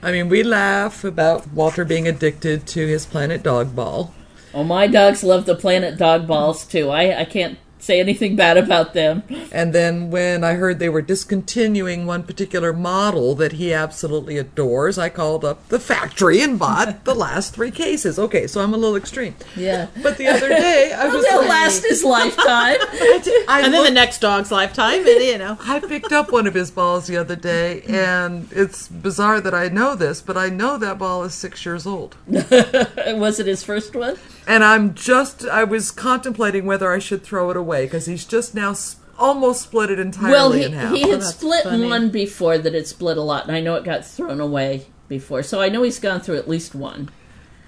I 0.00 0.12
mean, 0.12 0.28
we 0.28 0.44
laugh 0.44 1.02
about 1.02 1.48
Walter 1.52 1.84
being 1.84 2.06
addicted 2.06 2.66
to 2.68 2.86
his 2.86 3.04
Planet 3.04 3.42
Dog 3.42 3.74
ball. 3.74 4.14
Oh, 4.54 4.64
my 4.64 4.86
dogs 4.86 5.22
love 5.22 5.46
the 5.46 5.54
Planet 5.54 5.98
Dog 5.98 6.26
balls 6.26 6.66
too. 6.66 6.90
I, 6.90 7.20
I 7.20 7.24
can't 7.24 7.58
say 7.80 8.00
anything 8.00 8.34
bad 8.34 8.56
about 8.56 8.92
them. 8.92 9.22
And 9.52 9.72
then 9.72 10.10
when 10.10 10.42
I 10.42 10.54
heard 10.54 10.80
they 10.80 10.88
were 10.88 11.00
discontinuing 11.00 12.06
one 12.06 12.24
particular 12.24 12.72
model 12.72 13.36
that 13.36 13.52
he 13.52 13.72
absolutely 13.72 14.36
adores, 14.36 14.98
I 14.98 15.08
called 15.10 15.44
up 15.44 15.66
the 15.68 15.78
factory 15.78 16.40
and 16.40 16.58
bought 16.58 17.04
the 17.04 17.14
last 17.26 17.54
three 17.54 17.70
cases. 17.70 18.18
Okay, 18.18 18.48
so 18.48 18.60
I'm 18.62 18.74
a 18.74 18.76
little 18.76 18.96
extreme. 18.96 19.36
Yeah. 19.54 19.86
But 20.02 20.16
the 20.18 20.26
other 20.26 20.48
day, 20.48 20.92
I 20.92 21.06
was 21.14 21.24
They'll 21.24 21.38
like- 21.38 21.48
last 21.48 21.84
his 21.84 22.02
lifetime. 22.02 22.78
I 23.48 23.62
and 23.64 23.72
then 23.72 23.84
the 23.84 23.90
next 23.92 24.18
dog's 24.18 24.50
lifetime, 24.50 25.06
and, 25.06 25.24
you 25.24 25.38
know. 25.38 25.56
I 25.60 25.78
picked 25.78 26.10
up 26.12 26.32
one 26.32 26.48
of 26.48 26.54
his 26.54 26.72
balls 26.72 27.06
the 27.06 27.16
other 27.16 27.36
day, 27.36 27.82
and 27.82 28.48
it's 28.50 28.88
bizarre 28.88 29.40
that 29.40 29.54
I 29.54 29.68
know 29.68 29.94
this, 29.94 30.20
but 30.20 30.36
I 30.36 30.48
know 30.48 30.78
that 30.78 30.98
ball 30.98 31.22
is 31.22 31.32
six 31.32 31.64
years 31.64 31.86
old. 31.86 32.16
Was 32.26 33.38
it 33.38 33.46
his 33.46 33.62
first 33.62 33.94
one? 33.94 34.16
And 34.48 34.64
I'm 34.64 34.94
just, 34.94 35.44
I 35.46 35.62
was 35.64 35.90
contemplating 35.90 36.64
whether 36.64 36.90
I 36.90 36.98
should 36.98 37.22
throw 37.22 37.50
it 37.50 37.56
away 37.56 37.84
because 37.84 38.06
he's 38.06 38.24
just 38.24 38.54
now 38.54 38.70
s- 38.70 38.96
almost 39.18 39.62
split 39.62 39.90
it 39.90 39.98
entirely 39.98 40.32
Well, 40.32 40.52
he, 40.52 40.64
in 40.64 40.72
half. 40.72 40.94
he 40.94 41.02
had 41.02 41.20
that's 41.20 41.34
split 41.34 41.64
funny. 41.64 41.86
one 41.86 42.08
before 42.10 42.56
that 42.56 42.72
had 42.72 42.86
split 42.86 43.18
a 43.18 43.22
lot, 43.22 43.46
and 43.46 43.54
I 43.54 43.60
know 43.60 43.74
it 43.74 43.84
got 43.84 44.06
thrown 44.06 44.40
away 44.40 44.86
before. 45.06 45.42
So 45.42 45.60
I 45.60 45.68
know 45.68 45.82
he's 45.82 45.98
gone 46.00 46.20
through 46.20 46.38
at 46.38 46.48
least 46.48 46.74
one. 46.74 47.10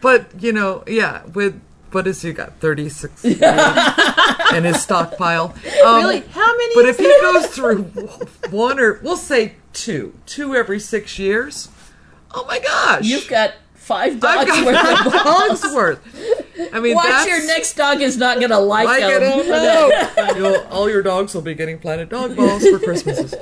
But, 0.01 0.43
you 0.43 0.53
know, 0.55 0.83
yeah, 0.87 1.22
with, 1.26 1.61
what 1.93 2.07
has 2.07 2.22
he 2.22 2.33
got? 2.33 2.55
36 2.61 3.24
in 4.55 4.64
his 4.64 4.81
stockpile. 4.81 5.55
Um, 5.85 5.97
Really? 5.97 6.20
How 6.20 6.57
many 6.57 6.74
But 6.74 6.87
is 6.87 6.99
if 6.99 6.99
he 6.99 7.20
goes 7.20 7.47
through 7.49 7.83
one 8.51 8.81
or, 8.81 9.01
we'll 9.03 9.18
say 9.18 9.57
two, 9.74 10.14
two 10.24 10.55
every 10.55 10.81
six 10.81 11.18
years, 11.18 11.68
oh 12.33 12.47
my 12.47 12.59
gosh. 12.59 13.05
You've 13.05 13.28
got 13.28 13.53
five 13.91 14.12
I've 14.24 14.47
dogs 14.47 14.51
got 14.51 14.64
worth 14.66 15.07
of 15.16 15.24
balls. 15.24 15.61
dogs 15.61 15.74
worth. 15.74 16.70
I 16.72 16.78
mean, 16.80 16.95
Watch 16.95 17.07
that's, 17.07 17.26
your 17.28 17.47
next 17.47 17.74
dog 17.74 18.01
is 18.01 18.16
not 18.16 18.38
going 18.38 18.51
to 18.51 18.59
like, 18.59 18.86
Like 18.86 19.01
them. 19.01 19.22
it, 19.22 19.49
no. 19.49 20.34
You'll- 20.36 20.66
all 20.70 20.88
your 20.88 21.03
dogs 21.03 21.34
will 21.34 21.43
be 21.43 21.55
getting 21.55 21.78
Planet 21.78 22.09
Dog 22.09 22.36
balls 22.36 22.66
for 22.66 22.78
Christmases. 22.78 23.34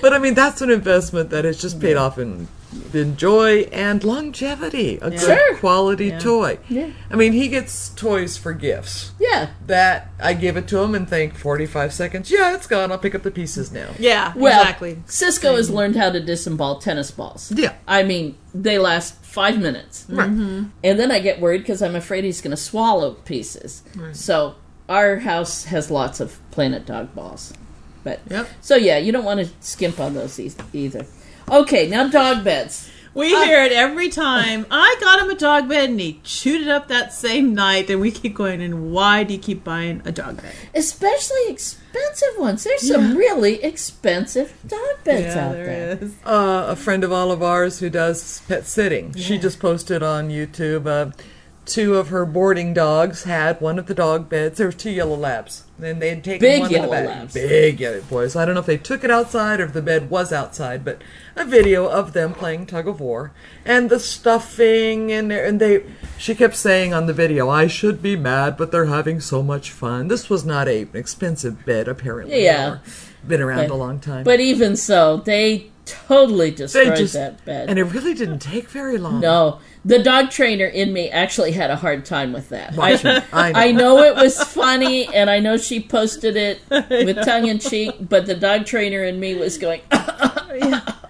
But 0.00 0.12
I 0.14 0.18
mean, 0.18 0.34
that's 0.34 0.60
an 0.62 0.70
investment 0.70 1.30
that 1.30 1.44
has 1.44 1.60
just 1.60 1.80
paid 1.80 1.96
off 1.96 2.18
in, 2.18 2.46
in 2.94 3.16
joy 3.16 3.60
and 3.72 4.02
longevity. 4.04 4.98
A 5.02 5.10
good 5.10 5.20
Sure. 5.20 5.56
quality 5.56 6.06
Yeah. 6.08 6.18
toy. 6.18 6.58
Yeah. 6.68 6.90
I 7.10 7.16
mean, 7.16 7.32
he 7.32 7.48
gets 7.48 7.90
toys 7.90 8.36
for 8.36 8.52
gifts. 8.52 9.12
Yeah. 9.20 9.48
That 9.66 10.08
I 10.20 10.34
give 10.34 10.56
it 10.56 10.66
to 10.68 10.78
him 10.78 10.94
and 10.94 11.08
think 11.08 11.36
45 11.36 11.92
seconds. 11.92 12.30
Yeah, 12.30 12.54
it's 12.54 12.66
gone. 12.66 12.90
I'll 12.92 12.98
pick 12.98 13.14
up 13.14 13.22
the 13.22 13.30
pieces 13.30 13.72
now. 13.72 13.88
Yeah, 13.98 14.32
Well, 14.36 14.60
exactly. 14.60 14.98
Cisco 15.06 15.56
has 15.56 15.70
learned 15.70 15.96
how 15.96 16.10
to 16.10 16.20
disembowel 16.20 16.76
tennis 16.80 17.10
balls. 17.10 17.52
Yeah. 17.54 17.72
I 17.86 18.02
mean, 18.02 18.36
they 18.54 18.78
last 18.78 19.14
five 19.24 19.58
minutes. 19.58 20.04
Right. 20.08 20.28
Mm-hmm. 20.30 20.64
And 20.84 20.98
then 21.00 21.10
I 21.10 21.18
get 21.20 21.40
worried 21.40 21.62
because 21.62 21.82
I'm 21.82 21.96
afraid 21.96 22.24
he's 22.24 22.40
going 22.40 22.50
to 22.52 22.56
swallow 22.62 23.12
pieces. 23.24 23.82
So 24.12 24.54
our 24.88 25.18
house 25.20 25.64
has 25.64 25.90
lots 25.90 26.20
of 26.20 26.38
Planet 26.50 26.84
Dog 26.86 27.14
balls. 27.14 27.52
But 28.04 28.18
Yep. 28.28 28.48
so 28.60 28.74
yeah, 28.76 28.98
you 28.98 29.12
don't 29.12 29.24
want 29.24 29.38
to 29.40 29.48
skimp 29.60 30.00
on 30.00 30.14
those 30.14 30.38
e- 30.40 30.50
either. 30.72 31.06
Okay, 31.52 31.86
now 31.86 32.08
dog 32.08 32.44
beds. 32.44 32.88
We 33.14 33.28
hear 33.28 33.62
it 33.62 33.72
every 33.72 34.08
time. 34.08 34.64
I 34.70 34.96
got 35.00 35.20
him 35.20 35.28
a 35.28 35.34
dog 35.34 35.68
bed 35.68 35.90
and 35.90 36.00
he 36.00 36.18
chewed 36.24 36.62
it 36.62 36.68
up 36.68 36.88
that 36.88 37.12
same 37.12 37.54
night, 37.54 37.90
and 37.90 38.00
we 38.00 38.10
keep 38.10 38.34
going, 38.34 38.62
and 38.62 38.90
why 38.90 39.22
do 39.22 39.34
you 39.34 39.38
keep 39.38 39.62
buying 39.62 40.00
a 40.06 40.12
dog 40.12 40.40
bed? 40.40 40.54
Especially 40.74 41.48
expensive 41.48 42.38
ones. 42.38 42.64
There's 42.64 42.88
some 42.88 43.14
really 43.14 43.62
expensive 43.62 44.54
dog 44.66 45.04
beds 45.04 45.36
out 45.36 45.52
there. 45.52 45.98
is. 46.00 46.14
uh, 46.24 46.68
a 46.68 46.76
friend 46.76 47.04
of 47.04 47.12
all 47.12 47.30
of 47.30 47.42
ours 47.42 47.80
who 47.80 47.90
does 47.90 48.40
pet 48.48 48.66
sitting. 48.66 49.14
She 49.14 49.36
just 49.36 49.60
posted 49.60 50.02
on 50.02 50.30
YouTube. 50.30 50.86
Uh, 50.86 51.12
two 51.64 51.94
of 51.96 52.08
her 52.08 52.24
boarding 52.26 52.74
dogs 52.74 53.22
had 53.24 53.60
one 53.60 53.78
of 53.78 53.86
the 53.86 53.94
dog 53.94 54.28
beds. 54.28 54.58
There 54.58 54.66
were 54.66 54.72
two 54.72 54.90
yellow 54.90 55.16
labs, 55.16 55.64
and 55.80 56.02
they 56.02 56.08
had 56.10 56.24
taken 56.24 56.40
Big 56.40 56.60
one 56.60 56.74
of 56.74 56.82
the 56.82 56.88
labs. 56.88 57.34
Big 57.34 57.80
yellow 57.80 58.00
boys. 58.02 58.34
I 58.34 58.44
don't 58.44 58.54
know 58.54 58.60
if 58.60 58.66
they 58.66 58.76
took 58.76 59.04
it 59.04 59.10
outside 59.10 59.60
or 59.60 59.64
if 59.64 59.72
the 59.72 59.82
bed 59.82 60.10
was 60.10 60.32
outside, 60.32 60.84
but 60.84 61.02
a 61.36 61.44
video 61.44 61.86
of 61.88 62.12
them 62.12 62.32
playing 62.34 62.66
tug 62.66 62.88
of 62.88 63.00
war 63.00 63.32
and 63.64 63.90
the 63.90 64.00
stuffing 64.00 65.12
and 65.12 65.32
and 65.32 65.60
they. 65.60 65.84
She 66.18 66.34
kept 66.34 66.56
saying 66.56 66.92
on 66.92 67.06
the 67.06 67.12
video, 67.12 67.48
"I 67.48 67.66
should 67.66 68.02
be 68.02 68.16
mad, 68.16 68.56
but 68.56 68.72
they're 68.72 68.86
having 68.86 69.20
so 69.20 69.42
much 69.42 69.70
fun." 69.70 70.08
This 70.08 70.28
was 70.28 70.44
not 70.44 70.68
a 70.68 70.86
expensive 70.92 71.64
bed, 71.64 71.88
apparently. 71.88 72.44
Yeah. 72.44 72.70
or 72.72 72.80
been 73.26 73.40
around 73.40 73.68
But- 73.68 73.74
a 73.74 73.74
long 73.76 74.00
time. 74.00 74.24
But 74.24 74.40
even 74.40 74.74
so, 74.74 75.18
they 75.24 75.68
totally 75.84 76.50
destroyed 76.50 76.96
just- 76.96 77.14
that 77.14 77.44
bed. 77.44 77.68
and 77.68 77.78
it 77.78 77.84
really 77.84 78.14
didn't 78.14 78.40
take 78.40 78.68
very 78.68 78.98
long. 78.98 79.20
No, 79.20 79.58
the 79.84 80.02
dog 80.02 80.30
trainer 80.30 80.66
in 80.66 80.92
me 80.92 81.10
actually 81.10 81.52
had 81.52 81.70
a 81.70 81.76
hard 81.76 82.04
time 82.04 82.32
with 82.32 82.48
that. 82.50 82.78
I. 82.78 82.92
I 82.92 83.02
know. 83.02 83.22
I 83.58 83.72
know 83.72 83.98
it 83.98 84.14
was 84.14 84.40
funny, 84.42 85.12
and 85.12 85.28
I 85.28 85.40
know 85.40 85.56
she 85.56 85.80
posted 85.80 86.36
it 86.36 86.60
with 86.70 87.24
tongue 87.24 87.48
in 87.48 87.58
cheek, 87.58 87.94
but 88.00 88.26
the 88.26 88.34
dog 88.34 88.64
trainer 88.66 89.02
in 89.04 89.18
me 89.18 89.34
was 89.34 89.58
going, 89.58 89.80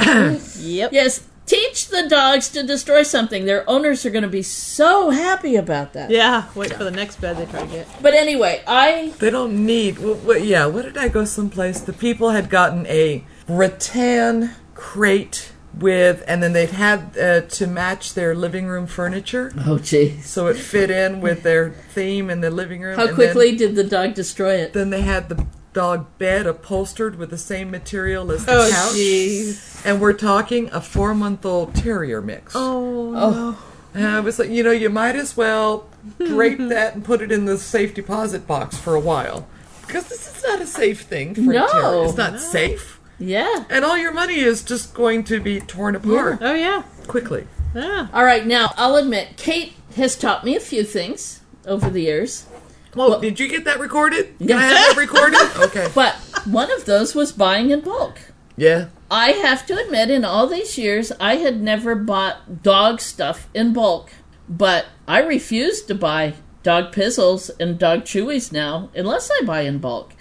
Yep. 0.00 0.92
"Yes, 0.92 1.26
teach 1.46 1.88
the 1.88 2.08
dogs 2.08 2.48
to 2.50 2.62
destroy 2.62 3.02
something. 3.02 3.44
Their 3.44 3.68
owners 3.68 4.06
are 4.06 4.10
going 4.10 4.22
to 4.22 4.28
be 4.28 4.42
so 4.42 5.10
happy 5.10 5.56
about 5.56 5.92
that." 5.92 6.10
Yeah, 6.10 6.44
wait 6.54 6.72
for 6.72 6.84
the 6.84 6.90
next 6.90 7.20
bed 7.20 7.36
they 7.36 7.46
try 7.46 7.60
to 7.60 7.66
get. 7.66 7.88
But 8.00 8.14
anyway, 8.14 8.62
I 8.66 9.12
They 9.18 9.30
don't 9.30 9.66
need. 9.66 9.98
Well, 9.98 10.14
what, 10.14 10.44
yeah, 10.44 10.66
what 10.66 10.84
did 10.84 10.96
I 10.96 11.08
go 11.08 11.24
someplace? 11.24 11.80
The 11.80 11.92
people 11.92 12.30
had 12.30 12.48
gotten 12.48 12.86
a 12.86 13.24
rattan 13.48 14.52
crate 14.74 15.52
with, 15.78 16.22
and 16.28 16.42
then 16.42 16.52
they'd 16.52 16.70
had 16.70 17.16
uh, 17.18 17.40
to 17.42 17.66
match 17.66 18.14
their 18.14 18.34
living 18.34 18.66
room 18.66 18.86
furniture, 18.86 19.52
oh 19.58 19.76
jeez, 19.78 20.22
so 20.22 20.46
it 20.48 20.56
fit 20.56 20.90
in 20.90 21.20
with 21.20 21.42
their 21.42 21.70
theme 21.70 22.28
in 22.30 22.40
the 22.40 22.50
living 22.50 22.82
room. 22.82 22.96
how 22.96 23.06
and 23.06 23.14
quickly 23.14 23.56
did 23.56 23.74
the 23.74 23.84
dog 23.84 24.14
destroy 24.14 24.54
it? 24.54 24.72
Then, 24.72 24.90
then 24.90 25.00
they 25.00 25.06
had 25.06 25.28
the 25.28 25.46
dog 25.72 26.06
bed 26.18 26.46
upholstered 26.46 27.16
with 27.16 27.30
the 27.30 27.38
same 27.38 27.70
material 27.70 28.30
as 28.30 28.44
the 28.44 28.52
Oh, 28.52 28.68
couch. 28.70 28.92
jeez. 28.92 29.82
And 29.86 30.00
we're 30.02 30.12
talking 30.12 30.68
a 30.70 30.80
four-month-old 30.82 31.74
terrier 31.74 32.20
mix. 32.20 32.52
Oh, 32.54 33.14
Oh, 33.16 33.64
And 33.94 34.06
I 34.06 34.20
was 34.20 34.38
like, 34.38 34.50
you 34.50 34.62
know, 34.62 34.70
you 34.70 34.90
might 34.90 35.16
as 35.16 35.34
well 35.36 35.88
drape 36.18 36.58
that 36.68 36.94
and 36.94 37.02
put 37.02 37.22
it 37.22 37.32
in 37.32 37.46
the 37.46 37.56
safe 37.56 37.94
deposit 37.94 38.46
box 38.46 38.76
for 38.76 38.94
a 38.94 39.00
while. 39.00 39.46
Because 39.86 40.08
this 40.08 40.36
is 40.36 40.42
not 40.42 40.60
a 40.60 40.66
safe 40.66 41.02
thing 41.02 41.34
for 41.34 41.40
No. 41.40 41.64
a 41.66 41.70
terrier. 41.70 42.04
It's 42.04 42.16
not 42.18 42.38
safe. 42.38 43.00
Yeah. 43.18 43.64
And 43.70 43.84
all 43.84 43.96
your 43.96 44.12
money 44.12 44.40
is 44.40 44.62
just 44.62 44.94
going 44.94 45.24
to 45.24 45.40
be 45.40 45.60
torn 45.60 45.96
apart 45.96 46.38
oh 46.40 46.54
yeah, 46.54 46.82
quickly. 47.06 47.46
yeah. 47.74 48.08
All 48.12 48.24
right, 48.24 48.46
now 48.46 48.72
I'll 48.76 48.96
admit, 48.96 49.36
Kate 49.36 49.74
has 49.96 50.16
taught 50.16 50.44
me 50.44 50.56
a 50.56 50.60
few 50.60 50.84
things 50.84 51.40
over 51.66 51.90
the 51.90 52.02
years. 52.02 52.46
Well, 52.94 53.20
did 53.20 53.40
you 53.40 53.48
get 53.48 53.64
that 53.64 53.80
recorded? 53.80 54.38
Can 54.38 54.52
I 54.52 54.62
have 54.62 54.94
that 54.94 55.00
recorded? 55.00 55.40
Okay. 55.56 55.88
But 55.94 56.14
one 56.44 56.70
of 56.70 56.84
those 56.84 57.14
was 57.14 57.32
buying 57.32 57.70
in 57.70 57.80
bulk. 57.80 58.18
Yeah. 58.56 58.88
I 59.10 59.30
have 59.30 59.66
to 59.66 59.78
admit, 59.78 60.10
in 60.10 60.24
all 60.24 60.46
these 60.46 60.76
years, 60.76 61.10
I 61.18 61.36
had 61.36 61.62
never 61.62 61.94
bought 61.94 62.62
dog 62.62 63.00
stuff 63.00 63.48
in 63.54 63.72
bulk. 63.72 64.10
But 64.48 64.86
I 65.08 65.20
refuse 65.22 65.82
to 65.82 65.94
buy 65.94 66.34
dog 66.62 66.92
pizzles 66.92 67.50
and 67.58 67.78
dog 67.78 68.02
chewies 68.02 68.52
now 68.52 68.90
unless 68.94 69.30
I 69.30 69.44
buy 69.44 69.62
in 69.62 69.78
bulk. 69.78 70.12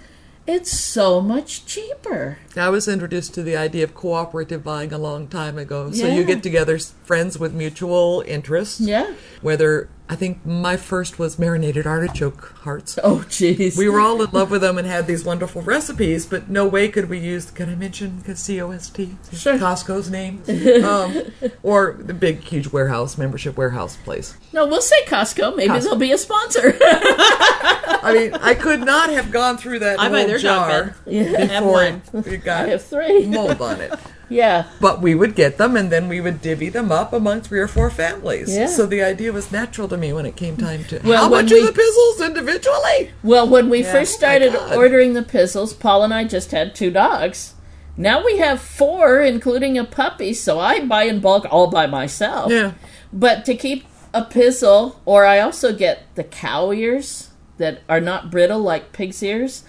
It's 0.47 0.71
so 0.71 1.21
much 1.21 1.65
cheaper. 1.65 2.39
I 2.57 2.69
was 2.69 2.87
introduced 2.87 3.33
to 3.35 3.43
the 3.43 3.55
idea 3.55 3.83
of 3.83 3.93
cooperative 3.93 4.63
buying 4.63 4.91
a 4.91 4.97
long 4.97 5.27
time 5.27 5.57
ago. 5.57 5.91
So 5.91 6.07
Yeah. 6.07 6.15
you 6.15 6.23
get 6.23 6.41
together 6.41 6.79
friends 6.79 7.37
with 7.37 7.53
mutual 7.53 8.23
interests. 8.27 8.79
Yeah. 8.81 9.13
Whether 9.41 9.87
I 10.11 10.15
think 10.15 10.45
my 10.45 10.75
first 10.75 11.19
was 11.19 11.39
marinated 11.39 11.87
artichoke 11.87 12.53
hearts. 12.63 12.99
Oh, 13.01 13.23
jeez. 13.29 13.77
We 13.77 13.87
were 13.87 14.01
all 14.01 14.21
in 14.21 14.29
love 14.31 14.51
with 14.51 14.59
them 14.59 14.77
and 14.77 14.85
had 14.85 15.07
these 15.07 15.23
wonderful 15.23 15.61
recipes, 15.61 16.25
but 16.25 16.49
no 16.49 16.67
way 16.67 16.89
could 16.89 17.07
we 17.07 17.17
use. 17.17 17.49
Can 17.49 17.69
I 17.69 17.75
mention 17.75 18.21
C 18.35 18.61
O 18.61 18.71
S 18.71 18.89
T? 18.89 19.15
Sure. 19.31 19.57
Costco's 19.57 20.09
name, 20.09 20.43
um, 20.83 21.31
or 21.63 21.95
the 21.97 22.13
big, 22.13 22.41
huge 22.41 22.67
warehouse 22.73 23.17
membership 23.17 23.55
warehouse 23.55 23.95
place. 23.95 24.35
No, 24.51 24.67
we'll 24.67 24.81
say 24.81 25.01
Costco. 25.05 25.55
Maybe 25.55 25.71
Costco. 25.75 25.83
they'll 25.83 25.95
be 25.95 26.11
a 26.11 26.17
sponsor. 26.17 26.77
I 26.81 28.11
mean, 28.13 28.33
I 28.33 28.53
could 28.53 28.81
not 28.81 29.11
have 29.11 29.31
gone 29.31 29.57
through 29.57 29.79
that 29.79 29.97
I 29.97 30.09
buy 30.09 30.17
whole 30.19 30.27
their 30.27 30.39
dog 30.39 30.69
jar 30.69 30.83
bed. 30.83 30.95
Yeah. 31.05 31.23
Have 31.45 31.63
before 31.63 31.71
one. 31.71 32.01
it, 32.25 32.27
it 32.27 32.43
got 32.43 32.65
I 32.65 32.69
have 32.71 32.83
three. 32.83 33.27
mold 33.27 33.61
on 33.61 33.79
it. 33.79 33.93
yeah. 34.31 34.65
But 34.79 35.01
we 35.01 35.13
would 35.13 35.35
get 35.35 35.57
them, 35.57 35.75
and 35.75 35.91
then 35.91 36.07
we 36.07 36.21
would 36.21 36.41
divvy 36.41 36.69
them 36.69 36.91
up 36.91 37.13
among 37.13 37.41
three 37.41 37.59
or 37.59 37.67
four 37.67 37.89
families. 37.89 38.55
Yeah. 38.55 38.67
So 38.67 38.85
the 38.85 39.01
idea 39.03 39.31
was 39.33 39.51
natural 39.51 39.87
to 39.89 39.97
me 39.97 40.13
when 40.13 40.25
it 40.25 40.35
came 40.35 40.57
time 40.57 40.83
to 40.85 40.99
Well, 41.03 41.23
how 41.23 41.29
much 41.29 41.51
we- 41.51 41.61
are 41.61 41.65
the 41.65 41.73
pizzles 41.73 42.25
individually? 42.25 43.11
Well, 43.23 43.47
when 43.47 43.69
we 43.69 43.83
Yeah. 43.83 43.91
first 43.91 44.13
Oh 44.15 44.17
started 44.17 44.55
ordering 44.75 45.13
the 45.13 45.21
pizzles, 45.23 45.73
Paul 45.77 46.03
and 46.03 46.13
I 46.13 46.23
just 46.23 46.51
had 46.51 46.73
two 46.73 46.89
dogs. 46.91 47.53
Now 47.97 48.23
we 48.23 48.37
have 48.37 48.61
four, 48.61 49.19
including 49.21 49.77
a 49.77 49.83
puppy, 49.83 50.33
so 50.33 50.59
I 50.59 50.79
buy 50.79 51.03
in 51.03 51.19
bulk 51.19 51.45
all 51.51 51.67
by 51.67 51.85
myself. 51.87 52.51
Yeah. 52.51 52.71
But 53.11 53.43
to 53.45 53.53
keep 53.55 53.85
a 54.13 54.23
pizzle, 54.23 54.95
or 55.05 55.25
I 55.25 55.39
also 55.39 55.73
get 55.73 56.03
the 56.15 56.23
cow 56.23 56.71
ears 56.71 57.27
that 57.57 57.81
are 57.89 57.99
not 58.01 58.31
brittle 58.31 58.59
like 58.59 58.93
pig's 58.93 59.21
ears, 59.21 59.63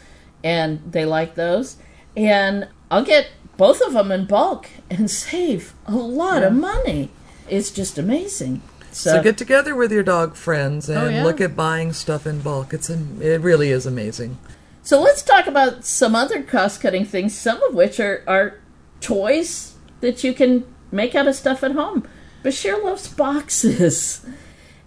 and 0.45 0.81
they 0.91 1.05
like 1.05 1.35
those. 1.35 1.77
And 2.17 2.69
I'll 2.91 3.05
get 3.05 3.27
both 3.57 3.81
of 3.81 3.93
them 3.93 4.11
in 4.11 4.27
bulk 4.27 4.69
and 4.91 5.11
save 5.25 5.75
a 5.87 5.95
lot 5.95 6.43
of 6.43 6.53
money. 6.53 7.11
It's 7.49 7.71
just 7.71 7.99
amazing. 7.99 8.63
So, 8.93 9.23
get 9.23 9.39
together 9.39 9.75
with 9.75 9.91
your 9.91 10.03
dog 10.03 10.37
friends 10.37 10.91
oh, 10.91 10.93
and 10.93 11.03
Oh, 11.03 11.09
yeah. 11.09 11.25
look 11.25 11.41
at 11.41 11.57
buying 11.57 11.93
stuff 11.95 12.27
in 12.27 12.41
bulk. 12.41 12.75
It's 12.75 12.91
am- 12.91 13.21
it 13.23 13.41
really 13.41 13.71
is 13.71 13.87
amazing. 13.87 14.39
So 14.83 15.01
let's 15.01 15.23
talk 15.23 15.47
about 15.47 15.85
some 15.85 16.15
other 16.15 16.43
cost 16.43 16.81
cutting 16.81 17.05
things, 17.05 17.39
some 17.39 17.63
of 17.63 17.75
which 17.75 18.01
are, 18.01 18.25
are 18.27 18.59
toys 19.01 19.75
that 20.01 20.25
you 20.25 20.35
can 20.35 20.65
make 20.91 21.15
out 21.15 21.29
of 21.29 21.37
stuff 21.37 21.63
at 21.63 21.73
home. 21.73 22.07
Bashir 22.45 22.83
loves 22.83 23.09
boxes. 23.09 24.27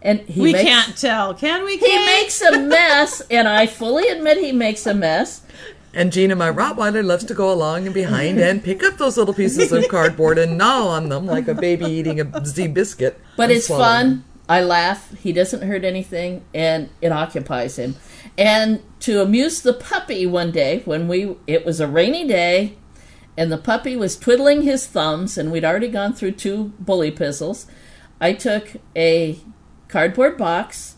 And 0.02 0.20
he 0.20 0.40
we 0.40 0.54
makes, 0.54 0.70
can't 0.70 0.98
tell, 0.98 1.34
can 1.34 1.64
we? 1.66 1.78
He 1.78 2.06
makes 2.06 2.40
a 2.40 2.60
mess, 2.60 3.22
and 3.32 3.48
I 3.48 3.66
fully 3.66 4.08
admit 4.08 4.38
he 4.38 4.52
makes 4.52 4.86
a 4.86 4.94
mess. 4.94 5.42
And 5.96 6.12
Gina, 6.12 6.36
my 6.36 6.52
Rottweiler, 6.52 7.06
loves 7.06 7.24
to 7.24 7.34
go 7.34 7.52
along 7.52 7.86
and 7.86 7.94
behind 7.94 8.38
and 8.38 8.62
pick 8.62 8.84
up 8.84 8.98
those 8.98 9.18
little 9.18 9.34
pieces 9.34 9.72
of 9.72 9.88
cardboard 9.88 10.38
and 10.38 10.58
gnaw 10.58 10.90
on 10.90 11.08
them 11.08 11.26
like 11.26 11.48
a 11.48 11.56
baby 11.56 11.86
eating 11.86 12.20
a 12.20 12.46
Z 12.46 12.68
biscuit. 12.68 13.20
But 13.38 13.50
it's 13.50 13.70
fun. 13.70 14.10
them. 14.10 14.26
I 14.50 14.62
laugh. 14.62 15.18
He 15.18 15.32
doesn't 15.32 15.62
hurt 15.62 15.86
anything, 15.86 16.44
and 16.54 16.90
it 17.02 17.14
occupies 17.14 17.78
him. 17.78 17.96
And 18.38 18.84
to 19.00 19.22
amuse 19.22 19.62
the 19.62 19.74
puppy 19.74 20.28
one 20.28 20.52
day, 20.52 20.82
when 20.84 21.08
we 21.08 21.38
it 21.48 21.66
was 21.66 21.80
a 21.80 21.88
rainy 21.88 22.28
day, 22.28 22.78
and 23.38 23.50
the 23.50 23.58
puppy 23.58 23.96
was 23.96 24.18
twiddling 24.18 24.64
his 24.64 24.86
thumbs, 24.86 25.38
and 25.38 25.50
we'd 25.50 25.66
already 25.66 25.88
gone 25.88 26.14
through 26.14 26.34
two 26.34 26.74
bully 26.78 27.12
pizzles. 27.12 27.68
I 28.20 28.34
took 28.34 28.74
a 28.98 29.40
cardboard 29.88 30.38
box 30.38 30.95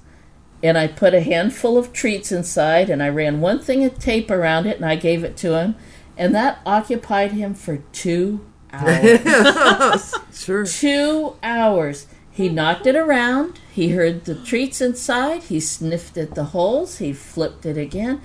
and 0.63 0.77
I 0.77 0.87
put 0.87 1.13
a 1.13 1.21
handful 1.21 1.77
of 1.77 1.93
treats 1.93 2.31
inside, 2.31 2.89
and 2.89 3.01
I 3.03 3.09
ran 3.09 3.41
one 3.41 3.59
thing 3.59 3.83
of 3.83 3.99
tape 3.99 4.31
around 4.31 4.65
it, 4.65 4.77
and 4.77 4.85
I 4.85 4.95
gave 4.95 5.23
it 5.23 5.37
to 5.37 5.55
him, 5.57 5.75
and 6.17 6.33
that 6.33 6.59
occupied 6.65 7.33
him 7.33 7.53
for 7.53 7.77
two 7.93 8.45
hours. 8.71 10.13
sure. 10.33 10.65
Two 10.65 11.35
hours. 11.43 12.07
He 12.31 12.49
knocked 12.49 12.85
it 12.85 12.95
around. 12.95 13.59
He 13.71 13.89
heard 13.89 14.25
the 14.25 14.35
treats 14.35 14.79
inside. 14.79 15.43
He 15.43 15.59
sniffed 15.59 16.17
at 16.17 16.35
the 16.35 16.45
holes. 16.45 16.99
He 16.99 17.11
flipped 17.11 17.65
it 17.65 17.77
again. 17.77 18.21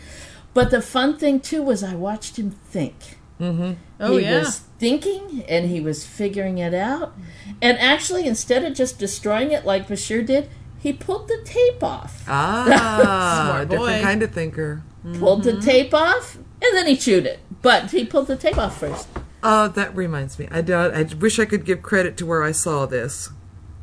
But 0.55 0.71
the 0.71 0.83
fun 0.83 1.17
thing 1.17 1.41
too 1.41 1.63
was 1.63 1.83
I 1.83 1.95
watched 1.95 2.39
him 2.39 2.51
think. 2.51 2.95
Mm-hmm. 3.41 3.73
Oh, 4.01 4.19
he 4.19 4.25
yeah. 4.25 4.41
was 4.41 4.59
thinking 4.79 5.45
and 5.49 5.71
he 5.71 5.81
was 5.81 6.07
figuring 6.07 6.59
it 6.59 6.75
out. 6.75 7.15
And 7.63 7.79
actually, 7.79 8.27
instead 8.27 8.65
of 8.65 8.75
just 8.75 8.99
destroying 8.99 9.51
it 9.51 9.65
like 9.65 9.89
Bashir 9.89 10.25
did, 10.27 10.51
he 10.83 10.93
pulled 10.93 11.29
the 11.29 11.41
tape 11.45 11.83
off. 11.83 12.25
Ah, 12.29 12.65
Smart 13.47 13.69
different 13.69 14.01
boy. 14.01 14.03
kind 14.03 14.23
of 14.23 14.33
thinker. 14.33 14.83
Pulled 15.19 15.45
the 15.45 15.61
tape 15.61 15.95
off, 15.95 16.37
and 16.37 16.77
then 16.77 16.87
he 16.87 16.97
chewed 16.97 17.27
it. 17.27 17.39
But 17.63 17.91
he 17.93 18.05
pulled 18.05 18.27
the 18.27 18.37
tape 18.37 18.59
off 18.59 18.79
first. 18.79 19.09
Uh, 19.43 19.69
that 19.69 19.95
reminds 19.97 20.39
me. 20.39 20.49
I, 20.51 20.61
do, 20.61 20.75
I 20.75 21.03
wish 21.19 21.39
I 21.39 21.45
could 21.45 21.65
give 21.65 21.83
credit 21.83 22.17
to 22.19 22.27
where 22.27 22.43
I 22.43 22.53
saw 22.53 22.87
this. 22.87 23.31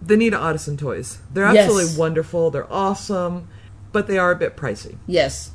The 0.01 0.15
Nina 0.15 0.37
Ottosson 0.37 0.77
toys. 0.77 1.19
They're 1.33 1.51
Yes. 1.53 1.65
absolutely 1.65 1.97
wonderful. 1.99 2.51
They're 2.51 2.71
awesome, 2.71 3.49
but 3.91 4.07
they 4.07 4.17
are 4.17 4.31
a 4.31 4.35
bit 4.35 4.55
pricey. 4.55 4.95
Yes. 5.07 5.51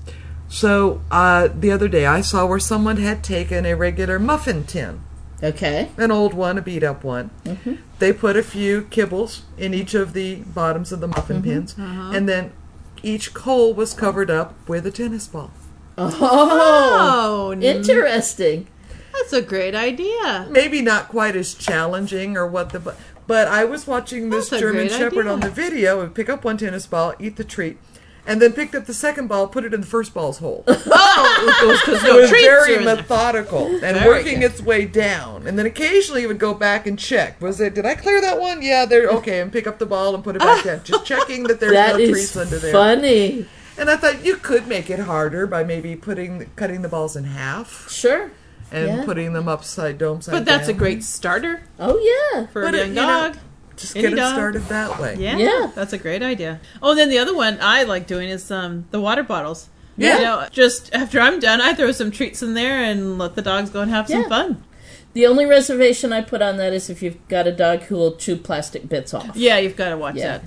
So 0.49 1.01
uh, 1.11 1.49
the 1.55 1.70
other 1.70 1.88
day 1.88 2.05
I 2.07 2.20
saw 2.20 2.45
where 2.47 2.59
someone 2.59 2.99
had 2.99 3.24
taken 3.24 3.64
a 3.64 3.74
regular 3.74 4.18
muffin 4.18 4.64
tin, 4.64 5.01
Okay. 5.42 5.88
an 5.97 6.11
old 6.11 6.34
one, 6.34 6.59
a 6.59 6.62
beat 6.62 6.82
up 6.82 7.03
one. 7.03 7.30
Mhm. 7.45 7.78
They 8.05 8.13
put 8.13 8.37
a 8.37 8.43
few 8.43 8.83
kibbles 8.83 9.45
in 9.57 9.73
each 9.73 9.95
of 9.95 10.13
the 10.13 10.35
bottoms 10.35 10.93
of 10.93 11.01
the 11.01 11.09
muffin 11.09 11.37
mm-hmm. 11.37 11.51
pins, 11.51 11.75
uh-huh. 11.79 12.13
and 12.13 12.29
then 12.29 12.53
each 13.03 13.33
coal 13.33 13.73
was 13.73 13.95
covered 13.95 14.31
up 14.31 14.55
with 14.69 14.87
a 14.87 14.91
tennis 14.91 15.27
ball. 15.27 15.51
Oh, 15.97 16.15
Oh, 16.21 17.53
interesting. 17.63 18.67
That's 19.15 19.33
a 19.33 19.41
great 19.41 19.75
idea. 19.75 20.47
maybe 20.51 20.83
not 20.83 21.09
quite 21.09 21.35
as 21.35 21.55
challenging 21.55 22.37
or 22.37 22.47
what 22.47 22.75
the 22.75 22.79
but, 22.79 22.99
but 23.27 23.49
I 23.49 23.65
was 23.65 23.87
watching 23.87 24.29
this 24.29 24.51
That's 24.51 24.61
German 24.61 24.91
Shepherd 24.91 25.21
idea. 25.21 25.33
on 25.33 25.41
the 25.41 25.49
video 25.49 26.03
and 26.03 26.15
pick 26.15 26.29
up 26.29 26.45
one 26.45 26.59
tennis 26.59 26.87
ball, 26.87 27.15
eat 27.19 27.37
the 27.37 27.45
treat, 27.45 27.79
and 28.27 28.41
then 28.41 28.53
picked 28.53 28.75
up 28.75 28.87
the 28.87 28.95
second 28.95 29.27
ball, 29.29 29.47
put 29.49 29.64
it 29.64 29.72
in 29.75 29.81
the 29.81 29.87
first 29.87 30.14
ball's 30.14 30.39
hole. 30.39 30.64
Oh, 31.16 31.59
it 31.62 31.66
was 31.68 31.81
because 31.81 32.03
it 32.03 32.07
no 32.09 32.16
was 32.16 32.29
treats 32.29 32.45
very 32.45 32.75
are 32.75 32.79
in 32.81 32.85
there. 32.85 32.97
methodical 32.97 33.66
and 33.85 33.97
Very 33.97 34.07
working 34.09 34.41
good. 34.41 34.51
its 34.51 34.61
way 34.61 34.85
down. 34.85 35.47
And 35.47 35.57
then 35.57 35.64
occasionally 35.64 36.25
it 36.25 36.27
would 36.27 36.41
go 36.41 36.55
back 36.55 36.89
and 36.89 36.99
check. 36.99 37.41
Was 37.41 37.61
it? 37.61 37.75
Did 37.75 37.87
I 37.87 37.95
clear 37.95 38.20
that 38.20 38.41
one? 38.41 38.62
Yeah, 38.62 38.85
there. 38.85 39.09
Okay, 39.18 39.41
and 39.41 39.53
pick 39.53 39.68
up 39.68 39.79
the 39.79 39.87
ball 39.87 40.12
and 40.14 40.25
put 40.25 40.35
it 40.35 40.41
back 40.41 40.64
down. 40.64 40.81
Just 40.83 41.07
checking 41.07 41.45
that 41.45 41.61
there's 41.61 41.72
That 41.72 41.93
no 41.95 41.99
is 42.01 42.11
treats 42.11 42.37
under 42.37 42.59
there. 42.59 42.72
funny. 42.72 43.47
And 43.79 43.89
I 43.89 43.97
thought 43.97 44.25
you 44.25 44.37
could 44.37 44.66
make 44.66 44.91
it 44.91 44.99
harder 44.99 45.47
by 45.47 45.62
maybe 45.62 45.95
putting 45.95 46.47
cutting 46.57 46.83
the 46.83 46.89
balls 46.89 47.14
in 47.14 47.25
half 47.25 47.89
Sure. 47.91 48.33
and 48.72 48.89
Yeah. 48.89 49.05
putting 49.05 49.33
them 49.35 49.47
upside 49.49 49.97
dome. 49.99 50.20
But 50.27 50.45
that's 50.45 50.66
a 50.68 50.72
great 50.75 51.05
starter 51.05 51.62
Oh 51.79 51.99
yeah. 52.35 52.47
for 52.49 52.62
But 52.62 52.75
a 52.75 52.79
it- 52.79 52.81
young 52.81 52.89
you 52.89 52.95
know, 52.97 53.07
dog. 53.31 53.37
Just 53.77 53.97
Any 53.97 54.11
get 54.11 54.18
it 54.18 54.29
started 54.29 54.62
that 54.68 55.01
way. 55.01 55.16
Yeah, 55.18 55.37
Yeah. 55.37 55.70
that's 55.75 55.93
a 55.93 55.99
great 55.99 56.22
idea. 56.22 56.61
Oh, 56.83 56.91
and 56.91 56.99
then 56.99 57.09
the 57.09 57.18
other 57.18 57.35
one 57.35 57.59
I 57.61 57.83
like 57.83 58.07
doing 58.07 58.29
is 58.29 58.51
um, 58.51 58.87
the 58.91 59.01
water 59.01 59.22
bottles. 59.22 59.68
Yeah. 59.97 60.16
You 60.18 60.22
know, 60.25 60.49
just 60.51 60.93
after 60.95 61.20
I'm 61.20 61.39
done, 61.41 61.61
I 61.61 61.75
throw 61.75 61.93
some 61.93 62.11
treats 62.11 62.43
in 62.43 62.55
there 62.55 62.83
and 62.83 63.18
let 63.18 63.35
the 63.37 63.43
dogs 63.43 63.70
go 63.70 63.81
and 63.81 63.91
have 63.91 64.09
some 64.09 64.29
fun. 64.29 64.62
The 65.12 65.27
only 65.27 65.47
reservation 65.47 66.12
I 66.12 66.22
put 66.22 66.43
on 66.43 66.57
that 66.57 66.72
is 66.72 66.91
if 66.91 67.01
you've 67.03 67.27
got 67.29 67.47
a 67.47 67.53
dog 67.53 67.83
who 67.83 67.95
will 67.97 68.16
chew 68.16 68.37
plastic 68.37 68.89
bits 68.89 69.14
off. 69.14 69.37
Yeah, 69.37 69.59
you've 69.59 69.77
got 69.77 69.91
to 69.91 69.97
watch 69.97 70.16
Yeah. 70.16 70.39
that. 70.39 70.43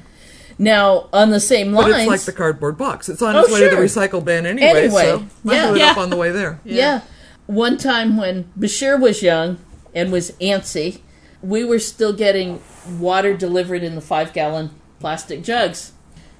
Now, 0.59 1.07
on 1.13 1.29
the 1.29 1.39
same 1.39 1.73
But 1.73 1.91
it's 1.91 2.07
like 2.07 2.21
the 2.21 2.31
cardboard 2.33 2.77
box. 2.77 3.07
It's 3.09 3.21
on 3.21 3.35
Oh, 3.35 3.41
its 3.41 3.51
way 3.53 3.61
to 3.69 3.75
the 3.75 3.81
recycle 3.81 4.23
bin 4.25 4.45
anyway, 4.45 4.85
Anyway, 4.85 5.03
so 5.03 5.25
might 5.43 5.53
yeah. 5.55 5.67
do 5.69 5.75
it 5.75 5.79
Yeah. 5.79 5.91
up 5.91 5.97
on 5.97 6.09
the 6.09 6.17
way 6.17 6.31
there. 6.31 6.59
yeah. 6.65 7.01
One 7.45 7.77
time 7.77 8.17
when 8.17 8.45
Bashir 8.59 8.99
was 8.99 9.21
young 9.21 9.57
and 9.95 10.11
was 10.11 10.31
antsy, 10.41 10.99
we 11.41 11.63
were 11.63 11.79
still 11.79 12.13
getting 12.13 12.61
water 12.99 13.35
delivered 13.35 13.83
in 13.83 13.95
the 13.95 14.01
five 14.01 14.33
gallon 14.33 14.71
plastic 14.99 15.43
jugs. 15.43 15.93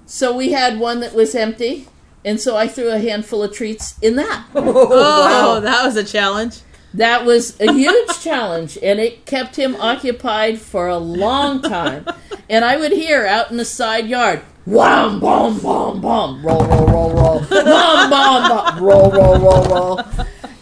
So 0.06 0.36
we 0.36 0.52
had 0.52 0.80
one 0.80 1.02
that 1.02 1.14
was 1.14 1.36
empty, 1.36 1.88
and 2.24 2.40
so 2.40 2.56
I 2.56 2.68
threw 2.68 2.90
a 2.90 3.00
handful 3.00 3.44
of 3.44 3.54
treats 3.54 3.98
in 4.00 4.16
that. 4.16 4.46
Oh, 4.56 4.88
oh 4.90 5.60
that 5.60 5.86
was 5.86 5.96
a 5.96 6.04
challenge. 6.04 6.62
That 6.94 7.26
was 7.26 7.60
a 7.60 7.72
huge 7.72 8.20
challenge, 8.22 8.78
and 8.82 9.00
it 9.00 9.26
kept 9.26 9.56
him 9.56 9.76
occupied 9.76 10.60
for 10.60 10.88
a 10.88 10.98
long 10.98 11.62
time. 11.62 12.06
And 12.50 12.64
I 12.64 12.78
would 12.78 12.92
hear 12.92 13.26
out 13.26 13.52
in 13.52 13.58
the 13.58 13.66
side 13.66 14.08
yard, 14.08 14.42
wham, 14.66 15.20
bom, 15.20 15.60
bom, 15.60 16.02
bom, 16.02 16.46
roll, 16.46 16.66
roll, 16.66 16.88
roll, 16.88 17.14
roll, 17.14 17.40
bom, 17.50 18.10
bom, 18.10 18.50
bom, 18.50 18.84
roll, 18.84 19.12
roll, 19.12 19.40
roll, 19.40 19.66
roll. 19.66 20.02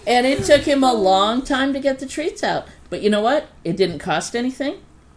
And 0.08 0.26
it 0.26 0.44
took 0.44 0.62
him 0.62 0.84
a 0.84 0.94
long 0.94 1.42
time 1.42 1.74
to 1.74 1.80
get 1.80 2.00
the 2.00 2.06
treats 2.06 2.44
out. 2.44 2.68
But 2.96 3.04
you 3.04 3.10
know 3.10 3.20
what? 3.20 3.50
It 3.66 3.76
didn't 3.76 4.00
cost 4.00 4.38
anything. 4.38 4.76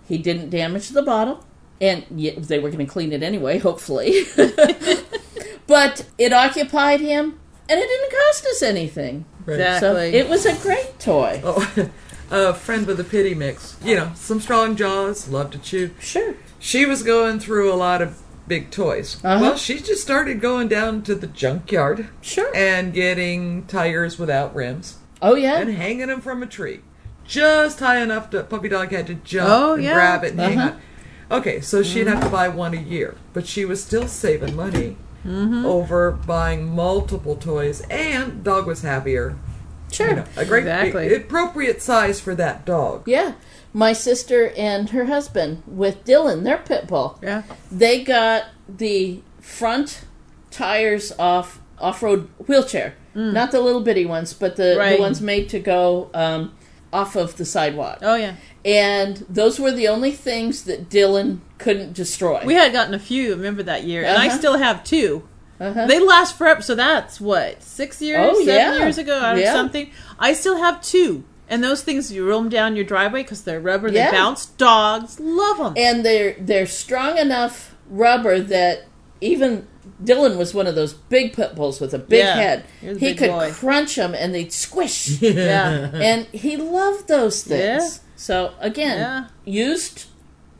He 0.08 0.18
didn't 0.18 0.50
damage 0.50 0.88
the 0.88 1.00
bottle. 1.02 1.44
And 1.80 2.04
they 2.10 2.58
were 2.58 2.70
going 2.72 2.84
to 2.84 2.92
clean 2.92 3.12
it 3.12 3.22
anyway, 3.22 3.58
hopefully. 3.58 4.24
but 5.68 6.04
it 6.18 6.32
occupied 6.32 6.98
him, 6.98 7.38
and 7.68 7.78
it 7.78 7.86
didn't 7.86 8.10
cost 8.10 8.46
us 8.46 8.62
anything. 8.64 9.26
Right. 9.46 9.58
So 9.78 9.96
Exactly. 9.96 10.14
it 10.18 10.28
was 10.28 10.44
a 10.44 10.56
great 10.60 10.98
toy. 10.98 11.40
Oh, 11.44 11.90
a 12.32 12.52
friend 12.52 12.84
with 12.84 12.98
a 12.98 13.04
pity 13.04 13.32
mix. 13.34 13.76
You 13.84 13.94
know, 13.94 14.10
some 14.16 14.40
strong 14.40 14.74
jaws, 14.74 15.28
love 15.28 15.52
to 15.52 15.58
chew. 15.58 15.90
Sure. 16.00 16.34
She 16.58 16.84
was 16.84 17.04
going 17.04 17.38
through 17.38 17.72
a 17.72 17.76
lot 17.76 18.02
of 18.02 18.20
big 18.48 18.72
toys. 18.72 19.22
Uh-huh. 19.22 19.40
Well, 19.40 19.56
she 19.56 19.78
just 19.78 20.02
started 20.02 20.40
going 20.40 20.66
down 20.66 21.02
to 21.02 21.14
the 21.14 21.28
junkyard 21.28 22.08
Sure. 22.22 22.50
and 22.56 22.92
getting 22.92 23.66
tires 23.66 24.18
without 24.18 24.52
rims 24.54 24.96
Oh 25.22 25.36
yeah. 25.36 25.58
and 25.60 25.70
hanging 25.74 26.08
them 26.08 26.20
from 26.20 26.42
a 26.42 26.46
tree. 26.46 26.80
Just 27.28 27.78
high 27.78 28.00
enough 28.00 28.30
that 28.32 28.48
puppy 28.48 28.68
dog 28.70 28.90
had 28.90 29.06
to 29.06 29.14
jump 29.14 29.48
Oh, 29.50 29.74
and 29.74 29.84
yeah. 29.84 29.92
grab 29.94 30.24
it 30.24 30.32
and 30.32 30.40
hang 30.40 30.58
Uh-huh. 30.58 30.70
on. 31.30 31.38
Okay, 31.38 31.60
so 31.60 31.82
she'd 31.82 32.06
have 32.06 32.22
to 32.24 32.30
buy 32.30 32.48
one 32.48 32.72
a 32.74 32.80
year, 32.80 33.14
but 33.34 33.46
she 33.46 33.64
was 33.66 33.84
still 33.84 34.08
saving 34.08 34.56
money 34.56 34.96
over 35.26 36.10
buying 36.10 36.74
multiple 36.74 37.36
toys, 37.36 37.82
and 37.90 38.42
dog 38.42 38.66
was 38.66 38.80
happier. 38.80 39.36
Sure. 39.92 40.08
You 40.10 40.16
know, 40.16 40.24
a 40.36 40.44
great 40.46 40.60
Exactly. 40.62 41.14
appropriate 41.14 41.82
size 41.82 42.18
for 42.20 42.34
that 42.34 42.64
dog. 42.64 43.02
Yeah. 43.06 43.32
My 43.74 43.92
sister 43.92 44.52
and 44.56 44.88
her 44.90 45.04
husband 45.06 45.62
with 45.66 46.04
Dylan, 46.04 46.44
their 46.44 46.58
pit 46.58 46.86
bull. 46.86 47.18
Yeah. 47.22 47.42
They 47.70 48.02
got 48.04 48.44
the 48.68 49.20
front 49.40 50.02
tires 50.50 51.12
off 51.18 51.60
off 51.80 52.02
road 52.02 52.28
wheelchair. 52.46 52.94
Not 53.14 53.50
the 53.50 53.60
little 53.60 53.80
bitty 53.80 54.06
ones, 54.06 54.32
but 54.32 54.54
the, 54.56 54.76
Right. 54.78 54.96
the 54.96 55.02
ones 55.02 55.20
made 55.20 55.48
to 55.50 55.58
go 55.58 56.08
um, 56.14 56.52
off 56.92 57.16
of 57.16 57.36
the 57.36 57.44
sidewalk. 57.44 57.98
Oh 58.02 58.14
yeah. 58.16 58.34
And 58.64 59.24
those 59.28 59.58
were 59.60 59.70
the 59.72 59.88
only 59.88 60.10
things 60.12 60.64
that 60.64 60.88
Dylan 60.88 61.38
couldn't 61.58 61.92
destroy. 61.92 62.42
We 62.44 62.54
had 62.54 62.72
gotten 62.72 62.94
a 62.94 62.98
few. 62.98 63.30
Remember 63.34 63.62
that 63.62 63.84
year, 63.84 64.04
and 64.04 64.16
I 64.18 64.26
Uh-huh. 64.28 64.38
still 64.38 64.58
have 64.58 64.84
2 64.84 65.22
Uh-huh. 65.60 65.86
They 65.86 65.98
last 65.98 66.36
forever. 66.38 66.62
So 66.62 66.74
that's 66.74 67.20
what 67.20 67.62
six 67.62 68.00
years, 68.00 68.20
Oh, 68.30 68.34
seven 68.44 68.54
yeah. 68.54 68.78
years 68.78 68.96
ago, 68.98 69.32
or 69.32 69.36
Yeah. 69.36 69.52
something. 69.52 69.90
I 70.18 70.32
still 70.32 70.58
have 70.58 70.80
two, 70.82 71.24
and 71.50 71.64
those 71.64 71.82
things 71.82 72.12
you 72.12 72.24
roll 72.28 72.40
them 72.42 72.48
down 72.48 72.76
your 72.76 72.84
driveway 72.84 73.22
because 73.22 73.42
they're 73.42 73.58
rubber. 73.60 73.88
Yeah. 73.88 74.10
They 74.10 74.16
bounce. 74.16 74.46
Dogs 74.46 75.18
love 75.18 75.58
them. 75.58 75.74
and 75.76 76.04
they're 76.04 76.36
they're 76.38 76.66
strong 76.66 77.18
enough 77.18 77.74
rubber 77.90 78.38
that 78.40 78.84
even 79.20 79.66
Dylan 80.02 80.36
was 80.36 80.54
one 80.54 80.66
of 80.66 80.74
those 80.74 80.92
big 80.94 81.32
pit 81.34 81.54
bulls 81.54 81.80
with 81.80 81.94
a 81.94 81.98
big 81.98 82.20
Yeah, 82.20 82.34
head. 82.34 82.64
you're 82.82 82.94
He 82.94 83.06
big 83.08 83.18
could 83.18 83.30
boy. 83.30 83.50
crunch 83.52 83.96
them 83.96 84.14
and 84.14 84.34
they'd 84.34 84.52
squish. 84.52 85.20
yeah. 85.22 85.90
and 85.94 86.26
he 86.26 86.56
loved 86.56 87.08
those 87.08 87.42
things. 87.42 87.60
Yeah. 87.96 88.02
So 88.16 88.52
again, 88.60 88.98
Yeah. 88.98 89.24
used, 89.44 90.06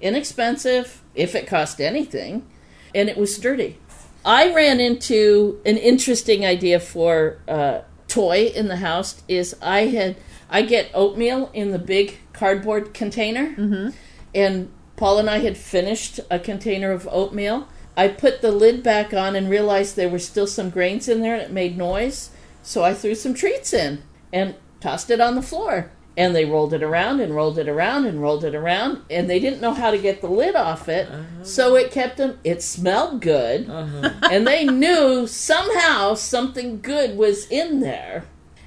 inexpensive, 0.01 1.03
if 1.14 1.35
it 1.35 1.47
cost 1.47 1.81
anything, 1.81 2.47
and 2.95 3.09
it 3.09 3.16
was 3.16 3.35
sturdy. 3.35 3.79
I 4.24 4.53
ran 4.55 4.81
into 4.81 5.61
an 5.64 5.76
interesting 5.76 6.45
idea 6.45 6.81
for 6.81 7.39
a 7.49 7.83
toy 8.09 8.47
in 8.55 8.68
the 8.68 8.76
house. 8.76 9.22
Is 9.29 9.57
I 9.62 9.87
had 9.87 10.16
I 10.51 10.62
get 10.62 10.91
oatmeal 10.95 11.51
in 11.53 11.70
the 11.72 11.79
big 11.79 12.18
cardboard 12.33 12.95
container, 12.95 13.55
mm-hmm. 13.57 13.91
and 14.35 14.70
Paul 14.97 15.18
and 15.18 15.31
I 15.31 15.39
had 15.39 15.57
finished 15.57 16.20
a 16.31 16.39
container 16.39 16.91
of 16.91 17.09
oatmeal. 17.11 17.68
I 17.99 18.07
put 18.07 18.42
the 18.42 18.53
lid 18.53 18.84
back 18.84 19.12
on 19.12 19.34
and 19.34 19.51
realized 19.51 19.96
there 19.96 20.09
were 20.09 20.20
still 20.20 20.46
some 20.46 20.70
grains 20.70 21.09
in 21.09 21.20
there 21.20 21.34
and 21.34 21.42
it 21.42 21.51
made 21.51 21.76
noise. 21.76 22.30
So 22.62 22.84
I 22.84 22.94
threw 22.94 23.16
some 23.16 23.34
treats 23.34 23.74
in 23.74 24.05
and 24.32 24.55
tossed 24.80 25.11
it 25.11 25.20
on 25.20 25.34
the 25.34 25.42
floor. 25.42 25.90
And 26.16 26.34
they 26.34 26.44
rolled 26.44 26.72
it 26.72 26.82
around 26.82 27.18
and 27.18 27.34
rolled 27.34 27.59
it 27.59 27.68
around 27.68 28.07
and 28.07 28.22
rolled 28.22 28.44
it 28.44 28.55
around. 28.55 29.03
And 29.11 29.28
they 29.28 29.40
didn't 29.40 29.61
know 29.61 29.74
how 29.74 29.90
to 29.90 29.99
get 29.99 30.20
the 30.20 30.28
lid 30.28 30.55
off 30.55 30.88
it. 30.88 31.09
Uh-huh. 31.09 31.44
So 31.44 31.74
it 31.74 31.90
kept 31.90 32.18
them, 32.18 32.38
it 32.44 32.62
smelled 32.62 33.20
good. 33.20 33.68
Uh-huh. 33.68 34.11
And 34.30 34.46
they 34.46 34.64
knew 34.64 35.26
somehow 35.26 36.14
something 36.14 36.80
good 36.80 37.16
was 37.16 37.49
in 37.49 37.80
there. 37.80 38.26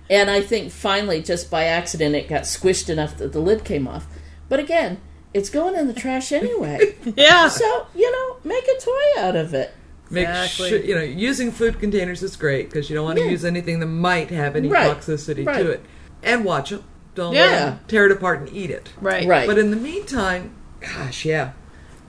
And 0.10 0.30
I 0.30 0.42
think 0.42 0.74
finally, 0.74 1.22
just 1.22 1.50
by 1.50 1.64
accident, 1.64 2.16
it 2.16 2.28
got 2.28 2.44
squished 2.44 2.90
enough 2.90 3.16
that 3.16 3.32
the 3.32 3.40
lid 3.40 3.64
came 3.64 3.88
off. 3.88 4.08
But 4.50 4.60
again, 4.60 5.00
it's 5.34 5.50
going 5.50 5.76
in 5.76 5.88
the 5.88 5.94
trash 5.94 6.32
anyway. 6.32 6.96
Yeah. 7.16 7.48
So, 7.48 7.88
you 7.96 8.12
know, 8.12 8.38
make 8.44 8.66
a 8.68 8.80
toy 8.82 9.20
out 9.20 9.36
of 9.36 9.54
it. 9.54 9.74
Make 10.10 10.28
Exactly. 10.28 10.70
sure 10.70 10.80
you 10.80 10.94
know 10.96 11.02
using 11.02 11.52
food 11.52 11.80
containers 11.80 12.22
is 12.22 12.36
great 12.36 12.70
because 12.70 12.90
you 12.90 12.96
don't 12.98 13.06
want 13.06 13.18
to 13.18 13.24
Yeah. 13.24 13.32
use 13.32 13.46
anything 13.46 13.80
that 13.80 13.86
might 13.86 14.30
have 14.30 14.58
any 14.58 14.68
Right. 14.68 14.90
toxicity 14.98 15.46
Right. 15.48 15.64
to 15.64 15.70
it, 15.72 15.82
and 16.22 16.44
watch 16.44 16.72
them. 16.72 16.84
Don't 17.16 17.34
Yeah. 17.34 17.46
let 17.46 17.60
them 17.60 17.80
tear 17.88 18.06
it 18.08 18.12
apart 18.12 18.40
and 18.42 18.50
eat 18.54 18.70
it. 18.72 18.90
Right. 19.00 19.26
Right. 19.26 19.48
But 19.48 19.58
in 19.58 19.70
the 19.72 19.78
meantime, 19.78 20.52
gosh, 20.82 21.24
yeah, 21.24 21.52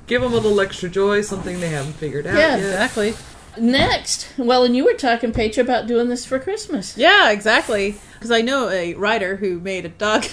give 0.08 0.20
them 0.22 0.32
a 0.32 0.34
little 0.36 0.60
extra 0.60 0.88
joy, 0.88 1.20
something 1.22 1.60
they 1.60 1.68
haven't 1.68 1.92
figured 1.94 2.26
out 2.26 2.34
Yeah, 2.36 2.56
yet. 2.56 2.58
Exactly. 2.58 3.14
Next, 3.58 4.26
well, 4.38 4.64
and 4.64 4.74
you 4.74 4.84
were 4.84 4.94
talking, 4.94 5.30
Paige, 5.30 5.58
about 5.58 5.86
doing 5.86 6.08
this 6.08 6.24
for 6.24 6.38
Christmas. 6.40 6.96
Yeah, 6.96 7.30
exactly. 7.30 7.96
Because 8.14 8.30
I 8.32 8.40
know 8.40 8.68
a 8.70 8.94
writer 8.94 9.36
who 9.36 9.60
made 9.60 9.84
a 9.84 9.90
dog. 9.90 10.24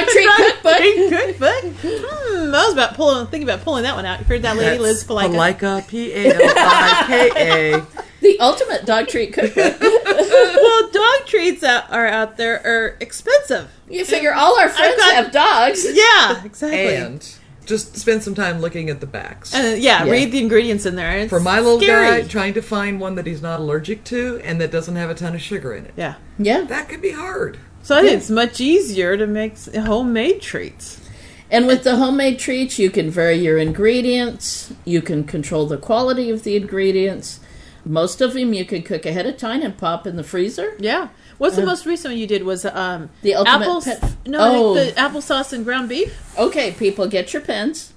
Dog 0.00 0.08
treat 0.08 0.28
cookbook. 0.36 0.78
cookbook. 1.10 1.74
Hmm, 1.82 2.54
I 2.54 2.64
was 2.64 2.72
about 2.72 2.94
pulling, 2.94 3.26
thinking 3.28 3.48
about 3.48 3.62
pulling 3.64 3.82
that 3.84 3.94
one 3.96 4.04
out. 4.04 4.18
You 4.20 4.24
heard 4.26 4.42
that 4.42 4.56
lady, 4.56 4.78
Liz 4.78 5.04
Palika? 5.04 5.30
Palika, 5.58 5.88
P 5.88 6.12
A 6.12 6.34
L 6.34 6.40
I 6.56 7.04
K 7.06 7.72
A. 7.74 7.86
The 8.18 8.40
ultimate 8.40 8.86
dog 8.86 9.06
treat 9.08 9.32
cookbook. 9.34 9.78
well, 9.80 10.90
dog 10.90 11.26
treats 11.26 11.62
out, 11.62 11.92
are 11.92 12.06
out 12.08 12.36
there 12.38 12.60
are 12.66 12.96
expensive. 12.98 13.70
You 13.88 14.04
figure 14.04 14.32
all 14.34 14.58
our 14.58 14.68
friends 14.68 14.96
got- 14.96 15.14
have 15.14 15.32
dogs. 15.32 15.86
Yeah, 15.92 16.42
exactly. 16.44 16.96
And 16.96 17.36
just 17.66 17.96
spend 17.96 18.22
some 18.24 18.34
time 18.34 18.60
looking 18.60 18.90
at 18.90 19.00
the 19.00 19.06
backs. 19.06 19.54
Uh, 19.54 19.76
yeah, 19.78 20.04
Yeah. 20.04 20.10
read 20.10 20.32
the 20.32 20.38
ingredients 20.40 20.86
in 20.86 20.96
there. 20.96 21.18
It's 21.18 21.30
For 21.30 21.38
my 21.40 21.60
little 21.60 21.78
scary. 21.80 22.22
guy, 22.22 22.26
trying 22.28 22.54
to 22.54 22.62
find 22.62 23.00
one 23.00 23.14
that 23.16 23.26
he's 23.26 23.42
not 23.42 23.60
allergic 23.60 24.02
to 24.04 24.40
and 24.42 24.60
that 24.60 24.72
doesn't 24.72 24.96
have 24.96 25.10
a 25.10 25.14
ton 25.14 25.34
of 25.34 25.42
sugar 25.42 25.74
in 25.74 25.84
it. 25.84 25.92
Yeah. 25.96 26.14
Yeah. 26.38 26.62
That 26.62 26.88
could 26.88 27.02
be 27.02 27.12
hard. 27.12 27.58
So 27.86 27.96
I 27.96 28.02
think 28.02 28.14
it's 28.14 28.30
much 28.30 28.60
easier 28.60 29.16
to 29.16 29.28
make 29.28 29.56
homemade 29.76 30.40
treats. 30.42 31.00
And 31.52 31.68
with 31.68 31.84
the 31.84 31.94
homemade 31.94 32.40
treats, 32.40 32.80
you 32.80 32.90
can 32.90 33.10
vary 33.10 33.36
your 33.36 33.58
ingredients. 33.58 34.74
You 34.84 35.00
can 35.00 35.22
control 35.22 35.66
the 35.66 35.76
quality 35.76 36.28
of 36.28 36.42
the 36.42 36.56
ingredients. 36.56 37.38
Most 37.84 38.20
of 38.20 38.34
them 38.34 38.52
you 38.52 38.64
can 38.64 38.82
cook 38.82 39.06
ahead 39.06 39.24
of 39.26 39.36
time 39.36 39.62
and 39.62 39.78
pop 39.78 40.04
in 40.04 40.16
the 40.16 40.24
freezer. 40.24 40.74
Yeah. 40.80 41.10
What's 41.38 41.54
the 41.54 41.64
most 41.64 41.86
recent 41.86 42.14
one 42.14 42.18
you 42.18 42.26
did? 42.26 42.42
Was 42.42 42.64
um 42.64 43.08
The 43.22 43.34
apple? 43.34 43.80
pet- 43.80 44.16
No, 44.26 44.40
Oh. 44.40 44.74
The 44.74 44.90
applesauce 44.90 45.52
and 45.52 45.64
ground 45.64 45.88
beef. 45.88 46.36
Okay, 46.36 46.72
people, 46.72 47.06
get 47.06 47.32
your 47.32 47.42
pens. 47.42 47.92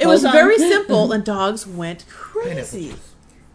It 0.00 0.08
was 0.08 0.24
on. 0.24 0.32
very 0.32 0.58
simple, 0.74 1.12
and 1.12 1.22
dogs 1.22 1.64
went 1.64 2.08
crazy. 2.08 2.96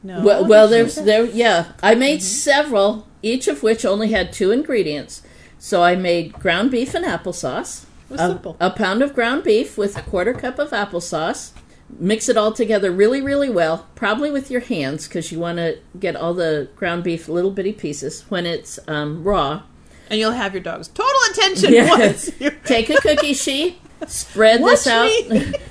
No, 0.02 0.22
Well, 0.22 0.46
well 0.46 0.70
there's 0.70 0.96
there. 0.96 1.26
Yeah, 1.26 1.74
I 1.84 1.94
made 1.96 2.24
several, 2.24 3.06
each 3.22 3.50
of 3.50 3.64
which 3.64 3.84
only 3.84 4.12
had 4.14 4.32
two 4.32 4.50
ingredients. 4.52 5.24
So 5.64 5.82
I 5.82 5.96
made 5.96 6.34
ground 6.34 6.72
beef 6.72 6.94
and 6.94 7.06
applesauce. 7.06 7.86
was 8.10 8.20
a, 8.20 8.28
simple. 8.28 8.58
a 8.60 8.70
pound 8.70 9.02
of 9.02 9.14
ground 9.16 9.46
beef 9.46 9.78
with 9.78 9.98
a 9.98 10.02
quarter 10.02 10.34
cup 10.34 10.60
of 10.60 10.72
applesauce. 10.72 11.52
Mix 11.98 12.28
it 12.28 12.36
all 12.36 12.52
together 12.52 12.92
really, 12.92 13.22
really 13.22 13.50
well, 13.50 13.88
probably 13.96 14.30
with 14.30 14.52
your 14.52 14.60
hands 14.60 15.08
because 15.08 15.32
you 15.32 15.40
want 15.40 15.60
to 15.60 15.78
get 15.98 16.18
all 16.18 16.34
the 16.34 16.68
ground 16.76 17.06
beef 17.06 17.30
little 17.30 17.50
bitty 17.50 17.72
pieces 17.72 18.26
when 18.28 18.46
it's 18.46 18.78
um, 18.90 19.24
raw. 19.24 19.62
and 20.10 20.20
you'll 20.20 20.32
have 20.34 20.54
your 20.54 20.62
dog's 20.62 20.90
total 20.90 21.22
attention 21.32 21.72
Yes. 21.72 22.30
once. 22.42 22.54
Take 22.66 22.90
a 22.90 23.00
cookie 23.00 23.34
sheet, 23.34 23.80
spread 24.06 24.60
this 24.62 24.86
out 24.86 25.10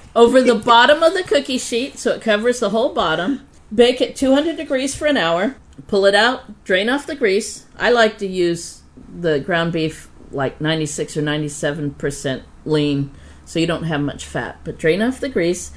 over 0.16 0.40
the 0.40 0.54
bottom 0.54 1.02
of 1.02 1.12
the 1.12 1.22
cookie 1.22 1.58
sheet 1.58 1.98
so 1.98 2.12
it 2.12 2.22
covers 2.22 2.60
the 2.60 2.70
whole 2.70 2.94
bottom. 2.94 3.46
Bake 3.74 4.00
at 4.00 4.16
200 4.16 4.56
degrees 4.56 4.94
for 4.94 5.04
an 5.06 5.18
hour. 5.18 5.56
Pull 5.86 6.06
it 6.06 6.14
out, 6.14 6.64
drain 6.64 6.88
off 6.88 7.06
the 7.06 7.14
grease. 7.14 7.66
I 7.78 7.90
like 7.90 8.16
to 8.18 8.26
use 8.26 8.81
the 9.14 9.40
ground 9.40 9.72
beef 9.72 10.08
like 10.30 10.60
96 10.60 11.16
or 11.16 11.22
97% 11.22 12.42
lean 12.64 13.10
so 13.44 13.58
you 13.58 13.66
don't 13.66 13.84
have 13.84 14.00
much 14.00 14.24
fat. 14.24 14.58
But 14.64 14.78
drain 14.78 15.02
off 15.02 15.20
the 15.20 15.28
grease, 15.28 15.72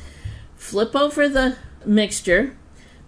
flip 0.56 0.96
over 0.96 1.28
the 1.28 1.58
mixture, 1.86 2.56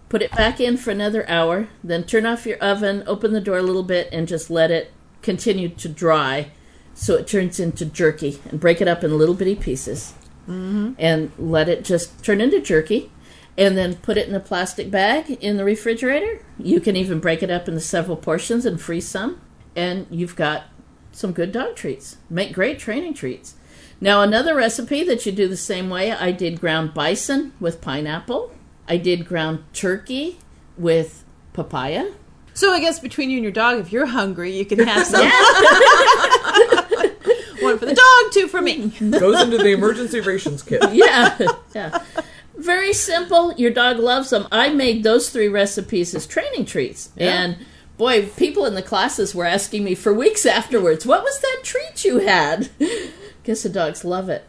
put 0.08 0.22
it 0.22 0.32
back 0.32 0.60
in 0.60 0.76
for 0.76 0.90
another 0.90 1.28
hour, 1.28 1.68
then 1.82 2.04
turn 2.04 2.26
off 2.26 2.46
your 2.46 2.58
oven, 2.58 3.02
open 3.06 3.32
the 3.32 3.40
door 3.40 3.58
a 3.58 3.62
little 3.62 3.82
bit, 3.82 4.08
and 4.12 4.28
just 4.28 4.50
let 4.50 4.70
it 4.70 4.92
continue 5.22 5.68
to 5.68 5.88
dry 5.88 6.50
so 6.94 7.14
it 7.14 7.26
turns 7.26 7.60
into 7.60 7.84
jerky 7.84 8.40
and 8.50 8.58
break 8.58 8.80
it 8.80 8.88
up 8.88 9.04
in 9.04 9.16
little 9.16 9.34
bitty 9.34 9.54
pieces 9.54 10.14
mm-hmm. 10.48 10.92
and 10.98 11.30
let 11.38 11.68
it 11.68 11.84
just 11.84 12.24
turn 12.24 12.40
into 12.40 12.60
jerky 12.60 13.10
and 13.56 13.76
then 13.76 13.96
put 13.96 14.16
it 14.16 14.28
in 14.28 14.34
a 14.34 14.40
plastic 14.40 14.90
bag 14.90 15.30
in 15.40 15.56
the 15.56 15.64
refrigerator. 15.64 16.44
You 16.58 16.80
can 16.80 16.96
even 16.96 17.20
break 17.20 17.42
it 17.42 17.50
up 17.50 17.68
into 17.68 17.80
several 17.80 18.16
portions 18.16 18.64
and 18.64 18.80
freeze 18.80 19.06
some, 19.06 19.40
and 19.78 20.06
you've 20.10 20.34
got 20.34 20.64
some 21.12 21.32
good 21.32 21.52
dog 21.52 21.76
treats. 21.76 22.16
Make 22.28 22.52
great 22.52 22.80
training 22.80 23.14
treats. 23.14 23.54
Now, 24.00 24.22
another 24.22 24.56
recipe 24.56 25.04
that 25.04 25.24
you 25.24 25.30
do 25.30 25.46
the 25.46 25.56
same 25.56 25.88
way 25.88 26.10
I 26.10 26.32
did 26.32 26.60
ground 26.60 26.94
bison 26.94 27.52
with 27.60 27.80
pineapple, 27.80 28.52
I 28.88 28.96
did 28.96 29.26
ground 29.26 29.62
turkey 29.72 30.38
with 30.76 31.24
papaya. 31.52 32.12
So 32.54 32.72
I 32.72 32.80
guess 32.80 32.98
between 32.98 33.30
you 33.30 33.36
and 33.36 33.44
your 33.44 33.52
dog, 33.52 33.78
if 33.78 33.92
you're 33.92 34.06
hungry, 34.06 34.56
you 34.56 34.64
can 34.64 34.80
have 34.80 35.06
some. 35.12 35.20
One 37.60 37.78
for 37.78 37.86
the 37.86 37.94
dog, 37.94 38.32
two 38.32 38.48
for 38.48 38.60
me. 38.60 38.88
Goes 38.88 39.40
into 39.40 39.58
the 39.58 39.70
emergency 39.70 40.18
rations 40.20 40.64
kit. 40.64 40.82
yeah, 40.92 41.38
yeah. 41.72 42.02
Very 42.56 42.92
simple. 42.92 43.52
Your 43.54 43.70
dog 43.70 43.98
loves 43.98 44.30
them. 44.30 44.48
I 44.50 44.70
made 44.70 45.04
those 45.04 45.30
three 45.30 45.48
recipes 45.48 46.14
as 46.16 46.26
training 46.26 46.66
treats, 46.66 47.10
and 47.16 47.58
boy, 47.98 48.26
people 48.30 48.64
in 48.64 48.74
the 48.74 48.82
classes 48.82 49.34
were 49.34 49.44
asking 49.44 49.84
me 49.84 49.94
for 49.94 50.14
weeks 50.14 50.46
afterwards, 50.46 51.04
"What 51.04 51.22
was 51.22 51.38
that 51.40 51.60
treat 51.62 52.04
you 52.04 52.18
had?" 52.20 52.70
Guess 53.44 53.64
the 53.64 53.68
dogs 53.68 54.04
love 54.04 54.28
it. 54.28 54.44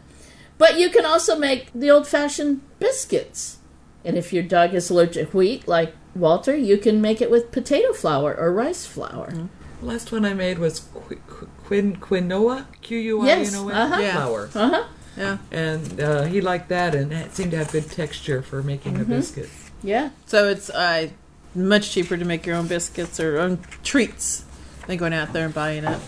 But 0.56 0.78
you 0.78 0.90
can 0.90 1.04
also 1.04 1.38
make 1.38 1.70
the 1.74 1.90
old-fashioned 1.90 2.60
biscuits, 2.78 3.58
and 4.04 4.16
if 4.16 4.32
your 4.32 4.42
dog 4.42 4.74
is 4.74 4.90
allergic 4.90 5.30
to 5.30 5.36
wheat, 5.36 5.66
like 5.66 5.94
Walter, 6.14 6.56
you 6.56 6.76
can 6.76 7.00
make 7.00 7.20
it 7.22 7.30
with 7.30 7.50
potato 7.52 7.92
flour 7.92 8.34
or 8.36 8.52
rice 8.52 8.84
flour. 8.86 9.32
The 9.80 9.86
last 9.86 10.12
one 10.12 10.24
I 10.26 10.34
made 10.34 10.58
was 10.58 10.80
qui- 10.80 11.16
qui- 11.26 11.48
quin- 11.64 11.96
quinoa, 11.96 12.66
Q 12.82 12.98
U 12.98 13.22
I 13.22 13.26
Yes, 13.26 13.54
N 13.54 13.60
O 13.60 13.68
A 13.70 13.72
uh-huh. 13.72 14.12
Flour. 14.12 14.50
Uh 14.54 14.68
huh. 14.70 14.84
Yeah. 15.16 15.38
And 15.50 16.00
uh, 16.00 16.22
he 16.24 16.40
liked 16.42 16.68
that, 16.68 16.94
and 16.94 17.12
it 17.12 17.34
seemed 17.34 17.52
to 17.52 17.56
have 17.58 17.72
good 17.72 17.90
texture 17.90 18.42
for 18.42 18.62
making 18.62 18.96
a 18.96 19.04
Mhm. 19.04 19.08
biscuit. 19.08 19.48
Yeah. 19.82 20.10
So 20.26 20.48
it's 20.48 20.68
uh, 20.68 21.08
much 21.54 21.90
cheaper 21.90 22.16
to 22.16 22.24
make 22.24 22.46
your 22.46 22.56
own 22.56 22.66
biscuits 22.66 23.18
or 23.20 23.38
own 23.38 23.58
treats 23.82 24.44
than 24.86 24.96
going 24.96 25.12
out 25.12 25.32
there 25.32 25.46
and 25.46 25.54
buying 25.54 25.84
it. 25.84 26.00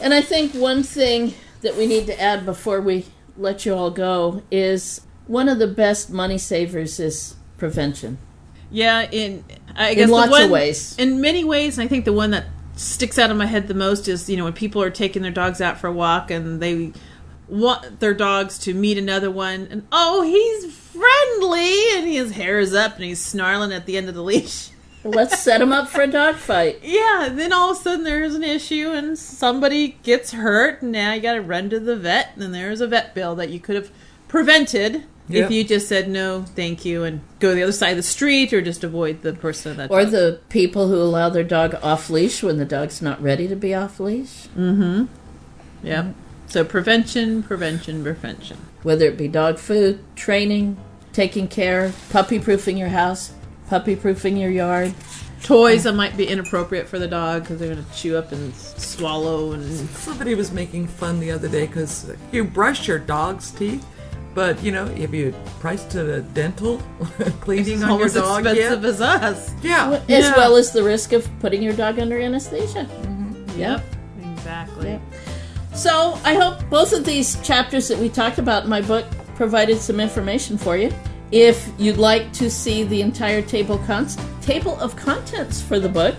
And 0.00 0.14
I 0.14 0.22
think 0.22 0.54
one 0.54 0.82
thing 0.82 1.34
that 1.62 1.76
we 1.76 1.86
need 1.86 2.06
to 2.06 2.20
add 2.20 2.44
before 2.44 2.80
we 2.80 3.06
let 3.36 3.66
you 3.66 3.74
all 3.74 3.90
go 3.90 4.42
is 4.50 5.02
one 5.26 5.48
of 5.48 5.58
the 5.58 5.66
best 5.66 6.10
money 6.10 6.38
savers 6.38 6.98
is 6.98 7.36
prevention. 7.58 8.18
Yeah, 8.70 9.08
in 9.10 9.44
I 9.76 9.90
In 9.90 9.96
guess 9.96 10.08
the 10.08 10.14
lots 10.14 10.40
of 10.40 10.50
ways. 10.50 10.96
In 10.98 11.20
many 11.20 11.44
ways, 11.44 11.78
and 11.78 11.84
I 11.84 11.88
think 11.88 12.04
the 12.04 12.12
one 12.12 12.30
that 12.30 12.46
sticks 12.76 13.18
out 13.18 13.30
in 13.30 13.36
my 13.36 13.46
head 13.46 13.68
the 13.68 13.74
most 13.74 14.08
is 14.08 14.30
you 14.30 14.36
know 14.36 14.44
when 14.44 14.52
people 14.52 14.82
are 14.82 14.90
taking 14.90 15.22
their 15.22 15.30
dogs 15.30 15.60
out 15.60 15.78
for 15.78 15.88
a 15.88 15.92
walk 15.92 16.30
and 16.30 16.60
they 16.62 16.92
want 17.46 18.00
their 18.00 18.14
dogs 18.14 18.58
to 18.58 18.72
meet 18.72 18.96
another 18.96 19.30
one 19.30 19.66
and 19.70 19.86
oh 19.92 20.22
he's 20.22 20.72
friendly 20.74 21.98
and 21.98 22.06
his 22.08 22.30
hair 22.30 22.58
is 22.58 22.72
up 22.72 22.94
and 22.94 23.04
he's 23.04 23.20
snarling 23.20 23.72
at 23.72 23.86
the 23.86 23.96
end 23.96 24.08
of 24.08 24.14
the 24.14 24.22
leash. 24.22 24.70
Let's 25.02 25.38
set 25.40 25.60
him 25.62 25.72
up 25.72 25.88
for 25.88 26.02
a 26.02 26.06
dog 26.06 26.36
fight. 26.36 26.80
Yeah, 26.82 27.30
then 27.32 27.52
all 27.52 27.70
of 27.70 27.78
a 27.78 27.80
sudden 27.80 28.04
there's 28.04 28.34
an 28.34 28.44
issue 28.44 28.90
and 28.90 29.18
somebody 29.18 29.98
gets 30.02 30.32
hurt 30.32 30.82
and 30.82 30.92
now 30.92 31.12
you 31.14 31.20
got 31.22 31.34
to 31.34 31.40
run 31.40 31.70
to 31.70 31.80
the 31.80 31.96
vet 31.96 32.30
and 32.34 32.42
then 32.42 32.52
there's 32.52 32.80
a 32.80 32.86
vet 32.86 33.14
bill 33.14 33.34
that 33.36 33.48
you 33.50 33.60
could 33.60 33.76
have 33.76 33.90
prevented 34.28 35.04
Yep. 35.28 35.44
if 35.44 35.50
you 35.52 35.62
just 35.62 35.86
said 35.88 36.08
no, 36.08 36.42
thank 36.42 36.84
you 36.84 37.04
and 37.04 37.20
go 37.38 37.50
to 37.50 37.54
the 37.54 37.62
other 37.62 37.70
side 37.72 37.90
of 37.90 37.96
the 37.98 38.02
street 38.02 38.52
or 38.52 38.60
just 38.60 38.82
avoid 38.82 39.22
the 39.22 39.32
person 39.32 39.76
that 39.76 39.88
Or 39.90 40.04
the 40.04 40.40
people 40.48 40.88
who 40.88 40.96
allow 40.96 41.28
their 41.28 41.44
dog 41.44 41.76
off 41.82 42.10
leash 42.10 42.42
when 42.42 42.56
the 42.56 42.64
dog's 42.64 43.00
not 43.00 43.22
ready 43.22 43.46
to 43.46 43.54
be 43.54 43.72
off 43.72 44.00
leash. 44.00 44.48
Mm-hmm. 44.56 45.04
Yep. 45.86 46.14
So 46.48 46.64
prevention, 46.64 47.44
prevention, 47.44 48.02
prevention. 48.02 48.56
Whether 48.82 49.04
it 49.06 49.16
be 49.16 49.28
dog 49.28 49.58
food, 49.58 50.00
training, 50.16 50.76
taking 51.12 51.46
care, 51.46 51.92
puppy 52.10 52.40
proofing 52.40 52.76
your 52.76 52.88
house, 52.88 53.32
puppy 53.70 53.94
proofing 53.94 54.36
your 54.36 54.50
yard. 54.50 54.92
Toys 55.44 55.84
that 55.84 55.94
might 55.94 56.16
be 56.16 56.26
inappropriate 56.26 56.86
for 56.86 56.98
the 56.98 57.08
dog 57.08 57.42
because 57.42 57.58
they're 57.58 57.72
going 57.72 57.82
to 57.82 57.94
chew 57.94 58.16
up 58.16 58.30
and 58.32 58.54
swallow 58.54 59.52
and. 59.52 59.88
Somebody 59.90 60.34
was 60.34 60.52
making 60.52 60.86
fun 60.88 61.18
the 61.18 61.30
other 61.30 61.48
day 61.48 61.66
because 61.66 62.12
you 62.32 62.44
brush 62.44 62.86
your 62.86 62.98
dog's 62.98 63.50
teeth, 63.52 63.86
but 64.34 64.62
you 64.62 64.70
know, 64.72 64.84
if 64.86 65.14
you 65.14 65.32
priced 65.60 65.90
to 65.92 66.02
the 66.02 66.20
dental 66.20 66.78
cleaning 67.40 67.74
It's 67.74 67.82
on 67.84 67.88
your 67.88 67.92
almost 67.92 68.14
dog, 68.16 68.46
expensive 68.46 68.82
yeah. 68.82 68.88
as 68.88 69.00
us. 69.00 69.54
Yeah, 69.62 69.90
As 69.92 70.08
yeah. 70.08 70.36
well 70.36 70.56
as 70.56 70.72
the 70.72 70.82
risk 70.82 71.12
of 71.12 71.26
putting 71.38 71.62
your 71.62 71.72
dog 71.72 71.98
under 71.98 72.20
anesthesia. 72.20 72.84
Mm-hmm. 72.84 73.58
Yep. 73.58 73.84
Exactly. 74.32 75.00
So 75.74 76.18
I 76.24 76.34
hope 76.34 76.68
both 76.68 76.92
of 76.92 77.04
these 77.06 77.40
chapters 77.42 77.88
that 77.88 77.98
we 77.98 78.08
talked 78.08 78.38
about 78.38 78.64
in 78.64 78.68
my 78.68 78.82
book 78.82 79.06
provided 79.36 79.78
some 79.78 80.00
information 80.00 80.58
for 80.58 80.76
you. 80.76 80.92
If 81.32 81.70
you'd 81.78 81.98
like 81.98 82.32
to 82.34 82.50
see 82.50 82.82
the 82.82 83.02
entire 83.02 83.42
table 83.42 83.78
table 84.40 84.78
of 84.80 84.96
contents 84.96 85.62
for 85.62 85.78
the 85.78 85.88
book, 85.88 86.16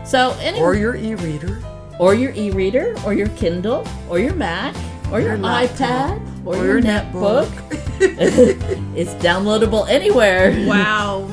So 0.06 0.36
anyway, 0.42 0.62
Or 0.62 0.76
your 0.76 0.96
e-reader. 0.98 1.64
or 2.00 2.14
your 2.14 2.34
e-reader, 2.34 2.96
or 3.06 3.14
your 3.14 3.30
Kindle, 3.30 3.88
or 4.10 4.20
your 4.20 4.34
Mac, 4.34 4.76
or 5.10 5.22
your, 5.22 5.30
Your 5.30 5.38
laptop, 5.38 6.20
iPad, 6.20 6.46
or, 6.46 6.56
or 6.56 6.66
your 6.66 6.80
your 6.80 6.82
netbook. 6.82 7.50
it's 8.94 9.14
downloadable 9.24 9.88
anywhere. 9.88 10.52
Wow. 10.68 11.30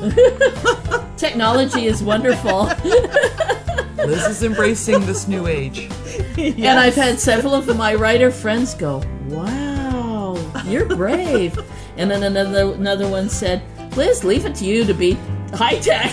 Technology 1.17 1.87
is 1.87 2.01
wonderful. 2.01 2.69
Liz 3.97 4.25
is 4.27 4.43
embracing 4.43 5.05
this 5.05 5.27
new 5.27 5.45
age. 5.47 5.89
And 6.37 6.79
I've 6.79 6.95
had 6.95 7.19
several 7.19 7.53
of 7.53 7.67
my 7.75 7.95
writer 7.95 8.31
friends 8.31 8.75
go, 8.75 9.03
"Wow, 9.27 10.37
you're 10.65 10.85
brave." 10.85 11.59
and 11.97 12.09
then 12.09 12.23
another 12.23 12.71
another 12.73 13.09
one 13.09 13.29
said, 13.29 13.61
"Liz, 13.97 14.23
leave 14.23 14.45
it 14.45 14.55
to 14.55 14.65
you 14.65 14.85
to 14.85 14.93
be 14.93 15.17
high 15.53 15.79
tech." 15.79 16.11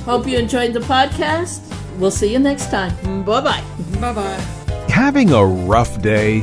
Hope 0.04 0.26
you 0.26 0.38
enjoyed 0.38 0.72
the 0.72 0.80
podcast. 0.80 1.60
We'll 1.98 2.10
see 2.10 2.32
you 2.32 2.38
next 2.38 2.70
time. 2.70 3.22
Bye 3.24 3.40
bye. 3.40 3.62
Bye 4.00 4.12
bye. 4.12 4.40
Having 4.88 5.32
a 5.32 5.44
rough 5.44 6.00
day? 6.00 6.42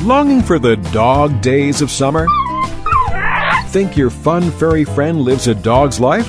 Longing 0.00 0.42
for 0.42 0.58
the 0.58 0.76
dog 0.92 1.40
days 1.40 1.80
of 1.80 1.90
summer? 1.90 2.26
Think 3.68 3.96
your 3.96 4.10
fun 4.10 4.50
furry 4.50 4.84
friend 4.84 5.22
lives 5.22 5.46
a 5.48 5.54
dog's 5.54 5.98
life? 6.00 6.28